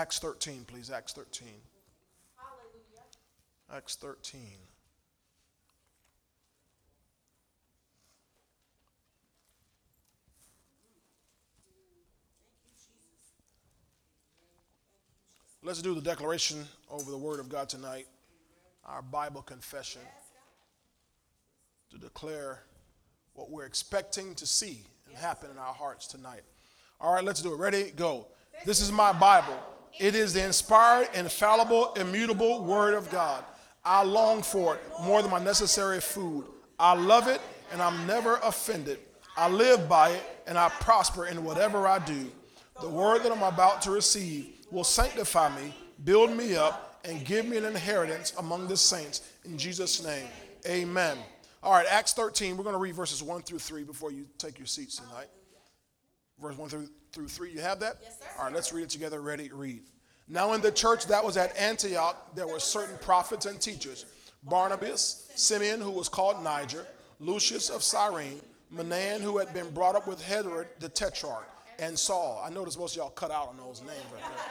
Acts 0.00 0.20
13, 0.20 0.64
please. 0.64 0.92
Acts 0.92 1.12
13. 1.12 1.48
Hallelujah. 2.36 3.02
Acts 3.74 3.96
13. 3.96 4.40
Let's 15.64 15.82
do 15.82 15.96
the 15.96 16.00
declaration 16.00 16.64
over 16.88 17.10
the 17.10 17.18
Word 17.18 17.40
of 17.40 17.48
God 17.48 17.68
tonight, 17.68 18.06
our 18.84 19.02
Bible 19.02 19.42
confession, 19.42 20.02
to 21.90 21.98
declare 21.98 22.62
what 23.34 23.50
we're 23.50 23.66
expecting 23.66 24.36
to 24.36 24.46
see 24.46 24.84
and 25.08 25.16
happen 25.16 25.50
in 25.50 25.58
our 25.58 25.74
hearts 25.74 26.06
tonight. 26.06 26.42
All 27.00 27.12
right, 27.12 27.24
let's 27.24 27.42
do 27.42 27.52
it. 27.52 27.56
Ready? 27.56 27.90
Go. 27.96 28.28
This 28.64 28.80
is 28.80 28.92
my 28.92 29.12
Bible. 29.12 29.58
It 29.98 30.14
is 30.14 30.32
the 30.32 30.44
inspired, 30.44 31.08
infallible, 31.14 31.92
immutable 31.94 32.62
Word 32.62 32.94
of 32.94 33.10
God. 33.10 33.44
I 33.84 34.04
long 34.04 34.42
for 34.42 34.76
it 34.76 34.82
more 35.02 35.22
than 35.22 35.30
my 35.30 35.42
necessary 35.42 36.00
food. 36.00 36.44
I 36.78 36.94
love 36.94 37.26
it 37.26 37.40
and 37.72 37.82
I'm 37.82 38.06
never 38.06 38.36
offended. 38.42 38.98
I 39.36 39.48
live 39.48 39.88
by 39.88 40.10
it 40.10 40.22
and 40.46 40.58
I 40.58 40.68
prosper 40.68 41.26
in 41.26 41.42
whatever 41.44 41.86
I 41.86 41.98
do. 41.98 42.30
The 42.80 42.88
word 42.88 43.22
that 43.22 43.32
I'm 43.32 43.42
about 43.42 43.82
to 43.82 43.90
receive 43.90 44.66
will 44.70 44.84
sanctify 44.84 45.54
me, 45.56 45.74
build 46.04 46.36
me 46.36 46.54
up, 46.54 47.00
and 47.04 47.24
give 47.24 47.46
me 47.46 47.56
an 47.56 47.64
inheritance 47.64 48.32
among 48.38 48.68
the 48.68 48.76
saints. 48.76 49.22
In 49.44 49.56
Jesus' 49.56 50.04
name, 50.04 50.26
amen. 50.66 51.16
All 51.62 51.72
right, 51.72 51.86
Acts 51.90 52.12
13, 52.12 52.56
we're 52.56 52.62
going 52.62 52.74
to 52.74 52.80
read 52.80 52.94
verses 52.94 53.22
1 53.22 53.42
through 53.42 53.58
3 53.58 53.82
before 53.84 54.12
you 54.12 54.26
take 54.38 54.58
your 54.58 54.66
seats 54.66 54.96
tonight. 54.96 55.28
Verse 56.40 56.56
1 56.56 56.68
through, 56.68 56.88
through 57.18 57.26
3, 57.26 57.50
you 57.50 57.60
have 57.60 57.80
that? 57.80 57.96
Yes, 58.00 58.16
sir. 58.20 58.26
All 58.38 58.44
right, 58.44 58.54
let's 58.54 58.72
read 58.72 58.84
it 58.84 58.90
together. 58.90 59.20
Ready? 59.20 59.50
Read. 59.52 59.82
Now, 60.28 60.52
in 60.52 60.60
the 60.60 60.70
church 60.70 61.06
that 61.06 61.24
was 61.24 61.36
at 61.36 61.56
Antioch, 61.56 62.36
there 62.36 62.46
were 62.46 62.60
certain 62.60 62.96
prophets 62.98 63.46
and 63.46 63.60
teachers 63.60 64.06
Barnabas, 64.44 65.28
Simeon, 65.34 65.80
who 65.80 65.90
was 65.90 66.08
called 66.08 66.44
Niger, 66.44 66.86
Lucius 67.18 67.70
of 67.70 67.82
Cyrene, 67.82 68.40
Manaen, 68.72 69.20
who 69.20 69.38
had 69.38 69.52
been 69.52 69.68
brought 69.70 69.96
up 69.96 70.06
with 70.06 70.22
Herod 70.22 70.68
the 70.78 70.88
Tetrarch, 70.88 71.48
and 71.80 71.98
Saul. 71.98 72.40
I 72.44 72.50
noticed 72.50 72.78
most 72.78 72.94
of 72.94 72.98
y'all 72.98 73.10
cut 73.10 73.32
out 73.32 73.48
on 73.48 73.56
those 73.56 73.80
names 73.80 74.04
right 74.12 74.22
there. 74.22 74.44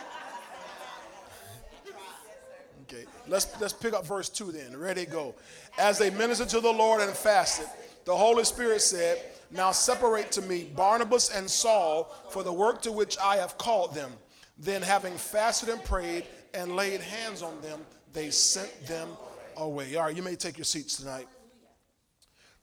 Okay, 3.00 3.06
let's, 3.30 3.48
let's 3.62 3.74
pick 3.74 3.94
up 3.94 4.06
verse 4.06 4.28
2 4.28 4.52
then. 4.52 4.76
Ready, 4.76 5.06
go. 5.06 5.36
As 5.78 5.98
they 5.98 6.09
ministered 6.09 6.50
to 6.50 6.59
the 6.59 6.72
Lord 6.72 7.02
and 7.02 7.12
fasted, 7.12 7.68
the 8.04 8.16
Holy 8.16 8.44
Spirit 8.44 8.81
said, 8.81 9.22
Now 9.52 9.72
separate 9.72 10.31
to 10.34 10.42
me 10.42 10.66
Barnabas 10.76 11.30
and 11.30 11.50
Saul 11.50 12.14
for 12.30 12.44
the 12.44 12.53
work 12.53 12.81
to 12.84 12.92
which 12.92 13.17
I 13.20 13.38
have 13.38 13.58
called 13.58 13.95
them. 13.95 14.12
Then, 14.59 14.81
having 14.81 15.14
fasted 15.14 15.70
and 15.70 15.84
prayed 15.84 16.26
and 16.53 16.76
laid 16.76 17.00
hands 17.00 17.44
on 17.44 17.62
them, 17.62 17.80
they 18.12 18.31
sent 18.31 18.88
them 18.88 19.08
away. 19.56 19.95
All 19.95 20.06
right, 20.06 20.16
you 20.16 20.23
may 20.23 20.36
take 20.36 20.58
your 20.58 20.66
seats 20.66 20.98
tonight. 20.98 21.28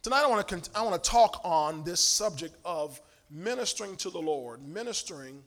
Tonight, 0.02 0.24
I 0.24 0.26
want 0.26 0.46
to, 0.48 0.70
I 0.74 0.82
want 0.82 1.02
to 1.02 1.10
talk 1.10 1.40
on 1.44 1.84
this 1.84 2.00
subject 2.00 2.56
of 2.64 3.00
ministering 3.30 3.96
to 3.96 4.10
the 4.10 4.18
Lord, 4.18 4.66
ministering 4.66 5.42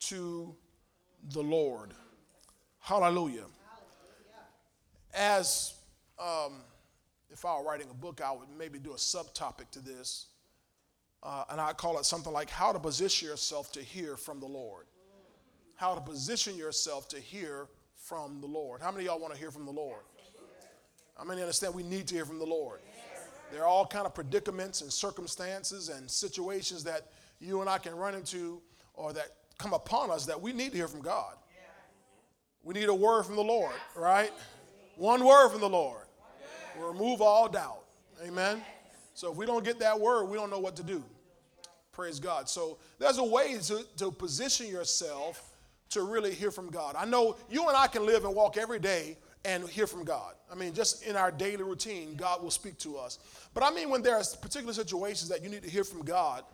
to 0.00 0.54
the 1.32 1.42
Lord. 1.42 1.92
Hallelujah. 2.78 3.44
As 5.14 5.74
um, 6.18 6.62
if 7.30 7.44
I 7.44 7.58
were 7.58 7.64
writing 7.64 7.88
a 7.90 7.94
book, 7.94 8.20
I 8.24 8.32
would 8.32 8.48
maybe 8.56 8.78
do 8.78 8.92
a 8.92 8.96
subtopic 8.96 9.70
to 9.72 9.80
this, 9.80 10.26
uh, 11.22 11.44
and 11.50 11.60
I 11.60 11.72
call 11.72 11.98
it 11.98 12.04
something 12.04 12.32
like 12.32 12.50
how 12.50 12.72
to 12.72 12.78
position 12.78 13.28
yourself 13.28 13.70
to 13.72 13.80
hear 13.80 14.16
from 14.16 14.40
the 14.40 14.46
Lord. 14.46 14.86
How 15.76 15.94
to 15.94 16.00
position 16.00 16.56
yourself 16.56 17.08
to 17.08 17.20
hear 17.20 17.68
from 17.96 18.40
the 18.40 18.46
Lord. 18.46 18.80
How 18.80 18.90
many 18.90 19.04
of 19.04 19.12
y'all 19.12 19.20
want 19.20 19.32
to 19.32 19.38
hear 19.38 19.50
from 19.50 19.64
the 19.64 19.72
Lord? 19.72 20.02
How 21.16 21.24
many 21.24 21.40
understand 21.40 21.74
we 21.74 21.82
need 21.82 22.08
to 22.08 22.14
hear 22.14 22.24
from 22.24 22.38
the 22.38 22.46
Lord? 22.46 22.80
There 23.52 23.62
are 23.62 23.66
all 23.66 23.86
kind 23.86 24.06
of 24.06 24.14
predicaments 24.14 24.80
and 24.80 24.92
circumstances 24.92 25.88
and 25.90 26.10
situations 26.10 26.82
that 26.84 27.08
you 27.38 27.60
and 27.60 27.68
I 27.68 27.78
can 27.78 27.94
run 27.94 28.14
into 28.14 28.60
or 28.94 29.12
that 29.12 29.28
come 29.58 29.74
upon 29.74 30.10
us 30.10 30.26
that 30.26 30.40
we 30.40 30.52
need 30.52 30.70
to 30.72 30.76
hear 30.76 30.88
from 30.88 31.02
God. 31.02 31.34
We 32.64 32.74
need 32.74 32.88
a 32.88 32.94
word 32.94 33.24
from 33.24 33.36
the 33.36 33.42
Lord, 33.42 33.74
right? 33.96 34.32
One 34.96 35.24
word 35.24 35.50
from 35.50 35.60
the 35.60 35.68
Lord 35.68 36.06
will 36.78 36.92
remove 36.92 37.20
all 37.20 37.48
doubt. 37.48 37.84
Amen. 38.24 38.62
So 39.14 39.30
if 39.30 39.36
we 39.36 39.46
don't 39.46 39.64
get 39.64 39.78
that 39.80 39.98
word, 39.98 40.24
we 40.24 40.36
don't 40.36 40.50
know 40.50 40.60
what 40.60 40.76
to 40.76 40.82
do. 40.82 41.04
Praise 41.92 42.18
God. 42.18 42.48
So 42.48 42.78
there's 42.98 43.18
a 43.18 43.24
way 43.24 43.58
to, 43.58 43.84
to 43.98 44.10
position 44.10 44.66
yourself 44.68 45.54
to 45.90 46.02
really 46.02 46.32
hear 46.32 46.50
from 46.50 46.70
God. 46.70 46.96
I 46.96 47.04
know 47.04 47.36
you 47.50 47.68
and 47.68 47.76
I 47.76 47.86
can 47.86 48.06
live 48.06 48.24
and 48.24 48.34
walk 48.34 48.56
every 48.56 48.78
day 48.78 49.18
and 49.44 49.68
hear 49.68 49.86
from 49.86 50.04
God. 50.04 50.34
I 50.50 50.54
mean, 50.54 50.72
just 50.72 51.04
in 51.04 51.16
our 51.16 51.30
daily 51.30 51.62
routine, 51.62 52.14
God 52.16 52.42
will 52.42 52.50
speak 52.50 52.78
to 52.78 52.96
us. 52.96 53.18
But 53.52 53.62
I 53.62 53.70
mean, 53.70 53.90
when 53.90 54.00
there 54.00 54.16
are 54.16 54.22
particular 54.40 54.72
situations 54.72 55.28
that 55.28 55.42
you 55.42 55.50
need 55.50 55.62
to 55.64 55.70
hear 55.70 55.84
from 55.84 56.02
God 56.02 56.44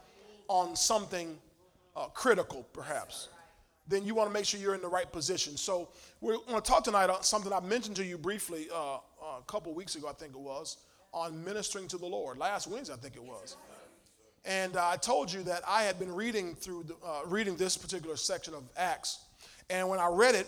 on 0.48 0.74
something 0.74 1.38
uh, 1.94 2.06
critical, 2.06 2.66
perhaps, 2.72 3.28
then 3.86 4.04
you 4.04 4.16
want 4.16 4.28
to 4.28 4.34
make 4.34 4.44
sure 4.44 4.58
you're 4.58 4.74
in 4.74 4.82
the 4.82 4.88
right 4.88 5.10
position. 5.12 5.56
So 5.56 5.88
we're 6.20 6.38
going 6.38 6.60
to 6.60 6.60
talk 6.60 6.82
tonight 6.82 7.10
on 7.10 7.22
something 7.22 7.52
I 7.52 7.60
mentioned 7.60 7.96
to 7.96 8.04
you 8.04 8.18
briefly 8.18 8.66
uh, 8.74 8.98
a 9.22 9.42
couple 9.46 9.72
weeks 9.72 9.94
ago, 9.94 10.08
I 10.08 10.14
think 10.14 10.32
it 10.34 10.40
was, 10.40 10.78
on 11.12 11.44
ministering 11.44 11.86
to 11.88 11.98
the 11.98 12.06
Lord. 12.06 12.38
Last 12.38 12.66
Wednesday, 12.66 12.94
I 12.94 12.96
think 12.96 13.14
it 13.14 13.22
was. 13.22 13.56
And 14.44 14.76
uh, 14.76 14.88
I 14.88 14.96
told 14.96 15.32
you 15.32 15.42
that 15.44 15.62
I 15.66 15.82
had 15.82 15.98
been 15.98 16.14
reading 16.14 16.54
through 16.54 16.84
the, 16.84 16.94
uh, 17.04 17.20
reading 17.26 17.56
this 17.56 17.76
particular 17.76 18.16
section 18.16 18.54
of 18.54 18.62
Acts, 18.76 19.18
and 19.70 19.88
when 19.88 19.98
I 19.98 20.08
read 20.08 20.34
it, 20.34 20.46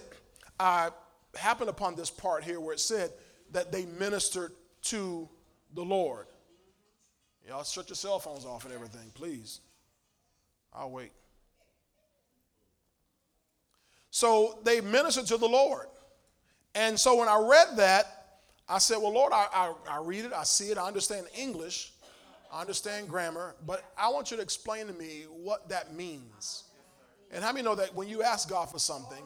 I 0.58 0.90
happened 1.36 1.70
upon 1.70 1.94
this 1.94 2.10
part 2.10 2.44
here 2.44 2.60
where 2.60 2.74
it 2.74 2.80
said 2.80 3.10
that 3.52 3.72
they 3.72 3.84
ministered 3.86 4.52
to 4.82 5.28
the 5.74 5.82
Lord. 5.82 6.26
Y'all 7.46 7.64
shut 7.64 7.88
your 7.88 7.96
cell 7.96 8.18
phones 8.18 8.44
off 8.44 8.64
and 8.64 8.72
everything, 8.72 9.10
please. 9.14 9.60
I'll 10.72 10.90
wait. 10.90 11.12
So 14.10 14.58
they 14.64 14.80
ministered 14.80 15.26
to 15.26 15.36
the 15.36 15.48
Lord. 15.48 15.86
And 16.74 16.98
so 16.98 17.16
when 17.16 17.28
I 17.28 17.38
read 17.38 17.76
that, 17.78 18.38
I 18.68 18.78
said, 18.78 18.98
Well, 18.98 19.12
Lord, 19.12 19.32
I, 19.32 19.46
I, 19.52 19.72
I, 19.88 19.98
read 20.00 20.24
it, 20.24 20.32
I 20.32 20.44
see 20.44 20.70
it, 20.70 20.78
I 20.78 20.86
understand 20.86 21.26
English, 21.36 21.92
I 22.52 22.60
understand 22.60 23.08
grammar, 23.08 23.54
but 23.66 23.92
I 23.96 24.08
want 24.08 24.30
you 24.30 24.36
to 24.36 24.42
explain 24.42 24.86
to 24.88 24.92
me 24.92 25.24
what 25.28 25.68
that 25.68 25.94
means. 25.94 26.64
And 27.30 27.44
how 27.44 27.52
many 27.52 27.64
know 27.64 27.76
that 27.76 27.94
when 27.94 28.08
you 28.08 28.22
ask 28.22 28.48
God 28.48 28.70
for 28.70 28.78
something, 28.78 29.22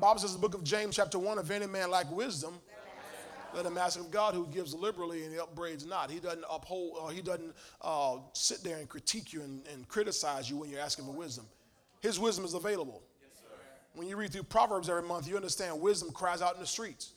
Bible 0.00 0.20
says 0.20 0.34
in 0.34 0.40
the 0.40 0.46
book 0.46 0.54
of 0.54 0.64
James, 0.64 0.96
chapter 0.96 1.18
1, 1.18 1.38
if 1.38 1.50
any 1.50 1.66
man 1.66 1.90
lack 1.90 2.10
wisdom, 2.10 2.54
let 3.54 3.64
him 3.64 3.78
ask 3.78 3.98
of 3.98 4.10
God 4.10 4.34
who 4.34 4.46
gives 4.48 4.74
liberally 4.74 5.22
and 5.22 5.32
he 5.32 5.38
upbraids 5.38 5.86
not. 5.86 6.10
He 6.10 6.18
doesn't 6.18 6.44
uphold, 6.50 6.98
or 7.00 7.12
he 7.12 7.22
doesn't 7.22 7.54
uh, 7.80 8.16
sit 8.32 8.64
there 8.64 8.78
and 8.78 8.88
critique 8.88 9.32
you 9.32 9.42
and, 9.42 9.64
and, 9.72 9.86
criticize 9.86 10.50
you 10.50 10.56
when 10.56 10.70
you're 10.70 10.80
asking 10.80 11.04
for 11.04 11.12
wisdom. 11.12 11.46
His 12.00 12.18
wisdom 12.18 12.44
is 12.44 12.54
available. 12.54 13.02
when 13.94 14.08
you 14.08 14.16
read 14.16 14.32
through 14.32 14.42
Proverbs 14.42 14.88
every 14.88 15.04
month, 15.04 15.28
you 15.28 15.36
understand 15.36 15.80
wisdom 15.80 16.10
cries 16.10 16.42
out 16.42 16.54
in 16.54 16.60
the 16.60 16.66
streets. 16.66 17.12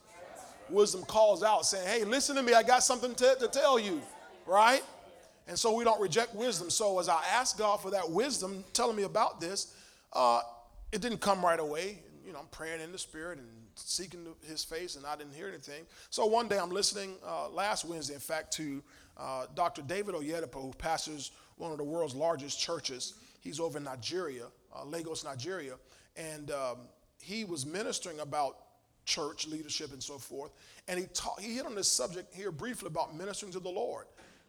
Wisdom 0.70 1.04
calls 1.06 1.44
out 1.44 1.66
saying, 1.66 1.88
hey, 1.88 2.04
listen 2.04 2.36
to 2.36 2.44
me, 2.44 2.54
I 2.54 2.62
got 2.62 2.84
something 2.84 3.16
to, 3.16 3.36
to 3.40 3.48
tell 3.48 3.80
you, 3.80 4.02
right? 4.48 4.84
And 5.48 5.58
so 5.58 5.74
we 5.76 5.84
don't 5.84 6.00
reject 6.02 6.36
wisdom. 6.36 6.70
So 6.70 7.00
as 7.00 7.10
I 7.10 7.22
asked 7.34 7.58
God 7.58 7.78
for 7.82 7.92
that 7.92 8.10
wisdom, 8.10 8.64
telling 8.74 8.96
me 8.96 9.04
about 9.04 9.40
this, 9.40 9.74
uh, 10.14 10.42
it 10.92 11.02
didn't 11.02 11.20
come 11.20 11.44
right 11.44 11.60
away. 11.60 12.00
You 12.26 12.34
know, 12.34 12.40
I'm 12.40 12.48
praying 12.48 12.82
in 12.82 12.92
the 12.92 12.98
spirit 12.98 13.38
and 13.38 13.48
seeking 13.76 14.26
his 14.46 14.64
face, 14.64 14.96
and 14.96 15.06
I 15.06 15.16
didn't 15.16 15.34
hear 15.34 15.48
anything. 15.48 15.86
So 16.10 16.26
one 16.26 16.48
day 16.48 16.58
I'm 16.58 16.72
listening, 16.72 17.16
uh, 17.26 17.50
last 17.50 17.86
Wednesday, 17.86 18.16
in 18.16 18.20
fact, 18.20 18.52
to 18.54 18.84
uh, 19.18 19.46
Dr. 19.56 19.82
David 19.82 20.16
Oyedepo, 20.16 20.62
who 20.62 20.74
pastors 20.78 21.32
one 21.58 21.72
of 21.72 21.78
the 21.78 21.84
world's 21.84 22.16
largest 22.16 22.60
churches. 22.60 23.14
He's 23.40 23.60
over 23.60 23.78
in 23.78 23.84
Nigeria, 23.84 24.46
uh, 24.76 24.84
Lagos, 24.84 25.24
Nigeria. 25.24 25.76
And 26.16 26.52
um, 26.52 26.78
he 27.22 27.46
was 27.46 27.66
ministering 27.66 28.20
about 28.20 28.58
church 29.06 29.48
leadership 29.48 29.94
and 29.94 30.04
so 30.04 30.18
forth. 30.18 30.52
And 30.88 31.00
he, 31.00 31.06
taught, 31.14 31.40
he 31.40 31.56
hit 31.56 31.66
on 31.66 31.76
this 31.76 31.88
subject 31.88 32.34
here 32.36 32.52
briefly 32.52 32.88
about 32.88 33.16
ministering 33.16 33.52
to 33.54 33.60
the 33.60 33.70
Lord. 33.70 34.06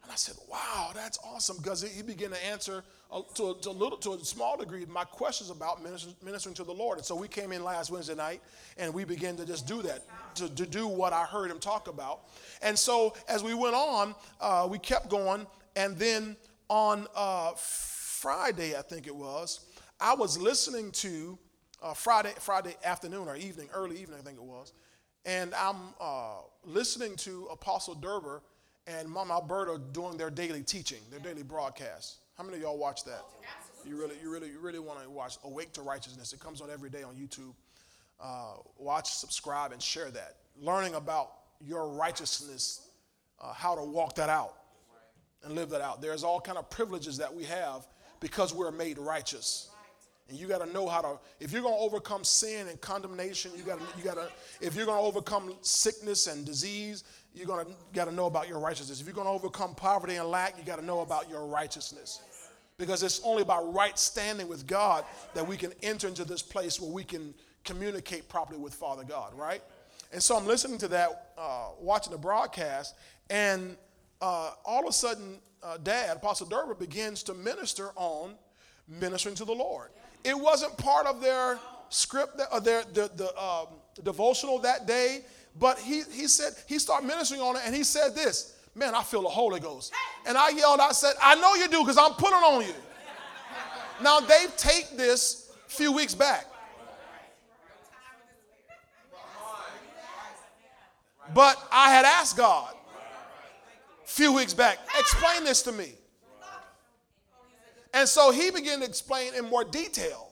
And 0.09 0.15
I 0.15 0.17
said, 0.17 0.37
wow, 0.49 0.89
that's 0.95 1.19
awesome 1.23 1.57
because 1.57 1.83
he 1.83 2.01
began 2.01 2.31
to 2.31 2.43
answer 2.43 2.83
uh, 3.11 3.21
to, 3.35 3.51
a, 3.51 3.61
to, 3.61 3.69
a, 3.69 3.71
little, 3.71 3.95
to 3.99 4.13
a 4.13 4.25
small 4.25 4.57
degree 4.57 4.83
my 4.89 5.03
questions 5.03 5.51
about 5.51 5.83
minister, 5.83 6.09
ministering 6.25 6.55
to 6.55 6.63
the 6.63 6.73
Lord. 6.73 6.97
And 6.97 7.05
so 7.05 7.15
we 7.15 7.27
came 7.27 7.51
in 7.51 7.63
last 7.63 7.91
Wednesday 7.91 8.15
night 8.15 8.41
and 8.79 8.91
we 8.91 9.03
began 9.03 9.35
to 9.35 9.45
just 9.45 9.67
do 9.67 9.83
that, 9.83 10.01
to, 10.33 10.49
to 10.55 10.65
do 10.65 10.87
what 10.87 11.13
I 11.13 11.25
heard 11.25 11.51
him 11.51 11.59
talk 11.59 11.87
about. 11.87 12.21
And 12.63 12.75
so 12.77 13.13
as 13.27 13.43
we 13.43 13.53
went 13.53 13.75
on, 13.75 14.15
uh, 14.41 14.67
we 14.67 14.79
kept 14.79 15.11
going. 15.11 15.45
And 15.75 15.95
then 15.95 16.35
on 16.69 17.05
uh, 17.15 17.51
Friday, 17.55 18.75
I 18.75 18.81
think 18.81 19.05
it 19.05 19.15
was, 19.15 19.59
I 19.99 20.15
was 20.15 20.39
listening 20.39 20.91
to 20.93 21.37
uh, 21.83 21.93
Friday, 21.93 22.33
Friday 22.39 22.75
afternoon 22.83 23.27
or 23.27 23.35
evening, 23.35 23.69
early 23.75 24.01
evening, 24.01 24.17
I 24.19 24.23
think 24.23 24.39
it 24.39 24.43
was. 24.43 24.73
And 25.25 25.53
I'm 25.53 25.93
uh, 26.01 26.37
listening 26.65 27.15
to 27.17 27.47
Apostle 27.51 27.93
Darbar 27.93 28.41
and 28.89 29.07
Mama 29.07 29.35
Alberta 29.35 29.79
doing 29.91 30.17
their 30.17 30.29
daily 30.29 30.63
teaching, 30.63 30.99
their 31.11 31.19
daily 31.19 31.43
broadcast. 31.43 32.17
How 32.37 32.43
many 32.43 32.57
of 32.57 32.63
y'all 32.63 32.77
watch 32.77 33.03
that? 33.03 33.21
You 33.85 33.97
really, 33.99 34.15
you 34.21 34.31
really, 34.31 34.49
you 34.49 34.59
really 34.59 34.79
want 34.79 35.01
to 35.03 35.09
watch 35.09 35.37
Awake 35.43 35.73
to 35.73 35.81
Righteousness. 35.81 36.33
It 36.33 36.39
comes 36.39 36.61
on 36.61 36.69
every 36.69 36.89
day 36.89 37.03
on 37.03 37.15
YouTube. 37.15 37.53
Uh, 38.19 38.55
watch, 38.77 39.09
subscribe, 39.09 39.71
and 39.71 39.81
share 39.81 40.09
that. 40.11 40.37
Learning 40.59 40.95
about 40.95 41.31
your 41.63 41.89
righteousness, 41.89 42.89
uh, 43.39 43.53
how 43.53 43.75
to 43.75 43.83
walk 43.83 44.15
that 44.15 44.29
out 44.29 44.55
and 45.43 45.53
live 45.53 45.69
that 45.69 45.81
out. 45.81 46.01
There's 46.01 46.23
all 46.23 46.41
kind 46.41 46.57
of 46.57 46.69
privileges 46.69 47.17
that 47.17 47.33
we 47.33 47.45
have 47.45 47.87
because 48.19 48.53
we're 48.53 48.71
made 48.71 48.97
righteous. 48.97 49.69
And 50.29 50.37
you 50.37 50.47
got 50.47 50.63
to 50.63 50.71
know 50.71 50.87
how 50.87 51.01
to, 51.01 51.19
if 51.39 51.51
you're 51.51 51.63
going 51.63 51.73
to 51.73 51.79
overcome 51.79 52.23
sin 52.23 52.67
and 52.67 52.79
condemnation, 52.79 53.51
you 53.57 53.63
got 53.63 53.79
to, 53.79 53.97
you 53.97 54.03
got 54.03 54.15
to, 54.15 54.29
if 54.61 54.75
you're 54.75 54.85
going 54.85 54.99
to 54.99 55.03
overcome 55.03 55.53
sickness 55.61 56.27
and 56.27 56.45
disease, 56.45 57.03
you're 57.33 57.47
going 57.47 57.65
to 57.65 57.71
got 57.93 58.05
to 58.05 58.13
know 58.13 58.27
about 58.27 58.47
your 58.47 58.59
righteousness. 58.59 59.01
If 59.01 59.07
you're 59.07 59.15
going 59.15 59.27
to 59.27 59.31
overcome 59.31 59.73
poverty 59.73 60.15
and 60.15 60.29
lack, 60.29 60.57
you 60.57 60.63
got 60.63 60.77
to 60.79 60.85
know 60.85 61.01
about 61.01 61.29
your 61.29 61.45
righteousness. 61.45 62.21
Because 62.77 63.03
it's 63.03 63.21
only 63.25 63.43
by 63.43 63.59
right 63.59 63.97
standing 63.97 64.47
with 64.47 64.65
God 64.65 65.03
that 65.33 65.45
we 65.45 65.57
can 65.57 65.73
enter 65.83 66.07
into 66.07 66.23
this 66.23 66.41
place 66.41 66.79
where 66.79 66.91
we 66.91 67.03
can 67.03 67.33
communicate 67.65 68.29
properly 68.29 68.59
with 68.59 68.73
Father 68.73 69.03
God, 69.03 69.33
right? 69.35 69.61
And 70.13 70.21
so 70.23 70.37
I'm 70.37 70.45
listening 70.45 70.77
to 70.79 70.87
that, 70.89 71.33
uh, 71.37 71.69
watching 71.79 72.11
the 72.11 72.17
broadcast, 72.17 72.95
and 73.29 73.75
uh, 74.21 74.51
all 74.63 74.83
of 74.83 74.89
a 74.89 74.93
sudden, 74.93 75.39
uh, 75.61 75.77
Dad, 75.77 76.17
Apostle 76.17 76.47
Darbar, 76.47 76.75
begins 76.75 77.21
to 77.23 77.33
minister 77.33 77.89
on 77.95 78.35
ministering 78.87 79.35
to 79.35 79.45
the 79.45 79.53
Lord. 79.53 79.89
It 80.23 80.37
wasn't 80.37 80.77
part 80.77 81.07
of 81.07 81.21
their 81.21 81.59
script, 81.89 82.37
that, 82.37 82.47
or 82.51 82.59
their 82.59 82.83
the, 82.83 83.09
the 83.15 83.41
um, 83.41 83.67
devotional 84.03 84.59
that 84.59 84.85
day, 84.85 85.21
but 85.57 85.79
he, 85.79 86.03
he 86.11 86.27
said, 86.27 86.53
he 86.67 86.79
started 86.79 87.07
ministering 87.07 87.41
on 87.41 87.55
it, 87.55 87.63
and 87.65 87.75
he 87.75 87.83
said 87.83 88.15
this, 88.15 88.55
man, 88.75 88.95
I 88.95 89.03
feel 89.03 89.23
the 89.23 89.29
Holy 89.29 89.59
Ghost. 89.59 89.93
And 90.25 90.37
I 90.37 90.49
yelled, 90.49 90.79
I 90.79 90.91
said, 90.91 91.13
I 91.21 91.35
know 91.35 91.55
you 91.55 91.67
do, 91.67 91.79
because 91.79 91.97
I'm 91.97 92.13
putting 92.13 92.35
on 92.35 92.61
you. 92.61 92.73
Now, 94.01 94.19
they've 94.21 94.55
taped 94.55 94.97
this 94.97 95.51
a 95.67 95.69
few 95.69 95.91
weeks 95.91 96.15
back. 96.15 96.45
But 101.33 101.61
I 101.71 101.91
had 101.91 102.05
asked 102.05 102.37
God 102.37 102.73
a 104.03 104.07
few 104.07 104.33
weeks 104.33 104.53
back, 104.53 104.79
explain 104.97 105.43
this 105.43 105.61
to 105.63 105.71
me. 105.71 105.93
And 107.93 108.07
so 108.07 108.31
he 108.31 108.51
began 108.51 108.79
to 108.79 108.85
explain 108.85 109.33
in 109.35 109.45
more 109.45 109.63
detail 109.63 110.31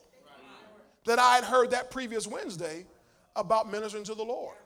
that 1.06 1.18
I 1.18 1.36
had 1.36 1.44
heard 1.44 1.70
that 1.70 1.90
previous 1.90 2.26
Wednesday 2.26 2.84
about 3.34 3.70
ministering 3.70 4.04
to 4.04 4.14
the 4.14 4.22
Lord. 4.22 4.56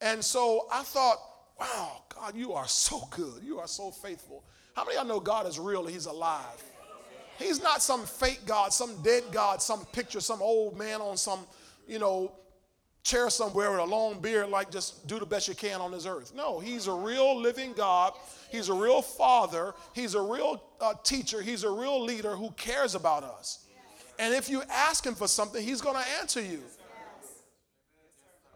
And 0.00 0.24
so 0.24 0.66
I 0.72 0.82
thought, 0.82 1.18
wow, 1.58 2.02
God, 2.14 2.36
you 2.36 2.52
are 2.52 2.68
so 2.68 3.02
good. 3.10 3.42
You 3.42 3.58
are 3.58 3.68
so 3.68 3.90
faithful. 3.90 4.44
How 4.74 4.84
many 4.84 4.96
of 4.96 5.06
y'all 5.06 5.16
know 5.16 5.20
God 5.20 5.46
is 5.46 5.58
real 5.58 5.86
He's 5.86 6.06
alive? 6.06 6.62
He's 7.38 7.62
not 7.62 7.82
some 7.82 8.04
fake 8.04 8.40
God, 8.46 8.72
some 8.72 9.00
dead 9.02 9.24
God, 9.30 9.62
some 9.62 9.84
picture, 9.86 10.20
some 10.20 10.42
old 10.42 10.76
man 10.76 11.00
on 11.00 11.16
some, 11.16 11.40
you 11.86 12.00
know, 12.00 12.32
chair 13.04 13.30
somewhere 13.30 13.70
with 13.70 13.80
a 13.80 13.84
long 13.84 14.20
beard, 14.20 14.48
like 14.48 14.70
just 14.70 15.06
do 15.06 15.18
the 15.18 15.26
best 15.26 15.48
you 15.48 15.54
can 15.54 15.80
on 15.80 15.92
this 15.92 16.04
earth. 16.04 16.34
No, 16.34 16.58
he's 16.58 16.88
a 16.88 16.92
real 16.92 17.40
living 17.40 17.72
God. 17.72 18.12
He's 18.50 18.68
a 18.68 18.74
real 18.74 19.02
father. 19.02 19.72
He's 19.94 20.14
a 20.14 20.20
real 20.20 20.62
uh, 20.80 20.94
teacher. 21.02 21.42
He's 21.42 21.64
a 21.64 21.70
real 21.70 22.02
leader 22.02 22.36
who 22.36 22.50
cares 22.52 22.94
about 22.94 23.24
us. 23.24 23.66
And 24.18 24.34
if 24.34 24.48
you 24.48 24.62
ask 24.70 25.06
him 25.06 25.14
for 25.14 25.28
something, 25.28 25.62
he's 25.62 25.80
going 25.80 25.96
to 25.96 26.08
answer 26.20 26.40
you. 26.40 26.60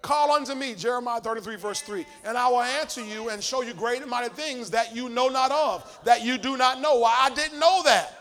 Call 0.01 0.33
unto 0.33 0.57
me, 0.57 0.75
Jeremiah 0.75 1.21
33, 1.21 1.57
verse 1.57 1.81
3, 1.81 2.05
and 2.25 2.37
I 2.37 2.49
will 2.49 2.63
answer 2.63 3.05
you 3.05 3.29
and 3.29 3.43
show 3.43 3.63
you 3.63 3.73
great 3.73 4.03
and 4.03 4.11
mighty 4.11 4.35
things 4.35 4.69
that 4.71 4.97
you 4.97 5.09
know 5.09 5.29
not 5.29 5.53
of, 5.53 6.01
that 6.05 6.25
you 6.25 6.39
do 6.39 6.57
not 6.57 6.81
know. 6.81 6.97
Why, 6.97 7.17
I 7.21 7.31
didn't 7.31 7.61
know 7.61 7.83
that. 7.85 8.19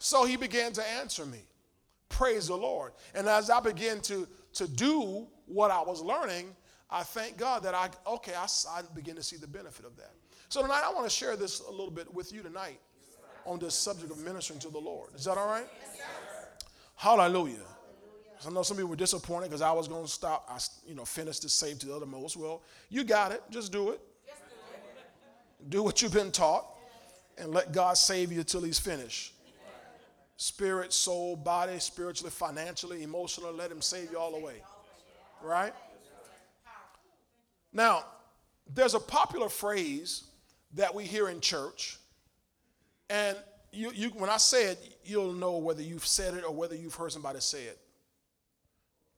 So 0.00 0.24
he 0.24 0.36
began 0.36 0.72
to 0.72 0.84
answer 0.98 1.24
me. 1.24 1.38
Praise 2.08 2.48
the 2.48 2.56
Lord. 2.56 2.90
And 3.14 3.28
as 3.28 3.50
I 3.50 3.60
began 3.60 4.00
to 4.00 4.26
to 4.54 4.68
do 4.68 5.26
what 5.46 5.70
I 5.70 5.82
was 5.82 6.02
learning, 6.02 6.54
I 6.90 7.02
thank 7.02 7.38
God 7.38 7.62
that 7.62 7.74
I, 7.74 7.88
okay, 8.06 8.34
I, 8.34 8.46
I 8.70 8.82
begin 8.94 9.16
to 9.16 9.22
see 9.22 9.36
the 9.36 9.46
benefit 9.46 9.86
of 9.86 9.96
that. 9.96 10.12
So 10.52 10.60
tonight, 10.60 10.82
I 10.84 10.92
want 10.92 11.04
to 11.06 11.10
share 11.10 11.34
this 11.34 11.60
a 11.60 11.70
little 11.70 11.90
bit 11.90 12.12
with 12.12 12.30
you 12.30 12.42
tonight 12.42 12.78
on 13.46 13.58
this 13.58 13.74
subject 13.74 14.12
of 14.12 14.18
ministering 14.18 14.60
to 14.60 14.68
the 14.68 14.78
Lord. 14.78 15.14
Is 15.14 15.24
that 15.24 15.38
all 15.38 15.46
right? 15.46 15.64
Yes, 15.80 16.04
Hallelujah. 16.94 17.64
I 18.46 18.50
know 18.50 18.62
some 18.62 18.76
people 18.76 18.90
were 18.90 18.96
disappointed 18.96 19.46
because 19.46 19.62
I 19.62 19.72
was 19.72 19.88
going 19.88 20.04
to 20.04 20.10
stop, 20.10 20.46
I, 20.50 20.58
you 20.86 20.94
know, 20.94 21.06
finish 21.06 21.38
this 21.38 21.54
save 21.54 21.78
to 21.78 21.86
the 21.86 21.96
uttermost. 21.96 22.36
Well, 22.36 22.60
you 22.90 23.02
got 23.02 23.32
it. 23.32 23.42
Just 23.48 23.72
do 23.72 23.92
it. 23.92 24.00
Do 25.70 25.82
what 25.82 26.02
you've 26.02 26.12
been 26.12 26.30
taught 26.30 26.66
and 27.38 27.50
let 27.54 27.72
God 27.72 27.96
save 27.96 28.30
you 28.30 28.44
till 28.44 28.60
he's 28.60 28.78
finished 28.78 29.32
spirit, 30.36 30.92
soul, 30.92 31.34
body, 31.34 31.78
spiritually, 31.78 32.30
financially, 32.30 33.02
emotionally. 33.02 33.54
Let 33.54 33.72
Him 33.72 33.80
save 33.80 34.10
you 34.10 34.18
all 34.18 34.38
the 34.38 34.44
way. 34.44 34.62
Right? 35.42 35.72
Now, 37.72 38.04
there's 38.70 38.92
a 38.92 39.00
popular 39.00 39.48
phrase 39.48 40.24
that 40.74 40.94
we 40.94 41.04
hear 41.04 41.28
in 41.28 41.40
church, 41.40 41.98
and 43.10 43.36
you, 43.72 43.90
you, 43.94 44.08
when 44.10 44.30
I 44.30 44.36
say 44.36 44.66
it, 44.66 44.98
you'll 45.04 45.32
know 45.32 45.56
whether 45.58 45.82
you've 45.82 46.06
said 46.06 46.34
it 46.34 46.44
or 46.44 46.54
whether 46.54 46.74
you've 46.74 46.94
heard 46.94 47.12
somebody 47.12 47.40
say 47.40 47.64
it. 47.64 47.78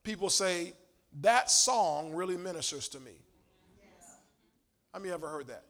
People 0.03 0.31
say, 0.31 0.75
That 1.21 1.51
song 1.51 2.13
really 2.15 2.37
ministers 2.37 2.89
to 2.91 3.01
me. 3.01 3.13
How 4.93 5.01
many 5.01 5.13
ever 5.13 5.29
heard 5.29 5.49
that? 5.49 5.65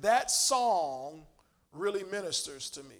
That 0.00 0.30
song 0.30 1.22
really 1.72 2.02
ministers 2.04 2.70
to 2.70 2.82
me. 2.82 2.96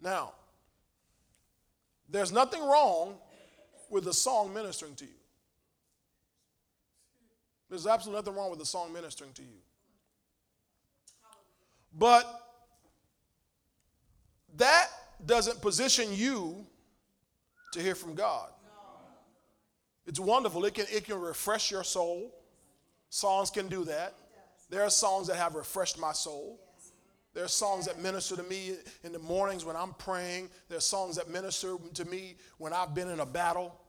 Now, 0.00 0.32
there's 2.08 2.30
nothing 2.30 2.62
wrong 2.62 3.16
with 3.90 4.04
the 4.04 4.12
song 4.12 4.52
ministering 4.52 4.94
to 4.96 5.04
you. 5.04 5.10
There's 7.74 7.88
absolutely 7.88 8.20
nothing 8.20 8.36
wrong 8.36 8.50
with 8.50 8.60
the 8.60 8.66
song 8.66 8.92
ministering 8.92 9.32
to 9.32 9.42
you. 9.42 9.58
But 11.92 12.24
that 14.56 14.86
doesn't 15.26 15.60
position 15.60 16.12
you 16.12 16.64
to 17.72 17.82
hear 17.82 17.96
from 17.96 18.14
God. 18.14 18.50
It's 20.06 20.20
wonderful. 20.20 20.64
It 20.66 20.74
can, 20.74 20.86
it 20.88 21.04
can 21.04 21.20
refresh 21.20 21.72
your 21.72 21.82
soul. 21.82 22.32
Songs 23.10 23.50
can 23.50 23.66
do 23.66 23.84
that. 23.86 24.14
There 24.70 24.84
are 24.84 24.90
songs 24.90 25.26
that 25.26 25.36
have 25.36 25.56
refreshed 25.56 25.98
my 25.98 26.12
soul. 26.12 26.60
There 27.32 27.42
are 27.42 27.48
songs 27.48 27.86
that 27.86 28.00
minister 28.00 28.36
to 28.36 28.44
me 28.44 28.76
in 29.02 29.10
the 29.10 29.18
mornings 29.18 29.64
when 29.64 29.74
I'm 29.74 29.94
praying. 29.94 30.48
There 30.68 30.78
are 30.78 30.80
songs 30.80 31.16
that 31.16 31.28
minister 31.28 31.74
to 31.94 32.04
me 32.04 32.36
when 32.58 32.72
I've 32.72 32.94
been 32.94 33.08
in 33.08 33.18
a 33.18 33.26
battle. 33.26 33.80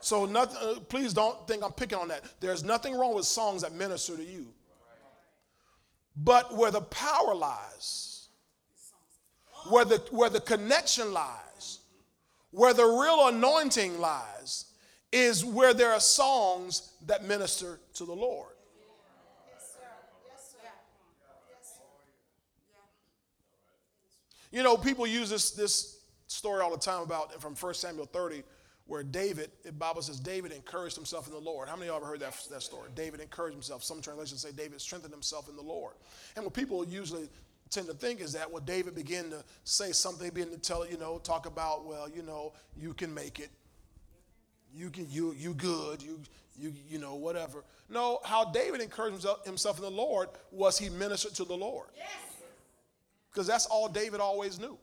So 0.00 0.26
nothing, 0.26 0.56
uh, 0.60 0.80
please 0.80 1.12
don't 1.12 1.46
think 1.48 1.64
I'm 1.64 1.72
picking 1.72 1.98
on 1.98 2.08
that. 2.08 2.22
There's 2.40 2.62
nothing 2.62 2.96
wrong 2.96 3.14
with 3.14 3.24
songs 3.24 3.62
that 3.62 3.72
minister 3.72 4.16
to 4.16 4.24
you. 4.24 4.46
But 6.16 6.56
where 6.56 6.70
the 6.70 6.80
power 6.80 7.34
lies, 7.34 8.28
where 9.68 9.84
the, 9.84 10.02
where 10.10 10.30
the 10.30 10.40
connection 10.40 11.12
lies, 11.12 11.80
where 12.50 12.72
the 12.72 12.84
real 12.84 13.28
anointing 13.28 14.00
lies, 14.00 14.66
is 15.12 15.44
where 15.44 15.74
there 15.74 15.92
are 15.92 16.00
songs 16.00 16.92
that 17.06 17.24
minister 17.24 17.80
to 17.94 18.04
the 18.04 18.12
Lord. 18.12 18.52
You 24.52 24.62
know, 24.62 24.76
people 24.76 25.06
use 25.06 25.28
this, 25.28 25.50
this 25.50 26.00
story 26.28 26.62
all 26.62 26.70
the 26.70 26.78
time 26.78 27.02
about 27.02 27.40
from 27.42 27.54
1 27.54 27.74
Samuel 27.74 28.06
30, 28.06 28.42
where 28.86 29.02
David, 29.02 29.50
the 29.64 29.72
Bible 29.72 30.02
says 30.02 30.20
David 30.20 30.52
encouraged 30.52 30.96
himself 30.96 31.26
in 31.26 31.32
the 31.32 31.40
Lord. 31.40 31.68
How 31.68 31.74
many 31.74 31.88
of 31.88 31.94
y'all 31.94 31.96
ever 31.96 32.06
heard 32.06 32.20
that, 32.20 32.34
that 32.50 32.62
story? 32.62 32.88
David 32.94 33.20
encouraged 33.20 33.54
himself. 33.54 33.82
Some 33.82 34.00
translations 34.00 34.42
say 34.42 34.50
David 34.52 34.80
strengthened 34.80 35.12
himself 35.12 35.48
in 35.48 35.56
the 35.56 35.62
Lord. 35.62 35.94
And 36.36 36.44
what 36.44 36.54
people 36.54 36.86
usually 36.86 37.28
tend 37.70 37.88
to 37.88 37.94
think 37.94 38.20
is 38.20 38.32
that, 38.34 38.50
well, 38.50 38.62
David 38.62 38.94
began 38.94 39.30
to 39.30 39.44
say 39.64 39.92
something, 39.92 40.30
began 40.30 40.50
to 40.50 40.58
tell, 40.58 40.88
you 40.88 40.98
know, 40.98 41.18
talk 41.18 41.46
about, 41.46 41.84
well, 41.84 42.08
you 42.08 42.22
know, 42.22 42.52
you 42.78 42.94
can 42.94 43.12
make 43.12 43.40
it. 43.40 43.50
You 44.72 44.90
can, 44.90 45.06
you, 45.10 45.34
you 45.36 45.54
good, 45.54 46.02
you, 46.02 46.20
you, 46.58 46.72
you 46.88 46.98
know, 46.98 47.14
whatever. 47.14 47.64
No, 47.88 48.20
how 48.24 48.44
David 48.44 48.80
encouraged 48.80 49.14
himself, 49.14 49.44
himself 49.46 49.78
in 49.78 49.84
the 49.84 49.90
Lord 49.90 50.28
was 50.52 50.78
he 50.78 50.90
ministered 50.90 51.34
to 51.36 51.44
the 51.44 51.56
Lord. 51.56 51.88
Yes 51.96 52.06
because 53.36 53.46
that's 53.46 53.66
all 53.66 53.86
David 53.86 54.18
always 54.18 54.58
knew. 54.58 54.78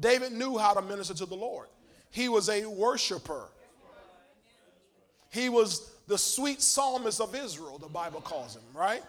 David 0.00 0.32
knew 0.32 0.58
how 0.58 0.74
to 0.74 0.82
minister 0.82 1.14
to 1.14 1.26
the 1.26 1.36
Lord. 1.36 1.68
He 2.10 2.28
was 2.28 2.48
a 2.48 2.66
worshiper. 2.66 3.44
He 5.30 5.48
was 5.48 5.90
the 6.08 6.18
sweet 6.18 6.60
psalmist 6.60 7.20
of 7.20 7.34
Israel, 7.36 7.78
the 7.78 7.86
Bible 7.86 8.20
calls 8.20 8.56
him, 8.56 8.62
right? 8.74 9.02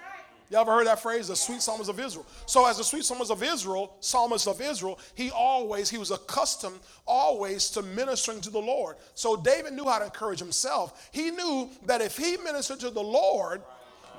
You 0.51 0.57
ever 0.57 0.71
heard 0.71 0.87
that 0.87 0.99
phrase, 0.99 1.29
the 1.29 1.35
sweet 1.35 1.61
psalmist 1.61 1.89
of 1.89 1.97
Israel? 1.97 2.25
So, 2.45 2.67
as 2.67 2.77
the 2.77 2.83
sweet 2.83 3.05
psalmist 3.05 3.31
of 3.31 3.41
Israel, 3.41 3.95
psalmist 4.01 4.49
of 4.49 4.59
Israel, 4.59 4.99
he 5.15 5.31
always, 5.31 5.89
he 5.89 5.97
was 5.97 6.11
accustomed 6.11 6.77
always 7.07 7.69
to 7.69 7.81
ministering 7.81 8.41
to 8.41 8.49
the 8.49 8.59
Lord. 8.59 8.97
So, 9.15 9.37
David 9.37 9.73
knew 9.73 9.85
how 9.85 9.99
to 9.99 10.05
encourage 10.05 10.39
himself. 10.39 11.09
He 11.13 11.31
knew 11.31 11.69
that 11.85 12.01
if 12.01 12.17
he 12.17 12.35
ministered 12.35 12.81
to 12.81 12.89
the 12.89 13.01
Lord, 13.01 13.61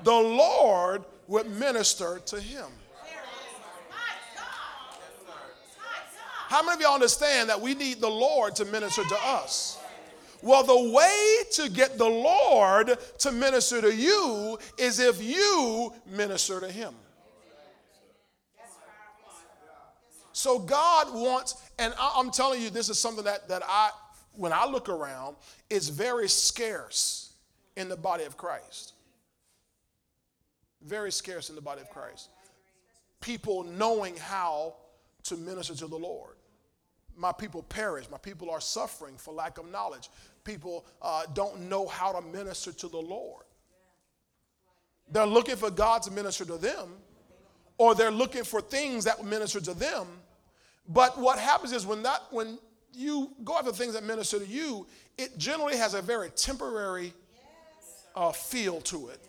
the 0.03 0.11
Lord 0.11 1.03
would 1.27 1.47
minister 1.51 2.19
to 2.25 2.41
him. 2.41 2.65
How 6.53 6.61
many 6.61 6.75
of 6.75 6.81
y'all 6.81 6.93
understand 6.93 7.49
that 7.49 7.59
we 7.59 7.73
need 7.73 7.99
the 7.99 8.07
Lord 8.07 8.55
to 8.57 8.65
minister 8.65 9.03
to 9.03 9.17
us? 9.23 9.79
Well, 10.43 10.63
the 10.63 10.91
way 10.91 11.37
to 11.53 11.67
get 11.67 11.97
the 11.97 12.07
Lord 12.07 12.95
to 13.17 13.31
minister 13.31 13.81
to 13.81 13.91
you 13.91 14.59
is 14.77 14.99
if 14.99 15.19
you 15.19 15.91
minister 16.05 16.59
to 16.59 16.69
him. 16.69 16.93
So 20.33 20.59
God 20.59 21.11
wants, 21.11 21.55
and 21.79 21.91
I'm 21.99 22.29
telling 22.29 22.61
you, 22.61 22.69
this 22.69 22.87
is 22.87 22.99
something 22.99 23.25
that, 23.25 23.49
that 23.49 23.63
I, 23.67 23.89
when 24.33 24.53
I 24.53 24.67
look 24.67 24.89
around, 24.89 25.37
is 25.71 25.89
very 25.89 26.29
scarce 26.29 27.33
in 27.75 27.89
the 27.89 27.97
body 27.97 28.25
of 28.25 28.37
Christ. 28.37 28.93
Very 30.83 31.11
scarce 31.11 31.49
in 31.49 31.55
the 31.55 31.63
body 31.63 31.81
of 31.81 31.89
Christ. 31.89 32.29
People 33.21 33.63
knowing 33.63 34.15
how 34.17 34.75
to 35.23 35.35
minister 35.35 35.73
to 35.73 35.87
the 35.87 35.97
Lord. 35.97 36.32
My 37.15 37.31
people 37.31 37.63
perish. 37.63 38.09
My 38.09 38.17
people 38.17 38.49
are 38.49 38.61
suffering 38.61 39.15
for 39.17 39.33
lack 39.33 39.57
of 39.57 39.69
knowledge. 39.69 40.09
People 40.43 40.85
uh, 41.01 41.23
don't 41.33 41.69
know 41.69 41.87
how 41.87 42.11
to 42.11 42.21
minister 42.21 42.71
to 42.73 42.87
the 42.87 42.97
Lord. 42.97 43.45
They're 45.11 45.25
looking 45.25 45.55
for 45.55 45.69
God 45.69 46.01
to 46.03 46.11
minister 46.11 46.45
to 46.45 46.57
them, 46.57 46.93
or 47.77 47.93
they're 47.93 48.11
looking 48.11 48.43
for 48.43 48.61
things 48.61 49.03
that 49.05 49.23
minister 49.23 49.61
to 49.61 49.73
them. 49.73 50.07
But 50.87 51.17
what 51.19 51.39
happens 51.39 51.71
is 51.71 51.85
when 51.85 52.03
that 52.03 52.21
when 52.31 52.57
you 52.93 53.31
go 53.43 53.57
after 53.57 53.71
things 53.71 53.93
that 53.93 54.03
minister 54.03 54.39
to 54.39 54.47
you, 54.47 54.87
it 55.17 55.37
generally 55.37 55.77
has 55.77 55.93
a 55.93 56.01
very 56.01 56.29
temporary 56.31 57.13
uh, 58.15 58.31
feel 58.31 58.81
to 58.81 59.09
it. 59.09 59.19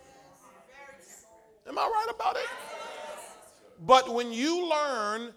Am 1.66 1.78
I 1.78 1.82
right 1.82 2.14
about 2.14 2.36
it? 2.36 2.46
But 3.80 4.12
when 4.12 4.32
you 4.32 4.68
learn 4.68 5.32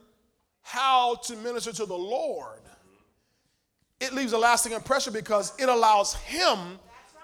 how 0.67 1.15
to 1.15 1.33
minister 1.37 1.71
to 1.71 1.85
the 1.85 1.97
Lord, 1.97 2.59
it 4.01 4.11
leaves 4.13 4.33
a 4.33 4.37
lasting 4.37 4.73
impression 4.73 5.13
because 5.13 5.53
it 5.57 5.69
allows 5.69 6.13
Him 6.15 6.77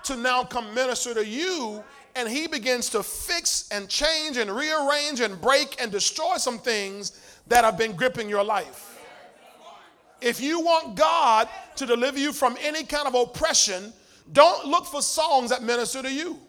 to 0.06 0.16
now 0.16 0.46
come 0.46 0.74
minister 0.74 1.14
to 1.14 1.28
you 1.28 1.84
and 2.16 2.30
He 2.30 2.48
begins 2.48 2.88
to 2.92 3.04
fix 3.04 3.68
and 3.70 3.90
change 3.90 4.38
and 4.38 4.50
rearrange 4.50 5.20
and 5.20 5.42
break 5.42 5.76
and 5.82 5.92
destroy 5.92 6.38
some 6.38 6.58
things 6.58 7.20
that 7.48 7.66
have 7.66 7.78
been 7.78 7.98
gripping 7.98 8.30
your 8.30 8.46
life. 8.46 8.98
If 10.22 10.40
you 10.40 10.62
want 10.62 10.96
God 10.96 11.50
to 11.76 11.86
deliver 11.86 12.18
you 12.18 12.32
from 12.32 12.56
any 12.62 12.86
kind 12.86 13.08
of 13.10 13.14
oppression, 13.14 13.92
don't 14.32 14.66
look 14.66 14.86
for 14.86 15.02
songs 15.02 15.50
that 15.50 15.64
minister 15.64 16.02
to 16.02 16.10
you. 16.12 16.40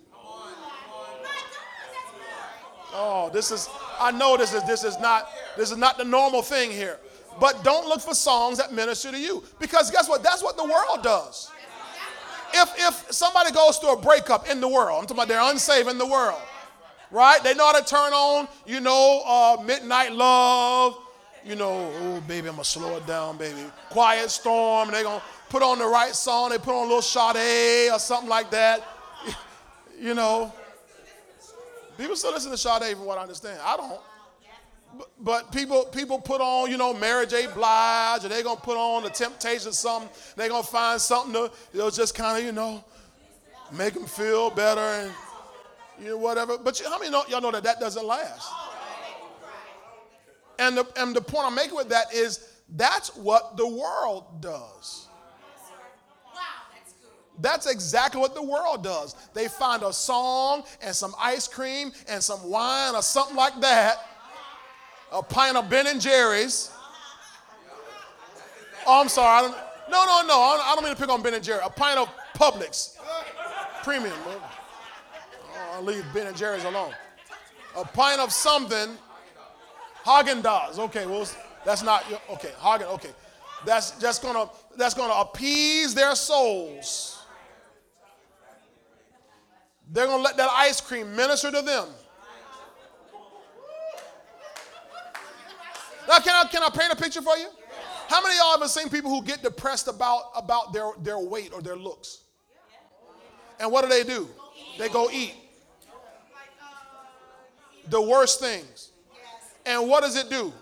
Oh, 2.93 3.31
this 3.33 3.51
is 3.51 3.69
I 4.01 4.11
know 4.11 4.37
this 4.37 4.55
is 4.55 4.63
this 4.65 4.85
is 4.85 4.99
not 4.99 5.29
this 5.57 5.71
is 5.71 5.79
not 5.79 5.99
the 5.99 6.05
normal 6.05 6.43
thing 6.43 6.71
here. 6.71 6.99
But 7.41 7.65
don't 7.65 7.89
look 7.89 8.01
for 8.01 8.15
songs 8.15 8.59
that 8.59 8.73
minister 8.73 9.11
to 9.11 9.19
you. 9.19 9.43
Because 9.59 9.91
guess 9.91 10.09
what? 10.09 10.23
That's 10.23 10.43
what 10.43 10.57
the 10.57 10.65
world 10.65 11.03
does. 11.03 11.51
If 12.53 12.73
if 12.79 13.13
somebody 13.13 13.51
goes 13.51 13.79
through 13.79 13.95
a 13.95 14.01
breakup 14.01 14.49
in 14.49 14.61
the 14.61 14.69
world, 14.69 15.01
I'm 15.01 15.07
talking 15.07 15.17
about 15.17 15.29
they're 15.29 15.51
unsaved 15.51 15.89
in 15.89 15.99
the 15.99 16.07
world, 16.07 16.41
right? 17.11 17.43
They 17.43 17.55
know 17.55 17.67
how 17.67 17.81
to 17.81 17.85
turn 17.85 18.13
on, 18.13 18.47
you 18.65 18.79
know, 18.79 19.23
uh, 19.27 19.63
midnight 19.63 20.13
love, 20.13 20.97
you 21.45 21.57
know, 21.57 21.93
oh 22.01 22.21
baby, 22.29 22.49
I'm 22.49 22.55
gonna 22.55 22.65
slow 22.65 22.97
it 22.97 23.07
down, 23.09 23.39
baby. 23.39 23.59
Quiet 23.91 24.31
storm, 24.31 24.93
they're 24.93 25.03
gonna 25.03 25.23
put 25.49 25.65
on 25.65 25.81
the 25.81 25.87
right 25.87 26.15
song, 26.15 26.51
they 26.51 26.59
put 26.59 26.77
on 26.77 26.87
a 26.87 26.95
little 26.95 27.03
Sade 27.03 27.91
or 27.91 27.99
something 27.99 28.31
like 28.31 28.51
that. 28.51 28.85
you 30.01 30.15
know. 30.15 30.53
People 31.97 32.17
still 32.17 32.33
listen 32.33 32.51
to 32.51 32.59
Sade 32.59 32.97
from 32.97 33.07
what 33.07 33.19
I 33.19 33.23
understand. 33.23 33.61
I 33.63 33.77
don't. 33.77 34.01
But, 35.21 35.51
people 35.51 35.87
people 35.87 36.21
put 36.21 36.41
on, 36.41 36.71
you 36.71 36.77
know, 36.77 36.95
Mary 36.95 37.27
J. 37.27 37.49
Blige, 37.53 38.25
or 38.25 38.29
they're 38.29 38.45
gonna 38.45 38.61
put 38.61 38.77
on 38.77 39.03
the 39.03 39.11
temptation 39.11 39.73
something. 39.73 40.09
They're 40.37 40.49
gonna 40.49 40.63
find 40.63 41.01
something 41.01 41.33
to, 41.33 41.51
you 41.73 41.81
know, 41.81 41.91
just 41.91 42.15
kind 42.15 42.39
of, 42.39 42.45
you 42.45 42.53
know, 42.53 42.85
make 43.73 43.95
them 43.95 44.07
feel 44.07 44.51
better 44.51 44.81
and 44.81 45.13
you 46.01 46.11
know, 46.11 46.17
whatever. 46.17 46.59
But 46.59 46.79
you, 46.81 46.89
how 46.89 46.99
many 46.99 47.11
know, 47.11 47.25
y'all 47.29 47.41
know 47.41 47.51
that 47.51 47.65
that 47.65 47.81
doesn't 47.81 48.05
last? 48.07 48.49
And 50.59 50.77
the, 50.77 50.87
and 50.97 51.15
the 51.15 51.21
point 51.21 51.47
I'm 51.47 51.55
making 51.55 51.75
with 51.75 51.89
that 51.89 52.15
is 52.15 52.49
that's 52.69 53.15
what 53.17 53.57
the 53.57 53.67
world 53.67 54.41
does. 54.41 55.09
That's 57.41 57.67
exactly 57.67 58.21
what 58.21 58.35
the 58.35 58.43
world 58.43 58.85
does. 58.85 59.17
They 59.35 59.49
find 59.49 59.83
a 59.83 59.93
song 59.93 60.65
and 60.81 60.95
some 60.95 61.15
ice 61.19 61.49
cream 61.49 61.93
and 62.09 62.23
some 62.23 62.49
wine 62.49 62.95
or 62.95 63.03
something 63.03 63.37
like 63.37 63.61
that, 63.61 63.97
a 65.13 65.23
pint 65.23 65.57
of 65.57 65.69
Ben 65.69 65.87
and 65.87 66.01
Jerry's. 66.01 66.71
Oh, 68.87 69.01
I'm 69.01 69.09
sorry. 69.09 69.49
No, 69.91 70.05
no, 70.05 70.23
no. 70.27 70.35
I 70.35 70.73
don't, 70.75 70.85
mean 70.85 70.95
to 70.95 71.01
pick 71.01 71.11
on 71.11 71.23
Ben 71.23 71.35
and 71.35 71.43
Jerry. 71.43 71.61
A 71.65 71.71
pint 71.71 71.99
of 71.99 72.09
Publix, 72.35 72.97
premium. 73.83 74.15
Oh, 74.27 74.43
I'll 75.75 75.83
leave 75.83 76.05
Ben 76.13 76.27
and 76.27 76.37
Jerry's 76.37 76.65
alone. 76.65 76.93
A 77.77 77.85
pint 77.85 78.21
of 78.21 78.33
something 78.33 78.97
Häagen-Dazs. 80.05 80.79
Okay, 80.79 81.07
well, 81.07 81.27
that's 81.65 81.83
not 81.83 82.05
okay. 82.31 82.53
Hagen. 82.61 82.87
Okay, 82.89 83.11
that's 83.65 83.99
just 83.99 84.23
gonna 84.23 84.49
that's 84.77 84.95
gonna 84.95 85.15
appease 85.15 85.95
their 85.95 86.15
souls. 86.15 87.14
They're 89.91 90.07
gonna 90.07 90.23
let 90.23 90.37
that 90.37 90.51
ice 90.51 90.81
cream 90.81 91.15
minister 91.15 91.51
to 91.51 91.63
them. 91.63 91.89
Now, 96.09 96.19
can 96.19 96.35
I 96.35 96.49
can 96.49 96.63
I 96.63 96.69
paint 96.71 96.93
a 96.93 96.97
picture 96.97 97.23
for 97.23 97.37
you? 97.37 97.49
How 98.09 98.23
many 98.23 98.35
of 98.35 98.41
y'all 98.41 98.55
ever 98.55 98.69
seen 98.69 98.89
people 98.89 99.11
who 99.11 99.23
get 99.23 99.43
depressed 99.43 99.89
about 99.89 100.25
about 100.37 100.73
their 100.73 100.91
their 101.01 101.19
weight 101.19 101.53
or 101.53 101.63
their 101.63 101.77
looks? 101.77 102.21
And 103.61 103.71
what 103.71 103.83
do 103.83 103.89
they 103.89 104.05
do? 104.05 104.29
They 104.79 104.89
go 104.89 105.11
eat. 105.11 105.35
The 107.89 108.01
worst 108.01 108.41
things. 108.41 108.91
And 109.67 109.89
what 109.89 110.03
does 110.03 110.17
it 110.17 110.29
do? 110.29 110.53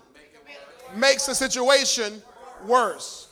Makes 0.95 1.27
the 1.27 1.35
situation 1.35 2.23
worse. 2.67 3.29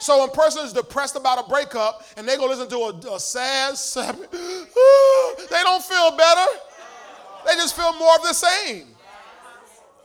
So 0.00 0.20
when 0.20 0.28
a 0.28 0.32
person 0.32 0.64
is 0.64 0.72
depressed 0.72 1.16
about 1.16 1.44
a 1.44 1.48
breakup 1.48 2.04
and 2.16 2.26
they 2.26 2.36
go 2.36 2.46
listen 2.46 2.68
to 2.68 2.76
a, 2.76 3.14
a 3.14 3.20
sad, 3.20 3.76
sad 3.76 4.14
they 4.30 5.62
don't 5.62 5.82
feel 5.82 6.16
better. 6.16 6.52
They 7.46 7.54
just 7.54 7.74
feel 7.76 7.92
more 7.98 8.14
of 8.16 8.22
the 8.22 8.32
same. 8.32 8.86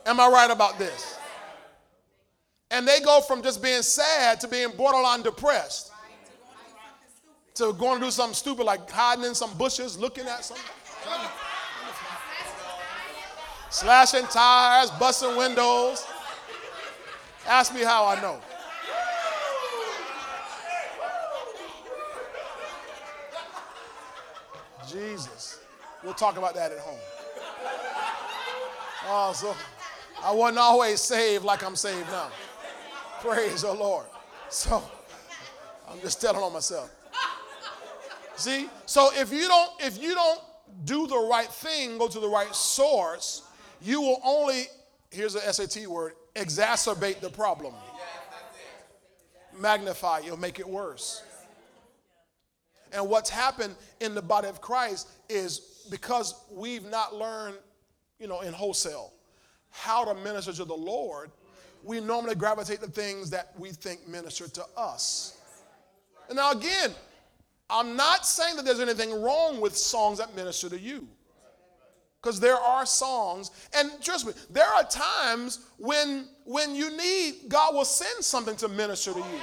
Am 0.06 0.20
I 0.20 0.28
right 0.28 0.50
about 0.50 0.78
this? 0.78 1.18
And 2.70 2.86
they 2.88 3.00
go 3.00 3.20
from 3.20 3.42
just 3.42 3.62
being 3.62 3.82
sad 3.82 4.40
to 4.40 4.48
being 4.48 4.70
borderline 4.76 5.22
depressed. 5.22 5.92
To 7.54 7.72
going 7.72 8.00
to 8.00 8.06
do 8.06 8.10
something 8.10 8.34
stupid 8.34 8.64
like 8.64 8.90
hiding 8.90 9.24
in 9.24 9.34
some 9.34 9.56
bushes, 9.56 9.96
looking 9.96 10.26
at 10.26 10.44
something 10.44 10.64
slashing 13.74 14.26
tires, 14.28 14.90
busting 14.92 15.36
windows. 15.36 16.06
Ask 17.46 17.74
me 17.74 17.82
how 17.82 18.06
I 18.06 18.20
know. 18.20 18.40
Jesus. 24.94 25.60
We'll 26.02 26.14
talk 26.14 26.36
about 26.36 26.54
that 26.54 26.70
at 26.72 26.78
home. 26.78 26.98
Oh, 29.06 29.32
so 29.34 29.54
I 30.22 30.32
wasn't 30.32 30.58
always 30.58 31.00
saved 31.00 31.44
like 31.44 31.64
I'm 31.64 31.76
saved 31.76 32.08
now. 32.10 32.30
Praise 33.20 33.62
the 33.62 33.72
Lord. 33.72 34.06
So 34.48 34.82
I'm 35.90 36.00
just 36.00 36.20
telling 36.20 36.42
on 36.42 36.52
myself. 36.52 36.90
See? 38.36 38.68
So 38.86 39.10
if 39.14 39.32
you 39.32 39.48
don't 39.48 39.70
if 39.80 40.00
you 40.00 40.14
don't 40.14 40.40
do 40.84 41.06
the 41.06 41.18
right 41.18 41.48
thing, 41.48 41.98
go 41.98 42.08
to 42.08 42.20
the 42.20 42.28
right 42.28 42.54
source, 42.54 43.42
you 43.80 44.00
will 44.00 44.20
only, 44.24 44.64
here's 45.10 45.34
a 45.34 45.52
SAT 45.52 45.86
word, 45.86 46.14
exacerbate 46.34 47.20
the 47.20 47.30
problem. 47.30 47.74
Magnify, 49.58 50.20
you'll 50.20 50.36
make 50.36 50.58
it 50.58 50.68
worse. 50.68 51.22
And 52.94 53.08
what's 53.08 53.28
happened 53.28 53.74
in 54.00 54.14
the 54.14 54.22
body 54.22 54.48
of 54.48 54.60
Christ 54.60 55.08
is 55.28 55.86
because 55.90 56.34
we've 56.50 56.88
not 56.88 57.14
learned, 57.14 57.56
you 58.18 58.28
know, 58.28 58.40
in 58.40 58.52
wholesale 58.52 59.12
how 59.70 60.04
to 60.04 60.14
minister 60.22 60.52
to 60.52 60.64
the 60.64 60.74
Lord, 60.74 61.32
we 61.82 62.00
normally 62.00 62.36
gravitate 62.36 62.80
to 62.80 62.86
things 62.86 63.28
that 63.30 63.52
we 63.58 63.70
think 63.70 64.06
minister 64.08 64.48
to 64.48 64.64
us. 64.76 65.36
And 66.28 66.36
now, 66.36 66.52
again, 66.52 66.92
I'm 67.68 67.96
not 67.96 68.24
saying 68.24 68.56
that 68.56 68.64
there's 68.64 68.80
anything 68.80 69.20
wrong 69.20 69.60
with 69.60 69.76
songs 69.76 70.18
that 70.18 70.34
minister 70.36 70.68
to 70.68 70.78
you 70.78 71.08
because 72.22 72.38
there 72.40 72.56
are 72.56 72.86
songs 72.86 73.50
and 73.76 73.90
trust 74.00 74.26
me 74.26 74.32
there 74.50 74.66
are 74.66 74.84
times 74.84 75.66
when 75.76 76.26
when 76.44 76.74
you 76.74 76.96
need 76.96 77.34
god 77.48 77.74
will 77.74 77.84
send 77.84 78.24
something 78.24 78.56
to 78.56 78.66
minister 78.66 79.12
to 79.12 79.18
you 79.18 79.40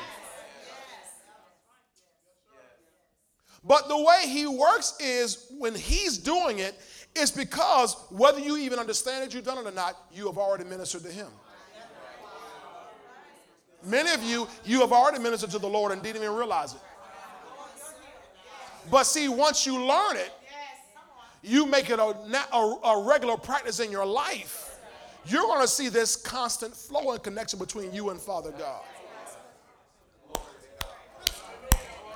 but 3.64 3.88
the 3.88 3.98
way 3.98 4.24
he 4.28 4.48
works 4.48 4.96
is 5.00 5.48
when 5.58 5.76
he's 5.76 6.18
doing 6.18 6.60
it 6.60 6.80
it's 7.16 7.32
because 7.32 7.96
whether 8.10 8.40
you 8.40 8.58
even 8.58 8.80
understand 8.80 9.24
that 9.24 9.34
you've 9.34 9.44
done 9.44 9.58
it 9.58 9.68
or 9.68 9.72
not 9.72 9.98
you 10.14 10.28
have 10.28 10.38
already 10.38 10.64
ministered 10.64 11.04
to 11.04 11.12
him 11.12 11.28
Many 13.84 14.12
of 14.12 14.24
you, 14.24 14.48
you 14.64 14.80
have 14.82 14.92
already 14.92 15.20
ministered 15.20 15.50
to 15.52 15.60
the 15.60 15.68
Lord 15.68 15.92
and 15.92 16.02
didn't 16.04 16.22
even 16.22 16.36
realize 16.36 16.74
it. 16.74 16.82
But 18.90 19.04
see, 19.04 19.28
once 19.28 19.66
you 19.66 19.84
learn 19.84 20.18
it, 20.18 20.32
you 21.44 21.66
make 21.66 21.90
it 21.90 21.98
a, 22.00 22.16
a, 22.54 22.80
a 22.84 23.04
regular 23.04 23.38
practice 23.38 23.80
in 23.80 23.92
your 23.92 24.06
life. 24.06 24.80
You're 25.26 25.44
going 25.44 25.62
to 25.62 25.68
see 25.68 25.90
this 25.90 26.16
constant 26.16 26.76
flow 26.76 27.12
and 27.12 27.22
connection 27.22 27.58
between 27.58 27.94
you 27.94 28.10
and 28.10 28.20
Father 28.20 28.52
God. 28.52 28.82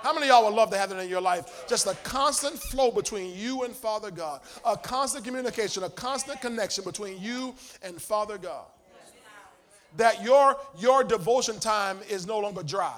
How 0.05 0.13
many 0.13 0.27
y'all 0.27 0.45
would 0.45 0.53
love 0.53 0.69
to 0.69 0.77
have 0.77 0.91
that 0.91 0.99
in 0.99 1.09
your 1.09 1.19
life? 1.19 1.65
Just 1.67 1.87
a 1.87 1.95
constant 2.03 2.59
flow 2.59 2.91
between 2.91 3.35
you 3.35 3.63
and 3.63 3.75
Father 3.75 4.11
God, 4.11 4.41
a 4.63 4.77
constant 4.77 5.25
communication, 5.25 5.81
a 5.81 5.89
constant 5.89 6.39
connection 6.41 6.83
between 6.83 7.19
you 7.19 7.55
and 7.81 7.99
Father 7.99 8.37
God. 8.37 8.67
That 9.97 10.23
your, 10.23 10.57
your 10.77 11.03
devotion 11.03 11.59
time 11.59 11.97
is 12.07 12.27
no 12.27 12.37
longer 12.37 12.61
dry. 12.61 12.93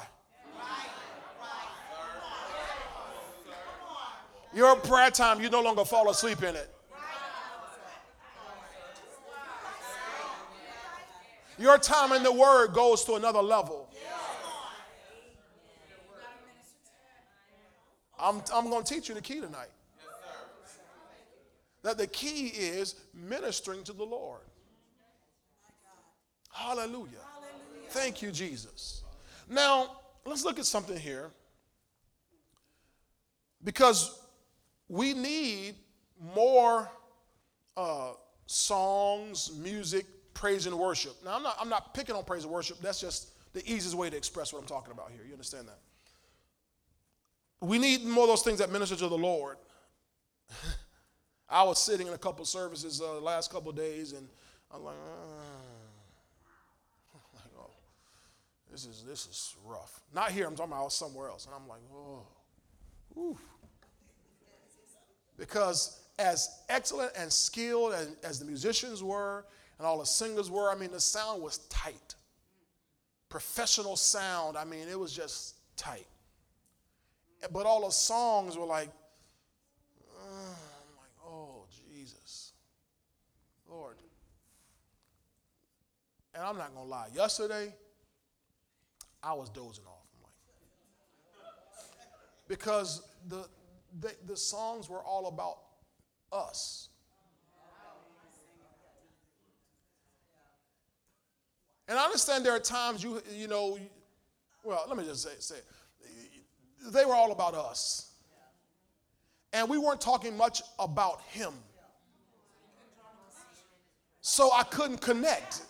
Your 4.53 4.75
prayer 4.75 5.09
time, 5.09 5.39
you 5.39 5.49
no 5.49 5.61
longer 5.61 5.85
fall 5.85 6.09
asleep 6.09 6.43
in 6.43 6.57
it. 6.57 6.75
Your 11.57 11.77
time 11.77 12.11
in 12.11 12.23
the 12.23 12.33
Word 12.33 12.73
goes 12.73 13.05
to 13.05 13.13
another 13.13 13.41
level. 13.41 13.86
I'm, 18.19 18.41
I'm 18.53 18.69
going 18.69 18.83
to 18.83 18.93
teach 18.93 19.09
you 19.09 19.15
the 19.15 19.21
key 19.21 19.39
tonight. 19.41 19.69
That 21.83 21.97
the 21.97 22.07
key 22.07 22.47
is 22.47 22.95
ministering 23.13 23.83
to 23.83 23.93
the 23.93 24.03
Lord. 24.03 24.41
Hallelujah. 26.51 27.23
Thank 27.89 28.21
you, 28.21 28.31
Jesus. 28.31 29.03
Now, 29.47 29.97
let's 30.25 30.43
look 30.43 30.59
at 30.59 30.65
something 30.65 30.97
here. 30.97 31.29
Because 33.63 34.19
we 34.89 35.13
need 35.13 35.75
more 36.33 36.89
uh, 37.75 38.11
songs, 38.47 39.51
music, 39.57 40.05
praise 40.33 40.65
and 40.65 40.77
worship. 40.77 41.15
Now, 41.23 41.35
I'm 41.35 41.43
not, 41.43 41.57
I'm 41.59 41.69
not 41.69 41.93
picking 41.93 42.15
on 42.15 42.23
praise 42.23 42.43
and 42.43 42.51
worship. 42.51 42.79
That's 42.81 42.99
just 42.99 43.29
the 43.53 43.61
easiest 43.61 43.95
way 43.95 44.09
to 44.09 44.17
express 44.17 44.51
what 44.51 44.59
I'm 44.61 44.67
talking 44.67 44.91
about 44.91 45.11
here. 45.11 45.21
You 45.25 45.33
understand 45.33 45.67
that? 45.67 45.79
We 47.61 47.79
need 47.79 48.05
more 48.05 48.23
of 48.23 48.29
those 48.29 48.43
things 48.43 48.59
that 48.59 48.71
minister 48.71 48.95
to 48.95 49.07
the 49.07 49.17
Lord. 49.17 49.57
I 51.49 51.63
was 51.63 51.79
sitting 51.79 52.07
in 52.07 52.13
a 52.13 52.17
couple 52.17 52.45
services 52.45 53.01
uh, 53.01 53.15
the 53.15 53.21
last 53.21 53.51
couple 53.51 53.71
days, 53.71 54.13
and 54.13 54.27
I'm 54.71 54.83
like, 54.83 54.95
uh, 54.95 57.17
oh, 57.59 57.71
this 58.69 58.85
is 58.85 59.03
this 59.07 59.25
is 59.25 59.55
rough. 59.65 60.01
Not 60.13 60.31
here. 60.31 60.45
I'm 60.45 60.55
talking 60.55 60.73
about 60.73 60.93
somewhere 60.93 61.29
else, 61.29 61.45
and 61.45 61.55
I'm 61.55 61.67
like, 61.67 61.81
oh, 61.95 62.27
whew. 63.13 63.37
because 65.37 66.01
as 66.19 66.61
excellent 66.69 67.11
and 67.17 67.31
skilled 67.31 67.93
as, 67.93 68.09
as 68.23 68.39
the 68.39 68.45
musicians 68.45 69.01
were, 69.01 69.45
and 69.79 69.87
all 69.87 69.99
the 69.99 70.05
singers 70.05 70.51
were, 70.51 70.69
I 70.69 70.75
mean, 70.75 70.91
the 70.91 70.99
sound 70.99 71.41
was 71.41 71.59
tight. 71.69 72.15
Professional 73.29 73.95
sound. 73.95 74.57
I 74.57 74.63
mean, 74.63 74.87
it 74.89 74.99
was 74.99 75.11
just 75.11 75.55
tight 75.75 76.05
but 77.51 77.65
all 77.65 77.85
the 77.85 77.91
songs 77.91 78.57
were 78.57 78.65
like, 78.65 78.89
uh, 80.19 80.55
like, 80.97 81.11
oh, 81.25 81.65
Jesus, 81.89 82.53
Lord. 83.69 83.97
And 86.33 86.43
I'm 86.43 86.57
not 86.57 86.73
going 86.73 86.85
to 86.85 86.89
lie, 86.89 87.07
yesterday, 87.13 87.73
I 89.23 89.33
was 89.33 89.49
dozing 89.49 89.85
off. 89.85 90.05
Like, 90.23 90.33
because 92.47 93.01
the, 93.27 93.47
the, 93.99 94.15
the 94.25 94.37
songs 94.37 94.89
were 94.89 95.01
all 95.01 95.27
about 95.27 95.57
us. 96.31 96.89
And 101.87 101.97
I 101.97 102.03
understand 102.03 102.45
there 102.45 102.53
are 102.53 102.59
times 102.59 103.01
you, 103.01 103.21
you 103.33 103.47
know, 103.47 103.79
well, 104.63 104.83
let 104.89 104.97
me 104.97 105.05
just 105.05 105.23
say, 105.23 105.29
say 105.39 105.55
it 105.55 105.65
they 106.91 107.05
were 107.05 107.15
all 107.15 107.31
about 107.31 107.55
us. 107.55 108.11
And 109.53 109.69
we 109.69 109.77
weren't 109.77 110.01
talking 110.01 110.37
much 110.37 110.61
about 110.79 111.21
him. 111.29 111.53
So 114.21 114.51
I 114.53 114.63
couldn't 114.63 114.99
connect. 114.99 115.61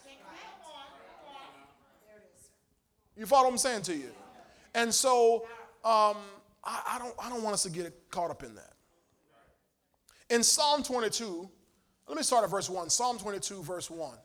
You 3.15 3.25
follow 3.25 3.45
what 3.45 3.51
I'm 3.51 3.57
saying 3.57 3.81
to 3.83 3.95
you? 3.95 4.11
And 4.75 4.93
so 4.93 5.47
um, 5.83 6.17
I, 6.63 6.81
I, 6.91 6.99
don't, 6.99 7.15
I 7.21 7.29
don't 7.29 7.43
want 7.43 7.55
us 7.55 7.63
to 7.63 7.69
get 7.69 7.93
caught 8.11 8.29
up 8.29 8.43
in 8.43 8.55
that. 8.55 8.73
In 10.29 10.43
Psalm 10.43 10.83
22, 10.83 11.49
let 12.07 12.17
me 12.17 12.23
start 12.23 12.43
at 12.43 12.49
verse 12.49 12.69
1. 12.69 12.89
Psalm 12.89 13.17
22, 13.17 13.63
verse 13.63 13.89
1. 13.89 14.17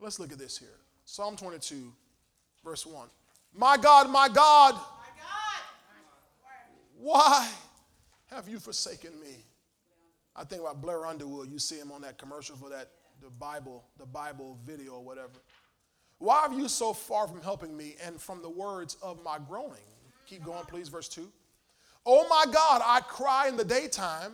Let's 0.00 0.18
look 0.18 0.32
at 0.32 0.38
this 0.38 0.58
here. 0.58 0.78
Psalm 1.04 1.36
22, 1.36 1.92
Verse 2.64 2.86
1. 2.86 3.08
My 3.54 3.76
God, 3.76 4.08
my 4.10 4.28
God, 4.28 4.78
why 6.98 7.48
have 8.30 8.48
you 8.48 8.58
forsaken 8.58 9.10
me? 9.20 9.44
I 10.34 10.44
think 10.44 10.62
about 10.62 10.80
Blair 10.80 11.04
Underwood. 11.04 11.50
You 11.50 11.58
see 11.58 11.76
him 11.76 11.92
on 11.92 12.00
that 12.02 12.16
commercial 12.16 12.56
for 12.56 12.70
that 12.70 12.88
the 13.20 13.30
Bible, 13.30 13.84
the 13.98 14.06
Bible 14.06 14.58
video 14.64 14.92
or 14.92 15.04
whatever. 15.04 15.32
Why 16.18 16.46
are 16.46 16.52
you 16.52 16.68
so 16.68 16.92
far 16.92 17.26
from 17.26 17.42
helping 17.42 17.76
me 17.76 17.96
and 18.04 18.20
from 18.20 18.42
the 18.42 18.48
words 18.48 18.96
of 19.02 19.22
my 19.24 19.38
groaning? 19.48 19.76
Keep 20.26 20.44
going, 20.44 20.64
please. 20.64 20.88
Verse 20.88 21.08
2. 21.08 21.28
Oh 22.06 22.26
my 22.28 22.52
God, 22.52 22.80
I 22.84 23.00
cry 23.00 23.48
in 23.48 23.56
the 23.56 23.64
daytime. 23.64 24.32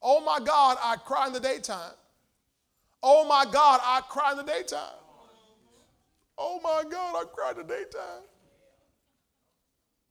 Oh 0.00 0.20
my 0.20 0.38
God, 0.44 0.78
I 0.82 0.96
cry 0.96 1.26
in 1.26 1.32
the 1.32 1.40
daytime. 1.40 1.92
Oh 3.02 3.26
my 3.26 3.44
God, 3.50 3.80
I 3.82 4.00
cry 4.08 4.32
in 4.32 4.38
the 4.38 4.44
daytime. 4.44 5.01
Oh 6.38 6.60
my 6.62 6.82
God, 6.88 7.16
I 7.16 7.24
cried 7.32 7.56
the 7.56 7.62
daytime. 7.62 8.22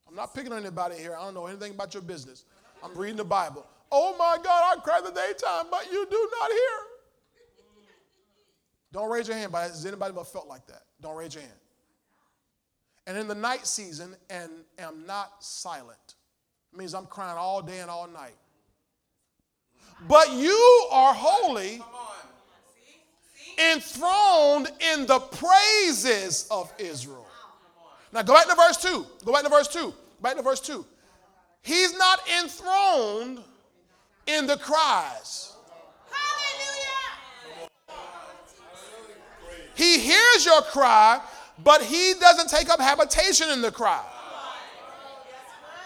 I'm 0.07 0.15
not 0.15 0.33
picking 0.35 0.51
on 0.51 0.59
anybody 0.59 0.95
here. 0.95 1.15
I 1.17 1.23
don't 1.23 1.33
know 1.33 1.47
anything 1.47 1.71
about 1.71 1.93
your 1.93 2.03
business. 2.03 2.45
I'm 2.83 2.95
reading 2.97 3.17
the 3.17 3.23
Bible. 3.23 3.65
Oh 3.91 4.15
my 4.17 4.37
God, 4.43 4.77
I 4.77 4.79
cried 4.81 5.05
the 5.05 5.11
daytime, 5.11 5.65
but 5.69 5.91
you 5.91 6.05
do 6.09 6.29
not 6.39 6.51
hear. 6.51 6.87
Don't 8.91 9.09
raise 9.09 9.27
your 9.27 9.37
hand, 9.37 9.51
but 9.51 9.61
has 9.61 9.85
anybody 9.85 10.13
ever 10.13 10.25
felt 10.25 10.47
like 10.47 10.67
that? 10.67 10.83
Don't 11.01 11.15
raise 11.15 11.33
your 11.33 11.43
hand. 11.43 11.55
And 13.07 13.17
in 13.17 13.27
the 13.27 13.35
night 13.35 13.65
season, 13.65 14.15
and 14.29 14.49
am 14.77 15.05
not 15.05 15.43
silent. 15.43 16.15
It 16.73 16.77
means 16.77 16.93
I'm 16.93 17.05
crying 17.05 17.37
all 17.37 17.61
day 17.61 17.79
and 17.79 17.89
all 17.89 18.07
night. 18.07 18.35
But 20.07 20.31
you 20.31 20.87
are 20.91 21.13
holy 21.13 21.81
enthroned 23.57 24.71
in 24.93 25.05
the 25.05 25.19
praises 25.19 26.47
of 26.51 26.71
Israel. 26.77 27.27
Now 28.13 28.21
go 28.23 28.33
back 28.33 28.47
to 28.47 28.55
verse 28.55 28.77
2. 28.77 29.05
Go 29.25 29.33
back 29.33 29.43
to 29.43 29.49
verse 29.49 29.67
2. 29.67 29.79
Go 29.79 29.93
back 30.21 30.35
to 30.35 30.41
verse 30.41 30.59
2. 30.59 30.85
He's 31.61 31.97
not 31.97 32.19
enthroned 32.41 33.39
in 34.27 34.47
the 34.47 34.57
cries. 34.57 35.53
Hallelujah. 36.09 37.69
He 39.75 39.99
hears 39.99 40.45
your 40.45 40.61
cry, 40.63 41.21
but 41.63 41.81
he 41.81 42.13
doesn't 42.19 42.49
take 42.49 42.69
up 42.69 42.79
habitation 42.79 43.49
in 43.49 43.61
the 43.61 43.71
cry. 43.71 44.03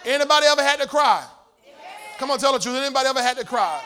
Anybody 0.06 0.46
ever 0.48 0.64
had 0.64 0.80
to 0.82 0.88
cry? 0.88 1.26
Come 2.18 2.32
on, 2.32 2.40
tell 2.40 2.54
the 2.54 2.60
truth. 2.60 2.76
Anybody 2.76 3.10
ever 3.10 3.22
had 3.22 3.38
to 3.38 3.46
cry? 3.46 3.84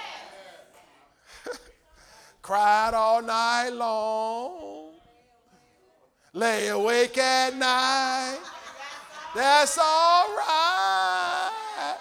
Cried 2.50 2.96
all 2.96 3.22
night 3.22 3.70
long. 3.70 4.94
Lay 6.34 6.70
awake 6.70 7.16
at 7.20 7.56
night. 7.56 8.40
That's 9.36 9.78
all 9.78 10.36
right. 10.36 11.96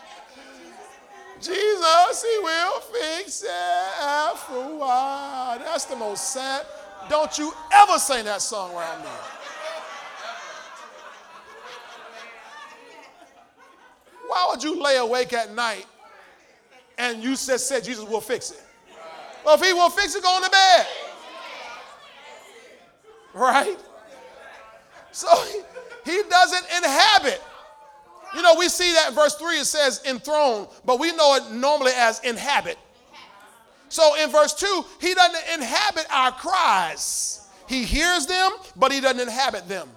Jesus, 1.38 2.22
He 2.24 2.38
will 2.42 2.80
fix 2.80 3.42
it 3.42 3.50
after 4.00 4.54
a 4.54 4.74
while. 4.74 5.58
That's 5.58 5.84
the 5.84 5.96
most 5.96 6.32
sad. 6.32 6.64
Don't 7.10 7.36
you 7.36 7.52
ever 7.70 7.98
sing 7.98 8.24
that 8.24 8.40
song 8.40 8.74
around 8.74 9.02
me. 9.02 9.10
Why 14.26 14.46
would 14.48 14.62
you 14.62 14.82
lay 14.82 14.96
awake 14.96 15.34
at 15.34 15.54
night 15.54 15.84
and 16.96 17.22
you 17.22 17.32
just 17.32 17.68
said 17.68 17.84
Jesus 17.84 18.06
will 18.06 18.22
fix 18.22 18.52
it? 18.52 18.62
Well, 19.44 19.54
if 19.54 19.64
he 19.64 19.72
will 19.72 19.90
fix 19.90 20.14
it, 20.14 20.22
go 20.22 20.28
on 20.28 20.42
to 20.42 20.50
bed. 20.50 20.86
Right? 23.34 23.76
So 25.12 25.28
he, 25.44 26.12
he 26.12 26.22
doesn't 26.28 26.64
inhabit. 26.76 27.42
You 28.34 28.42
know, 28.42 28.54
we 28.58 28.68
see 28.68 28.92
that 28.92 29.08
in 29.08 29.14
verse 29.14 29.34
3, 29.36 29.60
it 29.60 29.64
says 29.64 30.02
enthroned, 30.06 30.68
but 30.84 31.00
we 31.00 31.12
know 31.12 31.36
it 31.36 31.50
normally 31.52 31.92
as 31.94 32.20
inhabit. 32.20 32.78
So 33.88 34.16
in 34.22 34.30
verse 34.30 34.54
2, 34.54 34.84
he 35.00 35.14
doesn't 35.14 35.54
inhabit 35.54 36.06
our 36.10 36.32
cries. 36.32 37.48
He 37.68 37.84
hears 37.84 38.26
them, 38.26 38.52
but 38.76 38.92
he 38.92 39.00
doesn't 39.00 39.20
inhabit 39.20 39.68
them. 39.68 39.88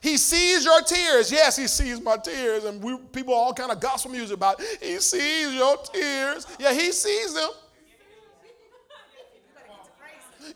He 0.00 0.16
sees 0.16 0.64
your 0.64 0.80
tears. 0.82 1.30
Yes, 1.30 1.56
he 1.56 1.66
sees 1.66 2.00
my 2.00 2.16
tears. 2.16 2.64
And 2.64 2.82
we, 2.82 2.96
people 3.12 3.34
all 3.34 3.52
kind 3.52 3.72
of 3.72 3.80
gospel 3.80 4.10
music 4.10 4.36
about 4.36 4.60
it. 4.60 4.82
he 4.82 4.98
sees 4.98 5.54
your 5.54 5.76
tears. 5.78 6.46
Yeah, 6.58 6.72
he 6.72 6.92
sees 6.92 7.34
them. 7.34 7.50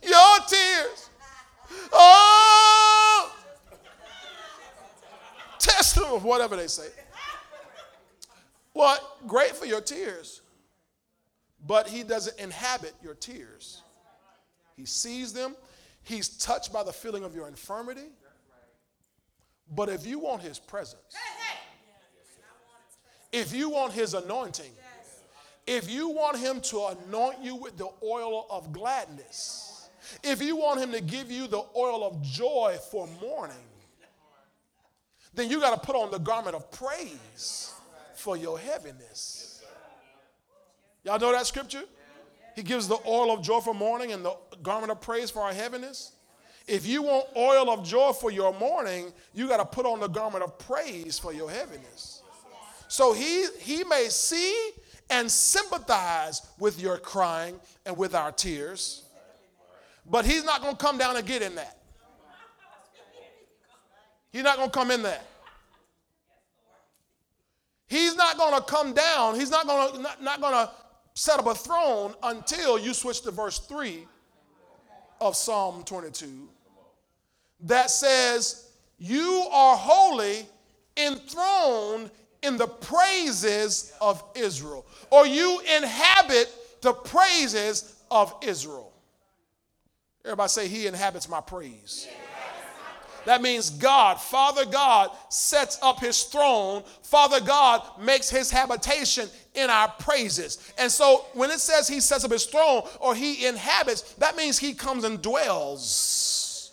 Your 0.03 0.39
tears. 0.49 1.11
Oh! 1.93 3.35
Test 5.59 5.95
them, 5.95 6.13
of 6.13 6.25
whatever 6.25 6.57
they 6.57 6.67
say. 6.67 6.89
Well, 8.75 8.99
great 9.27 9.55
for 9.55 9.67
your 9.67 9.81
tears, 9.81 10.41
but 11.67 11.87
he 11.87 12.03
doesn't 12.03 12.39
inhabit 12.41 12.95
your 13.03 13.15
tears. 13.15 13.83
He 14.77 14.87
sees 14.87 15.33
them. 15.33 15.55
He's 16.03 16.29
touched 16.29 16.73
by 16.73 16.83
the 16.83 16.93
feeling 16.93 17.23
of 17.23 17.35
your 17.35 17.47
infirmity. 17.47 18.09
But 19.71 19.89
if 19.89 20.07
you 20.07 20.19
want 20.19 20.43
his 20.43 20.59
presence, 20.59 21.15
if 23.31 23.55
you 23.55 23.71
want 23.71 23.93
his 23.93 24.15
anointing, 24.15 24.73
if 25.67 25.91
you 25.91 26.09
want 26.09 26.39
him 26.39 26.61
to 26.63 26.97
anoint 27.09 27.39
you 27.41 27.55
with 27.55 27.79
the 27.79 27.89
oil 28.03 28.47
of 28.51 28.73
gladness, 28.73 29.72
if 30.23 30.43
you 30.43 30.57
want 30.57 30.81
him 30.81 30.93
to 30.93 31.01
give 31.01 31.31
you 31.31 31.47
the 31.47 31.63
oil 31.77 32.05
of 32.05 32.23
joy 32.23 32.77
for 32.91 33.09
mourning, 33.21 33.57
then 35.35 35.51
you 35.51 35.61
got 35.61 35.75
to 35.75 35.87
put 35.87 35.97
on 35.97 36.11
the 36.11 36.19
garment 36.19 36.55
of 36.55 36.71
praise 36.71 37.73
for 38.15 38.37
your 38.37 38.59
heaviness. 38.59 39.65
Y'all 41.05 41.19
know 41.19 41.33
that 41.33 41.47
scripture? 41.47 41.83
He 42.55 42.63
gives 42.63 42.87
the 42.87 42.99
oil 43.07 43.33
of 43.33 43.43
joy 43.43 43.61
for 43.61 43.75
mourning 43.75 44.13
and 44.13 44.25
the 44.25 44.37
garment 44.63 44.93
of 44.93 45.01
praise 45.01 45.31
for 45.31 45.41
our 45.43 45.53
heaviness. 45.53 46.13
If 46.69 46.87
you 46.87 47.03
want 47.03 47.27
oil 47.37 47.71
of 47.71 47.85
joy 47.85 48.13
for 48.13 48.31
your 48.31 48.55
mourning, 48.55 49.13
you 49.35 49.49
got 49.49 49.57
to 49.57 49.65
put 49.65 49.87
on 49.87 50.01
the 50.01 50.09
garment 50.09 50.45
of 50.45 50.59
praise 50.59 51.19
for 51.19 51.33
your 51.33 51.51
heaviness. 51.51 52.23
So 52.89 53.13
he, 53.15 53.47
he 53.59 53.85
may 53.85 54.09
see 54.11 54.71
and 55.11 55.31
sympathize 55.31 56.43
with 56.59 56.81
your 56.81 56.99
crying 56.99 57.59
and 57.85 57.97
with 57.97 58.15
our 58.15 58.31
tears, 58.31 59.05
but 60.09 60.25
he's 60.25 60.45
not 60.45 60.63
going 60.63 60.77
to 60.77 60.85
come 60.85 60.99
down 60.99 61.17
and 61.17 61.27
get 61.27 61.43
in 61.43 61.55
that. 61.55 61.79
He's 64.31 64.43
not 64.43 64.57
going 64.57 64.71
to 64.71 64.75
come 64.79 64.91
in 64.91 65.03
that. 65.03 65.27
He's 67.87 68.17
not 68.17 68.39
going 68.39 68.55
to 68.55 68.63
come 68.63 68.95
down. 68.95 69.39
He's 69.39 69.51
not 69.51 69.67
going 69.67 69.93
to 69.93 70.01
not, 70.01 70.23
not 70.23 70.41
going 70.41 70.55
to 70.55 70.71
set 71.15 71.39
up 71.39 71.47
a 71.47 71.55
throne 71.55 72.15
until 72.23 72.79
you 72.79 72.95
switch 72.95 73.21
to 73.23 73.31
verse 73.31 73.59
3 73.59 74.07
of 75.21 75.37
Psalm 75.37 75.85
22 75.85 76.49
that 77.61 77.91
says, 77.91 78.71
You 78.99 79.47
are 79.53 79.77
holy, 79.77 80.47
enthroned 80.97 82.11
in 82.43 82.57
the 82.57 82.67
praises 82.67 83.93
of 84.01 84.23
Israel, 84.35 84.87
or 85.11 85.27
you 85.27 85.61
inhabit 85.77 86.51
the 86.81 86.93
praises 86.93 88.03
of 88.11 88.35
Israel. 88.43 88.92
Everybody 90.25 90.49
say, 90.49 90.69
He 90.69 90.87
inhabits 90.87 91.29
my 91.29 91.41
praise. 91.41 92.09
That 93.25 93.43
means 93.43 93.71
God, 93.71 94.21
Father 94.21 94.65
God, 94.65 95.11
sets 95.29 95.79
up 95.83 96.01
his 96.01 96.25
throne. 96.25 96.83
Father 97.03 97.41
God 97.41 97.83
makes 98.01 98.29
his 98.29 98.51
habitation 98.51 99.29
in 99.55 99.71
our 99.71 99.89
praises. 99.89 100.73
And 100.79 100.91
so 100.91 101.27
when 101.35 101.51
it 101.51 101.61
says 101.61 101.87
he 101.87 102.01
sets 102.01 102.25
up 102.25 102.33
his 102.33 102.47
throne 102.47 102.83
or 103.01 103.15
he 103.15 103.47
inhabits, 103.47 104.15
that 104.15 104.37
means 104.37 104.59
he 104.59 104.75
comes 104.75 105.05
and 105.05 105.23
dwells. 105.23 106.73